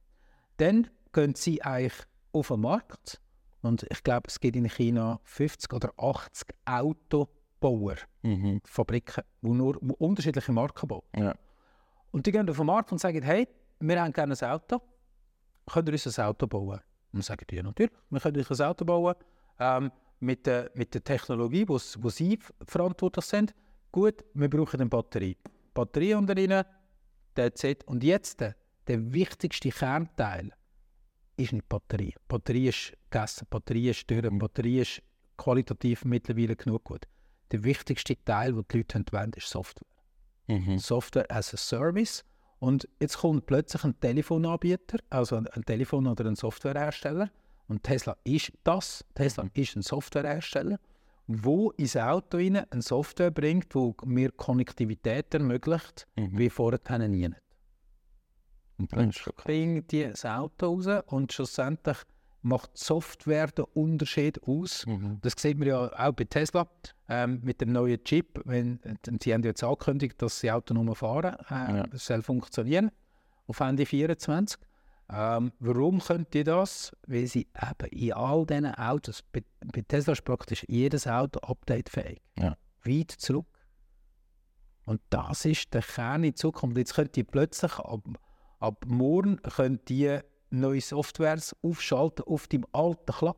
Dann 0.57 0.89
gehen 1.13 1.35
sie 1.35 1.61
eigentlich 1.61 2.03
auf 2.31 2.47
den 2.49 2.61
Markt 2.61 3.21
und 3.61 3.85
ich 3.89 4.03
glaube, 4.03 4.27
es 4.27 4.39
gibt 4.39 4.55
in 4.55 4.67
China 4.69 5.19
50 5.23 5.71
oder 5.73 5.91
80 5.97 6.47
Autobauer, 6.65 7.95
Mhm. 8.23 8.61
Fabriken, 8.65 9.23
die 9.41 9.49
nur 9.49 9.79
die 9.81 9.93
unterschiedliche 9.97 10.51
Marken 10.51 10.87
bauen. 10.87 11.03
Ja. 11.15 11.35
Und 12.11 12.25
die 12.25 12.31
gehen 12.31 12.49
auf 12.49 12.57
den 12.57 12.65
Markt 12.65 12.91
und 12.91 12.99
sagen, 12.99 13.21
hey, 13.23 13.47
wir 13.79 14.01
haben 14.01 14.13
gerne 14.13 14.35
ein 14.39 14.49
Auto, 14.49 14.81
könnt 15.65 15.89
ihr 15.89 15.93
uns 15.93 16.19
ein 16.19 16.25
Auto 16.25 16.47
bauen? 16.47 16.79
Und 16.79 16.81
dann 17.13 17.21
sagen 17.21 17.45
die, 17.49 17.55
ja 17.55 17.63
natürlich, 17.63 17.91
wir 18.09 18.19
können 18.19 18.37
euch 18.37 18.49
ein 18.49 18.67
Auto 18.67 18.85
bauen 18.85 19.15
ähm, 19.59 19.91
mit, 20.19 20.45
der, 20.45 20.71
mit 20.75 20.93
der 20.93 21.03
Technologie, 21.03 21.67
wo, 21.67 21.79
wo 21.99 22.09
sie 22.09 22.39
verantwortlich 22.65 23.25
sind. 23.25 23.53
Gut, 23.91 24.23
wir 24.33 24.49
brauchen 24.49 24.79
eine 24.79 24.89
Batterie. 24.89 25.37
Batterie 25.73 26.13
unter 26.13 26.37
ihnen, 26.37 26.63
that's 27.35 27.63
it. 27.63 27.83
Und 27.85 28.03
jetzt 28.03 28.39
der, 28.39 28.55
der 28.87 29.13
wichtigste 29.13 29.69
Kernteil, 29.69 30.51
ist 31.37 31.53
nicht 31.53 31.63
die 31.63 31.67
Batterie. 31.69 32.11
Die 32.11 32.27
Batterie 32.27 32.67
ist 32.69 32.93
gegessen, 33.09 33.47
Batterie 33.49 33.89
ist 33.89 34.09
die 34.09 34.21
Batterie 34.21 34.79
ist 34.79 35.01
qualitativ 35.37 36.05
mittlerweile 36.05 36.55
genug 36.55 36.83
gut. 36.83 37.07
Der 37.51 37.63
wichtigste 37.63 38.15
Teil, 38.23 38.53
den 38.53 38.65
die 38.71 38.77
Leute 38.77 39.03
wollen, 39.11 39.31
ist 39.35 39.49
Software. 39.49 39.87
Mhm. 40.47 40.77
Software 40.77 41.29
as 41.29 41.53
a 41.53 41.57
Service. 41.57 42.23
Und 42.61 42.87
jetzt 42.99 43.17
kommt 43.17 43.47
plötzlich 43.47 43.83
ein 43.83 43.99
Telefonanbieter, 43.99 44.99
also 45.09 45.37
ein 45.37 45.65
Telefon- 45.65 46.05
oder 46.05 46.25
ein 46.27 46.35
Softwarehersteller. 46.35 47.31
Und 47.67 47.81
Tesla 47.81 48.15
ist 48.23 48.51
das. 48.63 49.03
Tesla 49.15 49.45
Mhm. 49.45 49.49
ist 49.55 49.75
ein 49.77 49.81
Softwarehersteller, 49.81 50.79
wo 51.25 51.71
ins 51.71 51.97
Auto 51.97 52.37
rein 52.37 52.57
eine 52.57 52.81
Software 52.83 53.31
bringt, 53.31 53.73
wo 53.73 53.95
mir 54.05 54.31
Konnektivität 54.31 55.33
ermöglicht, 55.33 56.07
Mhm. 56.15 56.37
wie 56.37 56.51
vorher 56.51 57.07
nie. 57.07 57.31
Und 58.77 58.89
bringt 59.37 59.91
das 59.91 60.23
Auto 60.25 60.67
raus 60.75 61.03
und 61.07 61.33
schlussendlich 61.33 61.97
macht 62.41 62.71
die 62.75 62.83
Software 62.83 63.47
den 63.47 63.65
Unterschied 63.73 64.41
aus. 64.43 64.85
Mhm. 64.85 65.19
Das 65.21 65.33
sieht 65.37 65.57
man 65.57 65.67
ja 65.67 65.87
auch 65.87 66.11
bei 66.13 66.23
Tesla 66.23 66.67
ähm, 67.07 67.39
mit 67.43 67.61
dem 67.61 67.71
neuen 67.71 68.03
Chip. 68.03 68.41
Wenn, 68.45 68.79
sie 69.21 69.33
haben 69.33 69.43
jetzt 69.43 69.63
angekündigt, 69.63 70.21
dass 70.21 70.39
sie 70.39 70.51
autonom 70.51 70.93
fahren 70.95 71.35
äh, 71.49 71.77
Ja. 71.77 71.83
das 71.87 72.05
soll 72.05 72.21
funktionieren 72.21 72.91
auf 73.47 73.59
Ende 73.59 73.85
24. 73.85 74.59
Ähm, 75.13 75.51
warum 75.59 75.99
können 75.99 76.25
die 76.33 76.43
das? 76.43 76.95
Weil 77.05 77.27
sie 77.27 77.47
eben 77.61 77.89
in 77.91 78.13
all 78.13 78.45
diesen 78.45 78.73
Autos, 78.75 79.21
bei, 79.23 79.43
bei 79.73 79.81
Tesla 79.81 80.13
ist 80.13 80.23
praktisch 80.23 80.65
jedes 80.69 81.05
Auto 81.05 81.39
updatefähig. 81.39 82.21
Ja. 82.39 82.55
Weit 82.83 83.11
zurück. 83.11 83.45
Und 84.85 85.01
das 85.09 85.45
ist 85.45 85.73
der 85.73 85.81
Kern 85.81 86.23
in 86.23 86.35
Zukunft. 86.35 86.77
Jetzt 86.77 86.95
könnt 86.95 87.15
ihr 87.17 87.23
plötzlich 87.25 87.73
ab, 87.77 88.01
ab 88.59 88.85
morgen 88.87 89.37
könnt 89.41 89.89
ihr 89.91 90.23
neue 90.51 90.81
Softwares 90.81 91.55
aufschalten 91.63 92.25
auf 92.25 92.47
dem 92.47 92.65
alten 92.71 93.11
Klapp. 93.11 93.37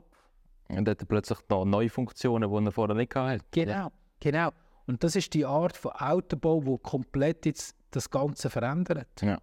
Und 0.68 0.88
hat 0.90 1.00
er 1.00 1.06
plötzlich 1.06 1.40
noch 1.50 1.66
neue 1.66 1.90
Funktionen, 1.90 2.50
die 2.50 2.66
er 2.66 2.72
vorher 2.72 2.96
nicht 2.96 3.16
hatte. 3.16 3.44
Genau, 3.52 3.92
genau. 4.20 4.50
Und 4.88 5.04
das 5.04 5.16
ist 5.16 5.34
die 5.34 5.46
Art 5.46 5.78
von 5.78 5.92
Autobau, 5.92 6.66
wo 6.66 6.78
komplett 6.78 7.46
jetzt 7.46 7.76
das 7.92 8.10
Ganze 8.10 8.50
verändert. 8.50 9.22
Ja. 9.22 9.40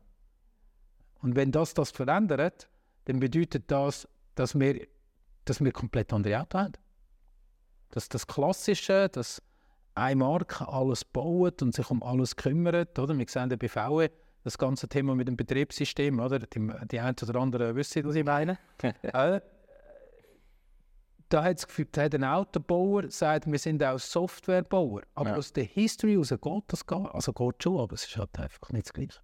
Und 1.23 1.37
wenn 1.37 1.53
das 1.53 1.75
das 1.75 1.91
verändert, 1.91 2.69
dann 3.05 3.21
bedeutet 3.21 3.71
das, 3.71 4.09
dass 4.35 4.59
wir, 4.59 4.87
dass 5.45 5.63
wir 5.63 5.73
komplett 5.73 6.13
andere 6.13 6.41
Autos 6.41 6.61
haben. 6.61 6.73
Dass 7.91 8.09
das 8.09 8.27
Klassische, 8.27 9.09
dass 9.09 9.43
eine 9.95 10.17
Marke 10.17 10.67
alles 10.69 11.05
baut 11.05 11.63
und 11.63 11.75
sich 11.75 11.91
um 11.91 12.03
alles 12.03 12.37
kümmert. 12.37 12.99
Oder? 12.99 13.17
Wir 13.17 13.27
sehen 13.29 13.51
ja 13.51 13.57
bei 13.57 13.69
VW 13.69 14.09
das 14.45 14.59
ganze 14.59 14.89
Thema 14.89 15.15
mit 15.15 15.29
dem 15.29 15.37
Betriebssystem. 15.37 16.19
Oder? 16.19 16.39
Die, 16.39 16.71
die 16.91 17.01
einen 17.01 17.17
oder 17.23 17.41
anderen 17.41 17.77
wissen, 17.77 18.05
was 18.05 18.15
ich 18.15 18.25
meine. 18.25 18.59
äh, 19.03 19.41
da 21.29 21.45
hat 21.45 21.59
das 21.59 21.67
Gefühl, 21.67 21.87
da 21.93 22.03
hat 22.03 22.15
ein 22.15 22.25
Autobauer 22.25 23.09
sagt, 23.11 23.51
wir 23.51 23.59
sind 23.59 23.83
auch 23.85 23.99
Softwarebauer. 23.99 25.03
Aber 25.15 25.31
Ja. 25.31 25.37
aus 25.37 25.53
der 25.53 25.65
History 25.65 26.13
heraus 26.13 26.31
geht 26.31 26.65
das 26.67 26.85
gar 26.87 27.15
Also 27.15 27.33
geht 27.33 27.63
schon, 27.63 27.79
aber 27.79 27.95
es 27.95 28.05
ist 28.05 28.17
halt 28.17 28.37
einfach 28.39 28.71
nicht 28.71 28.87
das 28.87 28.93
Gleiche. 28.93 29.21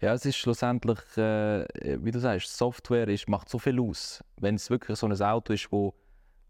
Ja, 0.00 0.14
es 0.14 0.24
ist 0.24 0.36
schlussendlich, 0.36 0.98
äh, 1.18 1.66
wie 2.02 2.10
du 2.10 2.20
sagst, 2.20 2.56
Software 2.56 3.08
ist, 3.08 3.28
macht 3.28 3.48
so 3.50 3.58
viel 3.58 3.78
aus. 3.80 4.24
Wenn 4.36 4.54
es 4.54 4.70
wirklich 4.70 4.98
so 4.98 5.06
ein 5.06 5.20
Auto 5.20 5.52
ist, 5.52 5.68
das 5.70 5.90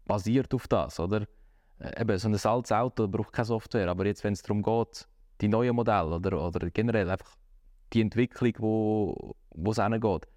basiert 0.05 0.53
auf 0.53 0.67
das, 0.67 0.99
oder? 0.99 1.25
Äh, 1.79 2.01
eben, 2.01 2.17
so 2.17 2.29
ein 2.29 2.33
altes 2.35 2.71
Auto 2.71 3.07
braucht 3.07 3.33
keine 3.33 3.45
Software, 3.45 3.89
aber 3.89 4.05
jetzt, 4.05 4.23
wenn 4.23 4.33
es 4.33 4.41
darum 4.41 4.61
geht, 4.61 5.07
die 5.41 5.47
neuen 5.47 5.75
Modelle 5.75 6.15
oder, 6.15 6.41
oder 6.45 6.69
generell 6.69 7.09
einfach 7.09 7.35
die 7.93 8.01
Entwicklung, 8.01 8.53
wo 8.59 9.71
es 9.71 9.77
hingeht, 9.83 10.27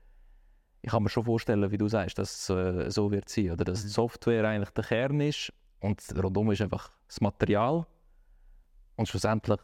ich 0.83 0.91
kann 0.91 1.03
mir 1.03 1.09
schon 1.09 1.25
vorstellen, 1.25 1.71
wie 1.71 1.79
du 1.79 1.89
sagst, 1.89 2.19
dass 2.19 2.49
es 2.49 2.51
äh, 2.51 2.91
so 2.91 3.11
wird 3.11 3.29
sein, 3.29 3.51
oder 3.53 3.65
dass 3.65 3.83
die 3.83 3.89
Software 3.89 4.45
eigentlich 4.47 4.71
der 4.71 4.85
Kern 4.85 5.21
ist 5.21 5.53
und 5.81 6.03
rundum 6.23 6.51
ist 6.51 6.61
einfach 6.61 6.91
das 7.09 7.21
Material 7.21 7.87
und 8.97 9.09
schlussendlich 9.09 9.61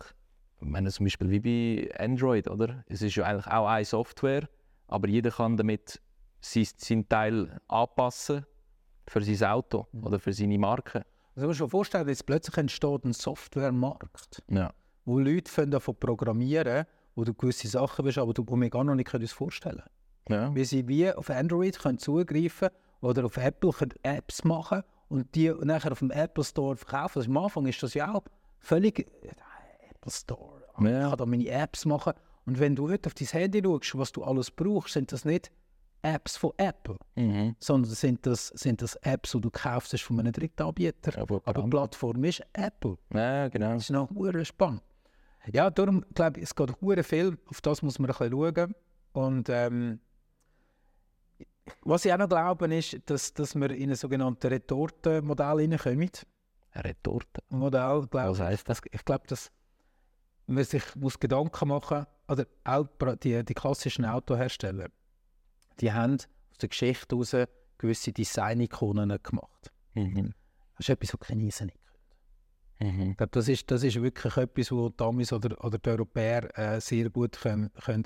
ich 0.62 0.68
meine, 0.68 0.91
zum 0.91 1.07
Beispiel 1.07 1.30
wie 1.30 1.88
bei 1.88 1.99
Android, 1.99 2.47
oder? 2.49 2.84
Es 2.86 3.01
ist 3.01 3.14
ja 3.14 3.24
eigentlich 3.24 3.47
auch 3.47 3.66
eine 3.66 3.84
Software, 3.84 4.47
aber 4.88 5.09
jeder 5.09 5.30
kann 5.30 5.57
damit 5.57 6.03
sein, 6.41 6.66
seinen 6.76 7.09
Teil 7.09 7.59
anpassen 7.68 8.45
für 9.07 9.22
sein 9.22 9.49
Auto 9.51 9.86
oder 10.03 10.18
für 10.18 10.34
seine 10.34 10.59
Marke. 10.59 11.07
Also, 11.34 11.47
musst 11.49 11.61
dir 11.61 11.68
vorstellen, 11.68 12.09
jetzt 12.09 12.26
plötzlich 12.26 12.57
entsteht 12.59 13.05
ein 13.05 13.14
Softwaremarkt, 13.14 14.43
Ja. 14.51 14.72
wo 15.07 15.18
Leute 15.18 15.66
davon 15.66 15.97
programmieren, 15.97 16.84
wo 17.20 17.24
du 17.24 17.34
gewisse 17.34 17.68
Sachen 17.68 18.04
bist, 18.04 18.18
aber 18.18 18.32
du 18.32 18.44
wo 18.46 18.56
wir 18.56 18.70
gar 18.70 18.82
noch 18.84 18.94
nicht 18.94 19.08
können 19.10 19.24
uns 19.24 19.32
vorstellen 19.32 19.82
ja. 20.28 20.54
Wie 20.54 20.64
sie 20.64 20.86
wie 20.88 21.12
auf 21.12 21.28
Android 21.30 21.78
können 21.78 21.98
zugreifen 21.98 22.68
oder 23.00 23.24
auf 23.24 23.36
Apple 23.36 23.72
können 23.72 23.94
Apps 24.02 24.44
machen 24.44 24.82
und 25.08 25.34
die 25.34 25.50
nachher 25.62 25.92
auf 25.92 25.98
dem 26.00 26.10
Apple 26.10 26.44
Store 26.44 26.76
verkaufen. 26.76 27.18
Also 27.18 27.30
am 27.30 27.36
Anfang 27.38 27.66
ist 27.66 27.82
das 27.82 27.94
ja 27.94 28.14
auch 28.14 28.22
völlig 28.58 29.00
äh, 29.00 29.04
Apple 29.90 30.12
Store. 30.12 30.62
Ich 30.78 30.84
Ja. 30.86 31.08
kann 31.08 31.18
da 31.18 31.26
meine 31.26 31.48
Apps 31.48 31.84
machen. 31.84 32.12
Und 32.46 32.58
wenn 32.60 32.74
du 32.76 32.88
heute 32.90 33.08
auf 33.08 33.14
dein 33.14 33.28
Handy 33.28 33.60
schaust, 33.62 33.98
was 33.98 34.12
du 34.12 34.22
alles 34.24 34.50
brauchst, 34.50 34.94
sind 34.94 35.10
das 35.12 35.24
nicht 35.24 35.50
Apps 36.02 36.36
von 36.36 36.52
Apple, 36.56 36.96
Mhm. 37.16 37.56
sondern 37.58 37.92
sind 37.92 38.24
das, 38.24 38.48
sind 38.48 38.80
das 38.82 38.94
Apps, 38.96 39.32
die 39.32 39.40
du 39.40 39.50
kaufst 39.50 40.00
von 40.00 40.18
einem 40.20 40.32
Drittanbieter. 40.32 41.16
Ja, 41.16 41.22
Aber 41.44 41.62
die. 41.62 41.68
Plattform 41.70 42.24
ist 42.24 42.42
Apple. 42.54 42.96
ja, 43.12 43.48
genau. 43.48 43.74
Das 43.74 43.82
ist 43.82 43.90
noch 43.90 44.08
spannend. 44.44 44.80
Ja, 45.47 45.70
darum 45.70 46.05
glaube 46.14 46.38
ich, 46.38 46.45
es 46.45 46.55
geht 46.55 46.80
hure 46.80 47.03
viel. 47.03 47.38
Auf 47.47 47.61
das 47.61 47.82
muss 47.82 47.99
man 47.99 48.11
ein 48.11 48.16
bisschen 48.16 48.32
schauen. 48.32 48.74
Und 49.12 49.49
ähm, 49.49 50.01
was 51.82 52.05
ich 52.05 52.12
auch 52.12 52.18
noch 52.18 52.28
glaube, 52.28 52.72
ist, 52.74 52.99
dass, 53.07 53.32
dass 53.34 53.55
wir 53.55 53.70
in 53.70 53.91
ein 53.91 53.97
sogenanntes 53.97 54.51
Retortenmodell 54.51 55.61
hineinkommen. 55.61 56.11
Eine 56.72 56.84
Retorte. 56.84 57.43
Modell, 57.49 58.07
glaube 58.11 58.30
Was 58.30 58.41
heisst 58.41 58.68
das? 58.68 58.80
Ich 58.91 59.05
glaube, 59.05 59.26
dass 59.26 59.51
man 60.47 60.64
sich 60.64 60.82
muss 60.97 61.18
Gedanken 61.18 61.68
machen 61.68 62.07
oder 62.28 62.47
auch 62.64 62.86
pra- 62.99 63.16
die, 63.16 63.45
die 63.45 63.55
klassischen 63.55 64.05
Autohersteller, 64.05 64.88
die 65.80 65.93
haben 65.93 66.14
aus 66.14 66.59
der 66.61 66.68
Geschichte 66.68 67.16
heraus 67.16 67.34
gewisse 67.78 68.12
Design-Ikonen 68.12 69.18
gemacht. 69.22 69.72
Mhm. 69.95 70.34
Das 70.76 70.88
ist 70.88 70.91
etwas, 70.91 71.14
was 71.18 71.26
Chinesen 71.28 71.66
nicht 71.66 71.79
Mhm. 72.80 73.10
Ich 73.10 73.16
glaube, 73.16 73.30
das 73.32 73.48
ist, 73.48 73.70
das 73.70 73.82
ist 73.82 74.00
wirklich 74.02 74.36
etwas, 74.36 74.72
wo 74.72 74.88
die 74.88 75.04
Amis 75.04 75.32
oder, 75.32 75.62
oder 75.64 75.78
die 75.78 75.90
Europäer 75.90 76.58
äh, 76.58 76.80
sehr 76.80 77.10
gut 77.10 77.38
können, 77.40 77.70
können. 77.84 78.04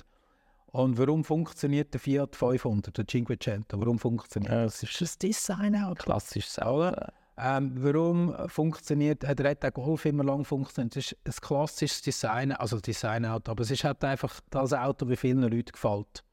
Und 0.67 0.99
warum 0.99 1.23
funktioniert 1.23 1.95
der 1.95 2.01
Fiat 2.01 2.35
500, 2.35 2.99
der 2.99 3.07
Cinquecento? 3.07 3.79
Warum 3.79 3.99
funktioniert 3.99 4.53
Ja, 4.53 4.65
das? 4.65 4.81
Das 4.81 5.01
ist 5.01 5.15
ein 5.15 5.29
Design-Auto. 5.29 6.03
Klassisches 6.03 6.59
Auto. 6.59 7.01
Ähm, 7.37 7.73
warum 7.77 8.35
funktioniert, 8.49 9.25
hat 9.25 9.39
der 9.39 9.71
Golf 9.71 10.05
immer 10.05 10.25
lang 10.25 10.45
funktioniert? 10.45 10.97
Das 10.97 11.13
ist 11.13 11.17
ein 11.25 11.47
klassisches 11.47 12.03
Design, 12.03 12.53
also 12.53 12.81
Designauto, 12.81 13.53
aber 13.53 13.63
es 13.63 13.71
ist 13.71 13.85
halt 13.85 14.03
einfach 14.05 14.41
das 14.51 14.73
Auto, 14.73 15.09
wie 15.09 15.17
vielen 15.17 15.43
Leuten 15.43 15.73
gefällt. 15.73 16.25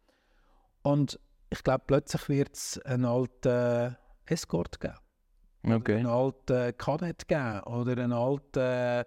Und 0.84 1.20
ich 1.50 1.64
glaube, 1.64 1.84
plötzlich 1.86 2.30
wird 2.30 2.56
es 2.56 2.80
einen 2.80 3.06
alten 3.06 3.96
Escort 4.26 4.80
geben 4.80 4.96
Okay. 5.64 5.98
einen 5.98 6.08
alten 6.08 6.76
Kadett 6.78 7.28
geben 7.28 7.62
oder 7.62 7.92
einen 7.92 8.14
alten 8.14 9.06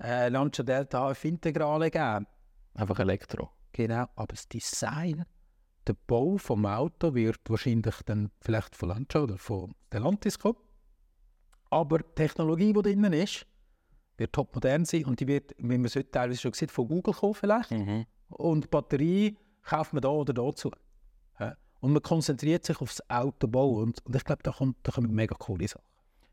äh, 0.00 0.28
Lancia 0.28 0.64
Delta 0.64 1.12
HF 1.12 1.24
Integrale 1.24 1.90
geben. 1.90 2.26
Einfach 2.74 2.98
Elektro. 2.98 3.50
Genau, 3.72 4.06
aber 4.14 4.34
das 4.34 4.48
Design, 4.48 5.24
der 5.86 5.96
Bau 6.06 6.36
vom 6.36 6.66
Auto 6.66 7.14
wird 7.14 7.40
wahrscheinlich 7.48 7.94
dann 8.04 8.30
vielleicht 8.40 8.76
von 8.76 8.90
Lancia 8.90 9.22
oder 9.22 9.38
von 9.38 9.74
Stellantis 9.86 10.38
kommen. 10.38 10.58
Aber 11.70 11.98
die 11.98 12.14
Technologie, 12.14 12.72
die 12.72 12.82
drinnen 12.82 13.12
ist, 13.12 13.46
wird 14.16 14.32
topmodern 14.32 14.84
sein 14.84 15.06
und 15.06 15.18
die 15.18 15.26
wird, 15.26 15.54
wie 15.58 15.78
man 15.78 15.86
es 15.86 15.96
heute 15.96 16.10
teilweise 16.10 16.40
schon 16.40 16.52
sieht, 16.52 16.70
von 16.70 16.86
Google 16.86 17.14
kommen 17.14 17.34
vielleicht. 17.34 17.70
Mhm. 17.70 18.06
Und 18.28 18.64
die 18.64 18.68
Batterie 18.68 19.38
kauft 19.62 19.92
man 19.92 20.02
da 20.02 20.08
oder 20.08 20.32
dazu. 20.32 20.70
Und 21.84 21.92
man 21.92 22.02
konzentriert 22.02 22.64
sich 22.64 22.80
aufs 22.80 23.02
Autobau 23.10 23.82
und, 23.82 24.00
und 24.06 24.16
ich 24.16 24.24
glaube, 24.24 24.42
da, 24.42 24.52
kommt, 24.52 24.78
da 24.84 24.92
kommen 24.92 25.12
mega 25.12 25.34
coole 25.34 25.68
Sachen. 25.68 25.84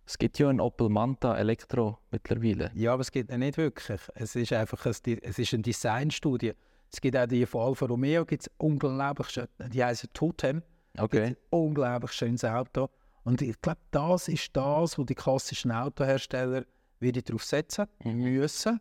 Es 0.06 0.18
gibt 0.18 0.40
ja 0.40 0.50
einen 0.50 0.60
Opel 0.60 0.90
Manta 0.90 1.38
Elektro 1.38 2.00
mittlerweile. 2.12 2.72
Ja, 2.74 2.94
aber 2.94 3.02
es 3.02 3.12
geht 3.12 3.30
ja 3.30 3.38
nicht 3.38 3.58
wirklich. 3.58 4.00
Es 4.16 4.36
ist 4.36 4.52
einfach 4.54 4.86
ein, 4.86 5.20
es 5.22 5.40
ist 5.40 5.54
eine 5.54 5.64
Designstudie. 5.64 6.54
Es 6.92 7.00
gibt 7.00 7.16
auch 7.16 7.28
die 7.28 7.46
von 7.46 7.62
Alfa 7.62 7.86
Romeo, 7.86 8.26
gibt's 8.26 8.50
unglaublich 8.58 9.30
schön, 9.30 9.48
die 9.72 9.84
heißen 9.84 10.10
Totem. 10.14 10.62
Okay. 10.98 11.24
Ein 11.24 11.38
unglaublich 11.50 12.12
schönes 12.12 12.44
Auto. 12.44 12.90
Und 13.24 13.42
ich 13.42 13.62
glaube, 13.62 13.80
das 13.92 14.28
ist 14.28 14.50
das, 14.56 14.98
wo 14.98 15.04
die 15.04 15.16
klassischen 15.16 15.72
Autohersteller 15.72 16.66
wieder 17.00 17.22
darauf 17.22 17.44
setzen 17.44 17.88
müssen. 18.04 18.80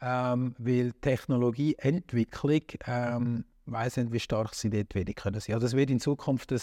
Ähm, 0.00 0.54
weil 0.58 0.92
Technologieentwicklung, 0.94 2.62
ähm, 2.86 3.44
weiß 3.66 3.98
nicht, 3.98 4.12
wie 4.12 4.20
stark 4.20 4.54
sie 4.54 4.70
dort 4.70 4.94
wieder 4.94 5.12
können 5.12 5.38
sein. 5.40 5.54
Also 5.54 5.66
es 5.66 5.76
wird 5.76 5.90
in 5.90 6.00
Zukunft 6.00 6.52
ein 6.52 6.60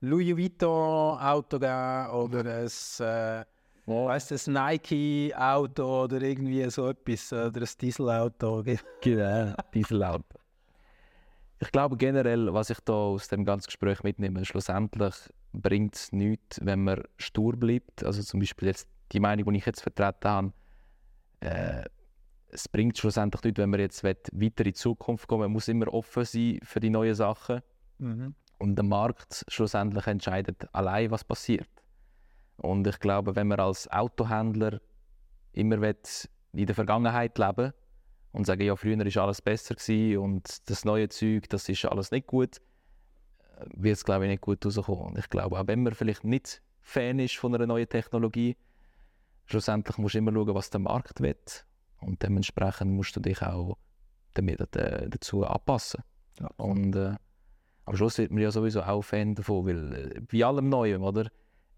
Louis 0.00 0.36
Vuitton 0.36 1.18
Auto 1.18 1.58
geben 1.58 2.10
oder 2.10 2.40
ein 2.40 2.66
äh, 3.00 3.44
weißt 3.86 4.30
du, 4.30 4.34
ein 4.34 4.52
Nike-Auto 4.52 6.04
oder 6.04 6.22
irgendwie 6.22 6.68
so 6.70 6.88
etwas, 6.88 7.32
oder 7.32 7.60
ein 7.60 7.68
Dieselauto. 7.80 8.64
Genau. 9.02 9.54
Dieselauto. 9.74 10.38
Ich 11.58 11.70
glaube 11.72 11.96
generell, 11.96 12.52
was 12.54 12.70
ich 12.70 12.80
da 12.80 12.92
aus 12.92 13.28
dem 13.28 13.44
ganzen 13.44 13.66
Gespräch 13.66 14.02
mitnehme, 14.02 14.44
schlussendlich 14.44 15.14
bringt 15.52 15.94
es 15.94 16.12
nichts, 16.12 16.58
wenn 16.62 16.84
man 16.84 17.02
stur 17.18 17.54
bleibt. 17.56 18.04
Also 18.04 18.22
zum 18.22 18.40
Beispiel 18.40 18.68
jetzt 18.68 18.88
die 19.12 19.20
Meinung, 19.20 19.52
die 19.52 19.58
ich 19.58 19.66
jetzt 19.66 19.82
vertreten 19.82 20.28
habe, 20.28 20.52
äh, 21.40 21.84
es 22.48 22.68
bringt 22.68 22.96
schlussendlich 22.96 23.42
nichts, 23.44 23.58
wenn 23.58 23.70
man 23.70 23.80
jetzt 23.80 24.02
weiter 24.02 24.32
in 24.32 24.64
die 24.64 24.72
Zukunft 24.72 25.28
kommen 25.28 25.42
Man 25.42 25.52
muss 25.52 25.68
immer 25.68 25.92
offen 25.92 26.24
sein 26.24 26.58
für 26.62 26.80
die 26.80 26.90
neuen 26.90 27.14
Sachen. 27.14 27.60
Mhm. 27.98 28.34
Und 28.60 28.76
der 28.76 28.84
Markt 28.84 29.46
schlussendlich 29.48 30.06
entscheidet 30.06 30.68
allein, 30.74 31.10
was 31.10 31.24
passiert. 31.24 31.70
Und 32.58 32.86
ich 32.86 33.00
glaube, 33.00 33.34
wenn 33.34 33.48
man 33.48 33.58
als 33.58 33.90
Autohändler 33.90 34.80
immer 35.52 35.82
in 36.52 36.66
der 36.66 36.74
Vergangenheit 36.74 37.38
leben 37.38 37.72
und 38.32 38.46
sagen, 38.46 38.60
ja, 38.60 38.76
früher 38.76 38.98
war 38.98 39.22
alles 39.22 39.40
besser 39.40 39.74
gewesen 39.74 40.18
und 40.18 40.68
das 40.68 40.84
neue 40.84 41.08
Zeug, 41.08 41.48
das 41.48 41.70
ist 41.70 41.86
alles 41.86 42.10
nicht 42.10 42.26
gut, 42.26 42.58
äh, 43.56 43.64
wird 43.72 43.96
es, 43.96 44.04
glaube 44.04 44.26
ich, 44.26 44.30
nicht 44.30 44.42
gut 44.42 44.64
rauskommen. 44.64 45.06
Und 45.06 45.18
ich 45.18 45.30
glaube, 45.30 45.58
auch 45.58 45.66
wenn 45.66 45.82
man 45.82 45.94
vielleicht 45.94 46.24
nicht 46.24 46.60
Fan 46.82 47.18
ist 47.18 47.36
von 47.36 47.54
einer 47.54 47.66
neuen 47.66 47.88
Technologie, 47.88 48.58
schlussendlich 49.46 49.96
musst 49.96 50.16
du 50.16 50.18
immer 50.18 50.34
schauen, 50.34 50.54
was 50.54 50.68
der 50.68 50.80
Markt 50.80 51.22
will. 51.22 51.36
Und 52.02 52.22
dementsprechend 52.22 52.92
musst 52.92 53.16
du 53.16 53.20
dich 53.20 53.40
auch 53.40 53.78
damit, 54.34 54.76
äh, 54.76 55.08
dazu 55.08 55.46
anpassen. 55.46 56.02
Ja. 56.38 56.50
Und 56.58 56.94
äh, 56.94 57.14
am 57.90 57.96
Schluss 57.96 58.18
wird 58.18 58.30
man 58.30 58.42
ja 58.42 58.50
sowieso 58.50 58.82
auch 58.82 59.02
Fan 59.02 59.34
davon, 59.34 59.66
weil 59.66 59.94
äh, 59.94 60.20
bei 60.20 60.44
allem 60.44 60.68
Neuen, 60.68 61.02
oder? 61.02 61.30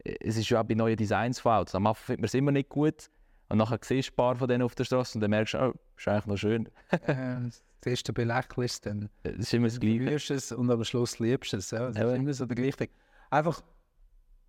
Es 0.05 0.37
ist 0.37 0.49
ja 0.49 0.61
auch 0.61 0.65
bei 0.65 0.75
neuen 0.75 0.97
Designs 0.97 1.41
von 1.41 1.53
Autos. 1.53 1.75
Am 1.75 1.87
Anfang 1.87 2.05
findet 2.05 2.21
man 2.21 2.27
es 2.27 2.35
immer 2.35 2.53
nicht 2.53 2.69
gut, 2.69 3.09
und 3.53 3.59
nachher 3.59 3.79
siehst 3.83 4.09
du 4.09 4.13
ein 4.13 4.17
paar 4.17 4.37
von 4.37 4.49
denen 4.49 4.63
auf 4.63 4.75
der 4.75 4.85
Straße 4.85 5.19
und 5.19 5.21
dann 5.21 5.31
merkst 5.31 5.53
du, 5.53 5.59
oh, 5.59 5.75
ist 5.95 6.09
eigentlich 6.09 6.27
noch 6.27 6.37
schön. 6.39 6.71
das 7.07 7.63
erste 7.85 8.15
belächelst 8.15 8.87
dann. 8.87 9.11
Das 9.25 9.35
ist 9.37 9.53
immer 9.53 9.69
das 9.69 9.79
Gleiche. 9.79 10.07
Du 10.07 10.35
es 10.35 10.53
und 10.53 10.71
am 10.71 10.83
Schluss 10.85 11.19
liebst 11.19 11.53
du 11.53 11.59
es. 11.59 11.71
Ja. 11.71 11.89
Das 11.89 11.99
ja. 11.99 12.11
ist 12.11 12.17
immer 12.17 12.33
so 12.33 12.47
der 12.47 12.57
gleiche 12.57 12.89
Einfach, 13.29 13.63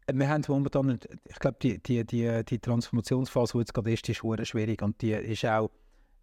wir 0.10 0.30
haben 0.30 0.44
momentan, 0.48 1.00
ich 1.26 1.40
glaube, 1.40 1.58
die, 1.62 1.84
die, 1.84 2.06
die, 2.06 2.46
die 2.46 2.60
Transformationsphase, 2.60 3.52
die 3.52 3.60
jetzt 3.60 3.74
gerade 3.74 3.92
ist, 3.92 4.08
ist 4.08 4.48
schwierig. 4.48 4.82
Und 4.82 5.02
die 5.02 5.12
ist 5.12 5.46
auch, 5.46 5.70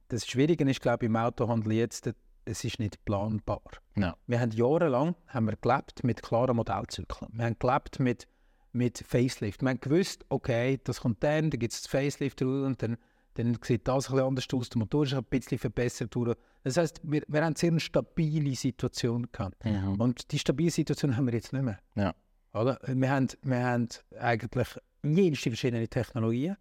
das 0.08 0.26
Schwierige 0.26 0.64
ist, 0.64 0.80
glaube 0.80 1.04
ich, 1.04 1.10
im 1.10 1.16
Autohandel 1.16 1.72
jetzt, 1.72 2.10
es 2.44 2.64
ist 2.64 2.78
nicht 2.78 3.04
planbar. 3.04 3.62
No. 3.94 4.12
Wir 4.26 4.40
haben 4.40 4.50
jahrelang 4.50 5.14
haben 5.28 5.46
wir 5.46 5.56
gelebt 5.56 6.04
mit 6.04 6.22
klaren 6.22 6.56
Modellzyklen. 6.56 7.30
Wir 7.32 7.44
haben 7.44 7.58
gelebt 7.58 8.00
mit 8.00 8.26
mit 8.72 8.98
Facelift. 8.98 9.62
Man 9.62 9.80
gewusst, 9.80 10.24
okay, 10.28 10.80
das 10.84 11.00
kommt 11.00 11.22
dann, 11.22 11.50
dann 11.50 11.58
gibt 11.58 11.72
es 11.72 11.82
das 11.82 11.90
Facelift 11.90 12.42
und 12.42 12.80
dann, 12.82 12.96
dann 13.34 13.58
sieht 13.62 13.86
das 13.88 14.08
ein 14.08 14.12
bisschen 14.12 14.26
anders 14.26 14.46
aus, 14.52 14.68
der 14.68 14.78
Motor 14.78 15.04
ist 15.04 15.14
ein 15.14 15.24
bisschen 15.24 15.58
verbessert. 15.58 16.14
Das 16.62 16.76
heißt, 16.76 17.00
wir, 17.02 17.22
wir 17.26 17.44
haben 17.44 17.56
sehr 17.56 17.70
eine 17.70 17.80
stabile 17.80 18.54
Situation 18.54 19.26
gehabt. 19.32 19.64
Ja. 19.64 19.88
Und 19.88 20.30
die 20.32 20.38
stabile 20.38 20.70
Situation 20.70 21.16
haben 21.16 21.26
wir 21.26 21.34
jetzt 21.34 21.52
nicht 21.52 21.62
mehr. 21.62 21.78
Ja. 21.94 22.14
Oder? 22.52 22.78
Wir, 22.86 23.10
haben, 23.10 23.28
wir 23.42 23.64
haben 23.64 23.88
eigentlich 24.18 24.68
jenste 25.02 25.50
verschiedene 25.50 25.88
Technologien 25.88 26.56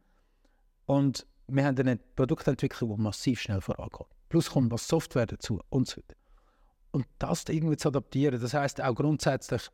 und 0.86 1.26
wir 1.48 1.66
haben 1.66 1.78
eine 1.80 1.98
Produktentwicklung, 2.16 2.96
die 2.96 3.02
massiv 3.02 3.42
schnell 3.42 3.62
vorangeht. 3.62 4.08
Plus 4.30 4.52
kommt 4.52 4.72
was 4.72 4.88
Software 4.88 5.26
dazu 5.26 5.60
und 5.70 5.88
so 5.88 5.98
weiter. 5.98 6.16
Und 6.92 7.06
das 7.20 7.44
irgendwie 7.50 7.78
zu 7.78 7.90
adaptieren, 7.90 8.40
das 8.40 8.54
heißt 8.54 8.82
auch 8.82 8.96
grundsätzlich 8.96 9.70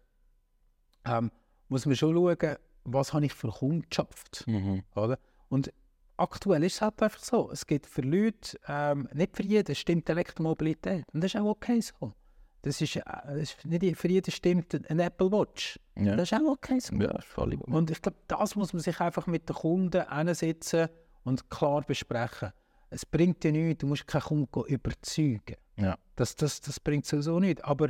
ähm, 1.06 1.32
muss 1.70 1.86
man 1.86 1.96
schon 1.96 2.16
schauen, 2.16 2.56
was 2.84 3.14
habe 3.14 3.26
ich 3.26 3.34
für 3.34 3.50
Kundschaft. 3.50 4.46
Mhm. 4.48 4.84
Oder? 4.96 5.18
Und 5.50 5.72
aktuell 6.18 6.64
ist 6.64 6.76
es 6.76 6.82
halt 6.82 7.02
einfach 7.02 7.24
so, 7.24 7.52
es 7.52 7.66
gibt 7.66 7.86
für 7.88 8.02
Leute, 8.02 8.58
ähm, 8.68 9.08
nicht 9.14 9.36
für 9.36 9.44
jeden 9.44 9.76
stimmt 9.76 10.10
Elektromobilität. 10.10 11.06
Und 11.14 11.24
das 11.24 11.34
ist 11.34 11.42
auch 11.42 11.50
okay 11.50 11.82
so. 11.82 12.14
Das 12.62 12.82
ist, 12.82 12.96
äh, 12.96 13.04
das 13.04 13.38
ist 13.38 13.66
nicht 13.66 13.98
für 13.98 14.08
jeden 14.08 14.32
stimmt 14.32 14.74
ein 14.90 15.00
Apple 15.00 15.32
Watch. 15.32 15.80
Ja. 15.96 16.16
Das 16.16 16.32
ist 16.32 16.38
auch 16.40 16.52
okay 16.52 16.80
so. 16.80 16.96
Ja, 16.96 17.20
voll 17.22 17.54
und 17.54 17.92
ich 17.92 18.02
glaube, 18.02 18.18
das 18.28 18.56
muss 18.56 18.74
man 18.74 18.82
sich 18.82 19.00
einfach 19.00 19.28
mit 19.28 19.48
den 19.50 19.56
Kunden 19.56 20.10
hinsetzen 20.10 20.90
und 21.24 21.50
klar 21.50 21.82
besprechen. 21.82 22.52
Es 22.96 23.06
bringt 23.06 23.44
dir 23.44 23.52
nichts, 23.52 23.82
du 23.82 23.88
musst 23.88 24.08
keinen 24.08 24.22
Kunden 24.22 24.64
überzeugen. 24.68 25.58
Ja. 25.76 25.98
Das, 26.16 26.36
das, 26.38 26.62
das 26.62 26.80
bringt 26.80 27.06
sowieso 27.06 27.42
nichts. 27.42 27.62
Aber 27.62 27.90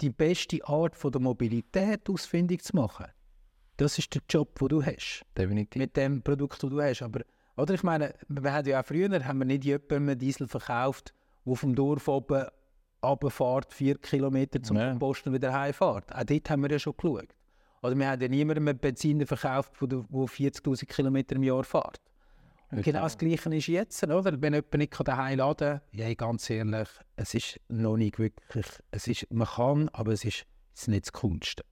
die 0.00 0.10
beste 0.10 0.58
Art 0.66 0.96
von 0.96 1.12
der 1.12 1.20
Mobilität 1.20 2.10
ausfindig 2.10 2.64
zu 2.64 2.74
machen. 2.74 3.06
Das 3.76 3.96
ist 3.96 4.12
der 4.12 4.22
Job, 4.28 4.58
den 4.58 4.68
du 4.68 4.84
hast. 4.84 5.24
Definitiv. 5.38 5.80
Mit 5.80 5.96
dem 5.96 6.20
Produkt, 6.22 6.60
das 6.62 6.68
du 6.68 6.82
hast. 6.82 7.02
Aber, 7.02 7.20
oder 7.56 7.74
ich 7.74 7.84
meine, 7.84 8.12
wir 8.28 8.52
haben 8.52 8.66
ja 8.66 8.80
auch 8.80 8.84
früher 8.84 9.24
haben 9.24 9.38
wir 9.38 9.44
nicht 9.44 9.64
jemandem 9.64 10.18
Diesel 10.18 10.48
verkauft, 10.48 11.14
der 11.46 11.54
vom 11.54 11.74
Dorf 11.76 12.08
oben 12.08 12.46
runterfährt, 13.04 13.72
vier 13.72 13.98
Kilometer 13.98 14.60
zum 14.62 14.76
ja. 14.76 14.94
Posten 14.96 15.32
wieder 15.32 15.52
heimfährt. 15.52 16.12
Auch 16.12 16.24
dort 16.24 16.50
haben 16.50 16.62
wir 16.62 16.70
ja 16.70 16.78
schon 16.80 16.96
geschaut. 16.96 17.28
Oder 17.82 17.96
wir 17.96 18.08
haben 18.08 18.20
ja 18.20 18.28
niemandem 18.28 18.66
einen 18.66 18.78
Benziner 18.78 19.26
verkauft, 19.26 19.72
der 19.80 19.98
40'000 20.00 20.86
Kilometer 20.86 21.36
im 21.36 21.44
Jahr 21.44 21.62
fährt. 21.62 22.00
Und 22.70 22.82
genau 22.82 23.02
das 23.02 23.18
Gleiche 23.18 23.54
ist 23.54 23.66
jetzt, 23.66 24.02
oder? 24.04 24.40
Wenn 24.40 24.54
jemand 24.54 24.74
nicht 24.74 25.08
daheim 25.08 25.38
laden 25.38 25.80
kann, 25.80 25.80
ja, 25.92 26.14
ganz 26.14 26.48
ehrlich, 26.50 26.88
es 27.16 27.34
ist 27.34 27.60
noch 27.68 27.96
nicht 27.96 28.18
wirklich, 28.18 28.64
es 28.92 29.08
ist, 29.08 29.26
man 29.30 29.48
kann, 29.48 29.88
aber 29.88 30.12
es 30.12 30.24
ist, 30.24 30.46
es 30.74 30.82
ist 30.82 30.88
nicht 30.88 31.06
das 31.06 31.12
Kunst. 31.12 31.64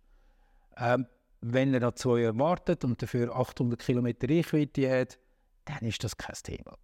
Ähm, 0.77 1.07
wenn 1.41 1.73
er 1.73 1.81
noch 1.81 1.95
zwei 1.95 2.21
Jahre 2.21 2.39
wartet 2.39 2.85
und 2.85 3.01
dafür 3.01 3.35
800 3.35 3.79
Kilometer 3.79 4.29
Reichweite 4.29 5.01
hat, 5.01 5.19
dann 5.67 5.89
ist 5.89 6.03
das 6.03 6.17
kein 6.17 6.35
Thema. 6.43 6.77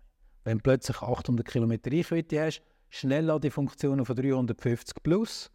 Wenn 0.45 0.59
du 0.59 0.63
plötzlich 0.63 1.01
800 1.03 1.47
Kilometer 1.47 1.91
Reichweite 1.91 2.45
hast, 2.45 2.63
Schnellladefunktionen 2.91 4.05
von 4.05 4.15
350 4.15 5.03
plus, 5.03 5.51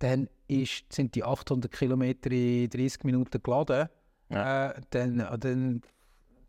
dann 0.00 0.28
ist, 0.48 0.92
sind 0.92 1.14
die 1.14 1.24
800 1.24 1.72
Kilometer 1.72 2.30
in 2.30 2.68
30 2.68 3.04
Minuten 3.04 3.42
geladen. 3.42 3.88
Ja. 4.28 4.70
Äh, 4.70 4.80
dann, 4.90 5.18
dann 5.40 5.80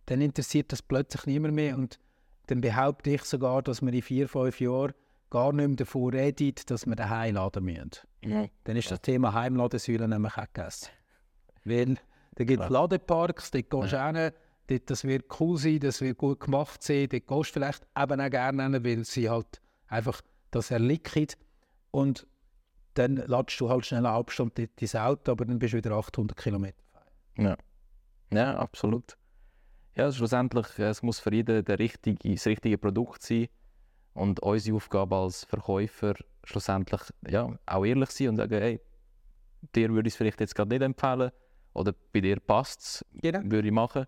dann 0.08 0.22
interessiert 0.22 0.72
das 0.72 0.82
plötzlich 0.82 1.26
niemand 1.26 1.54
mehr. 1.54 1.78
Und 1.78 2.00
dann 2.48 2.62
behaupte 2.62 3.12
ich 3.12 3.24
sogar, 3.24 3.62
dass 3.62 3.82
wir 3.82 3.94
in 3.94 4.02
vier, 4.02 4.28
fünf 4.28 4.60
Jahren 4.60 4.94
gar 5.30 5.54
nicht 5.54 5.68
mehr 5.68 5.76
davon 5.76 6.14
reden, 6.14 6.56
dass 6.66 6.86
wir 6.86 6.96
daheim 6.96 7.36
laden 7.36 7.66
müssen. 7.66 7.92
Mhm. 8.24 8.50
Dann 8.64 8.78
ist 8.78 8.90
das 8.90 9.02
Thema 9.02 9.34
Heimladesäule 9.34 10.08
nämlich 10.08 10.38
auch 10.38 10.48
gegessen. 10.54 10.90
Weil 11.66 11.98
da 12.36 12.44
gibt 12.44 12.64
es 12.64 12.70
Ladeparks, 12.70 13.52
dort 13.52 13.70
gehst 13.70 13.92
du 13.92 13.96
ja. 13.98 14.12
dort, 14.68 14.90
das 14.90 15.04
wird 15.04 15.26
cool 15.40 15.58
sein, 15.58 15.80
das 15.80 16.02
wird 16.02 16.18
gut 16.18 16.40
gemacht 16.40 16.82
sein, 16.84 17.10
dort 17.10 17.28
gehst 17.28 17.50
du 17.50 17.54
vielleicht 17.54 17.86
eben 17.98 18.22
auch 18.22 18.30
gerne 18.30 18.64
hin, 18.64 18.84
weil 18.86 19.04
sie 19.04 19.30
halt 19.30 19.62
einfach 19.88 20.22
das 20.52 20.72
erlicken. 20.72 21.28
Und 21.92 22.28
dann 22.94 23.18
ladest 23.18 23.60
du 23.60 23.70
halt 23.70 23.86
schnell 23.86 24.06
eine 24.06 24.14
halbe 24.14 24.32
Stunde 24.32 24.70
dein 24.76 25.02
Auto, 25.02 25.32
aber 25.32 25.46
dann 25.46 25.60
bist 25.60 25.74
du 25.74 25.78
wieder 25.78 25.92
800 25.92 26.38
Kilometer. 26.38 26.84
Ja. 27.38 27.58
ja, 28.32 28.56
absolut. 28.56 29.18
Ja, 29.98 30.12
schlussendlich, 30.12 30.78
äh, 30.78 30.90
es 30.90 31.02
muss 31.02 31.20
für 31.20 31.34
jeden 31.34 31.66
der 31.66 31.80
richtige, 31.80 32.32
das 32.32 32.46
richtige 32.46 32.78
Produkt 32.78 33.24
sein. 33.24 33.48
Und 34.14 34.40
unsere 34.42 34.78
Aufgabe 34.78 35.16
als 35.16 35.44
Verkäufer 35.46 36.14
schlussendlich 36.44 37.02
ja, 37.28 37.58
auch 37.66 37.84
ehrlich 37.84 38.12
sein 38.12 38.30
und 38.30 38.36
sagen, 38.36 38.62
hey, 38.62 38.80
dir 39.76 39.90
würde 39.90 40.08
ich 40.08 40.14
es 40.14 40.18
vielleicht 40.18 40.40
jetzt 40.40 40.54
gerade 40.54 40.70
nicht 40.70 40.84
empfehlen 40.84 41.32
oder 41.74 41.96
bei 42.14 42.22
dir 42.22 42.40
passt 42.40 42.82
es, 42.82 43.06
genau. 43.24 43.40
würde 43.46 43.70
ich 43.70 43.74
machen. 43.74 44.06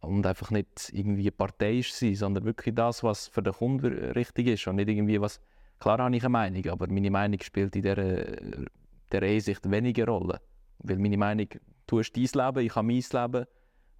Und 0.00 0.26
einfach 0.26 0.50
nicht 0.50 0.90
irgendwie 0.92 1.30
parteiisch 1.30 1.92
sein, 1.92 2.16
sondern 2.16 2.44
wirklich 2.44 2.74
das, 2.74 3.04
was 3.04 3.28
für 3.28 3.42
den 3.42 3.52
Kunden 3.52 3.86
richtig 4.12 4.48
ist 4.48 4.66
und 4.66 4.76
nicht 4.76 4.88
irgendwie 4.88 5.20
was... 5.20 5.40
Klar 5.78 5.98
habe 5.98 6.16
ich 6.16 6.22
eine 6.22 6.30
Meinung, 6.30 6.66
aber 6.68 6.88
meine 6.88 7.10
Meinung 7.10 7.40
spielt 7.40 7.76
in 7.76 7.82
dieser, 7.82 7.96
dieser 7.96 9.26
Hinsicht 9.26 9.70
weniger 9.70 10.06
Rolle. 10.06 10.40
Weil 10.78 10.98
meine 10.98 11.18
Meinung, 11.18 11.48
du 11.86 12.00
hast 12.00 12.12
dein 12.12 12.22
Leben, 12.24 12.66
ich 12.66 12.74
habe 12.74 12.86
mein 12.86 13.02
Leben 13.12 13.46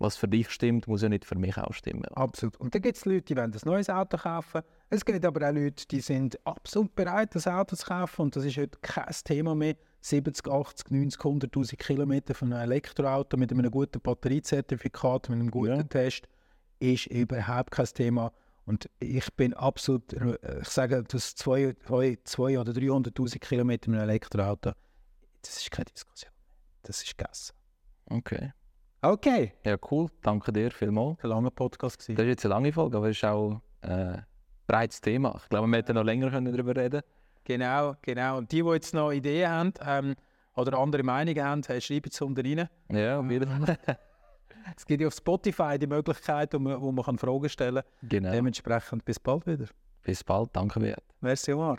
was 0.04 0.16
für 0.16 0.28
dich 0.28 0.50
stimmt, 0.50 0.86
muss 0.86 1.02
ja 1.02 1.08
nicht 1.08 1.24
für 1.24 1.34
mich 1.36 1.56
auch 1.56 1.72
stimmen. 1.72 2.04
Absolut. 2.12 2.56
Und 2.58 2.74
dann 2.74 2.82
gibt 2.82 2.96
es 2.96 3.04
Leute, 3.04 3.22
die 3.22 3.36
wollen 3.36 3.52
ein 3.52 3.60
neues 3.64 3.88
Auto 3.90 4.16
kaufen. 4.16 4.62
Es 4.90 5.04
gibt 5.04 5.24
aber 5.24 5.48
auch 5.48 5.52
Leute, 5.52 5.86
die 5.88 6.00
sind 6.00 6.38
absolut 6.46 6.94
bereit, 6.94 7.34
das 7.34 7.46
Auto 7.46 7.74
zu 7.74 7.86
kaufen. 7.86 8.22
Und 8.22 8.36
das 8.36 8.44
ist 8.44 8.56
heute 8.56 8.78
kein 8.82 9.12
Thema 9.24 9.54
mehr. 9.54 9.76
70, 10.02 10.46
80, 10.46 10.90
90, 10.90 11.20
100'000 11.20 11.76
Kilometer 11.76 12.34
von 12.34 12.52
einem 12.52 12.70
Elektroauto 12.70 13.38
mit 13.38 13.50
einem 13.50 13.70
guten 13.70 14.00
Batteriezertifikat, 14.00 15.30
mit 15.30 15.40
einem 15.40 15.50
guten 15.50 15.76
ja. 15.76 15.82
Test, 15.84 16.28
ist 16.78 17.06
überhaupt 17.06 17.70
kein 17.70 17.86
Thema. 17.86 18.30
Und 18.66 18.88
ich 18.98 19.32
bin 19.34 19.54
absolut, 19.54 20.12
ich 20.12 20.68
sage, 20.68 21.02
das 21.02 21.34
2 21.36 21.68
oder 21.68 22.72
300'000 22.72 23.38
Kilometer 23.38 23.90
mit 23.90 23.98
einem 24.00 24.08
Elektroauto, 24.08 24.72
das 25.40 25.56
ist 25.56 25.70
keine 25.70 25.86
Diskussion. 25.86 26.32
Das 26.82 27.02
ist 27.02 27.16
gegessen. 27.16 27.54
Okay. 28.10 28.52
Okay. 29.04 29.52
Ja, 29.64 29.76
cool. 29.90 30.08
Danke 30.22 30.50
dir 30.50 30.70
vielmals. 30.70 31.22
Ein 31.22 31.28
langer 31.28 31.50
Podcast. 31.50 31.98
Gewesen. 31.98 32.16
Das 32.16 32.24
ist 32.24 32.30
jetzt 32.30 32.44
eine 32.46 32.54
lange 32.54 32.72
Folge, 32.72 32.96
aber 32.96 33.10
es 33.10 33.18
ist 33.18 33.24
auch 33.24 33.60
äh, 33.82 33.88
ein 33.88 34.26
breites 34.66 35.02
Thema. 35.02 35.38
Ich 35.42 35.48
glaube, 35.50 35.68
wir 35.68 35.76
hätten 35.76 35.94
noch 35.94 36.04
länger 36.04 36.30
können 36.30 36.50
darüber 36.50 36.74
reden 36.74 37.02
Genau, 37.44 37.96
genau. 38.00 38.38
Und 38.38 38.50
die, 38.50 38.62
die 38.62 38.68
jetzt 38.70 38.94
noch 38.94 39.12
Ideen 39.12 39.50
haben 39.50 39.74
ähm, 39.86 40.14
oder 40.56 40.78
andere 40.78 41.02
Meinungen 41.02 41.44
haben, 41.44 41.60
hey, 41.66 41.82
schreiben 41.82 42.08
es 42.10 42.18
unten 42.22 42.46
rein. 42.46 42.68
Ja, 42.90 43.20
auf 43.20 43.30
jeden 43.30 43.66
Fall. 43.66 43.76
es 44.74 44.86
gibt 44.86 45.02
ja 45.02 45.08
auf 45.08 45.14
Spotify 45.14 45.78
die 45.78 45.86
Möglichkeit, 45.86 46.54
wo 46.54 46.58
man, 46.58 46.80
wo 46.80 46.90
man 46.90 47.18
Fragen 47.18 47.50
stellen 47.50 47.82
kann. 47.82 48.08
Genau. 48.08 48.30
Dementsprechend 48.30 49.04
bis 49.04 49.20
bald 49.20 49.46
wieder. 49.46 49.66
Bis 50.02 50.24
bald. 50.24 50.48
Danke, 50.54 50.80
Beat. 50.80 51.02
Merci, 51.20 51.52
Omar. 51.52 51.76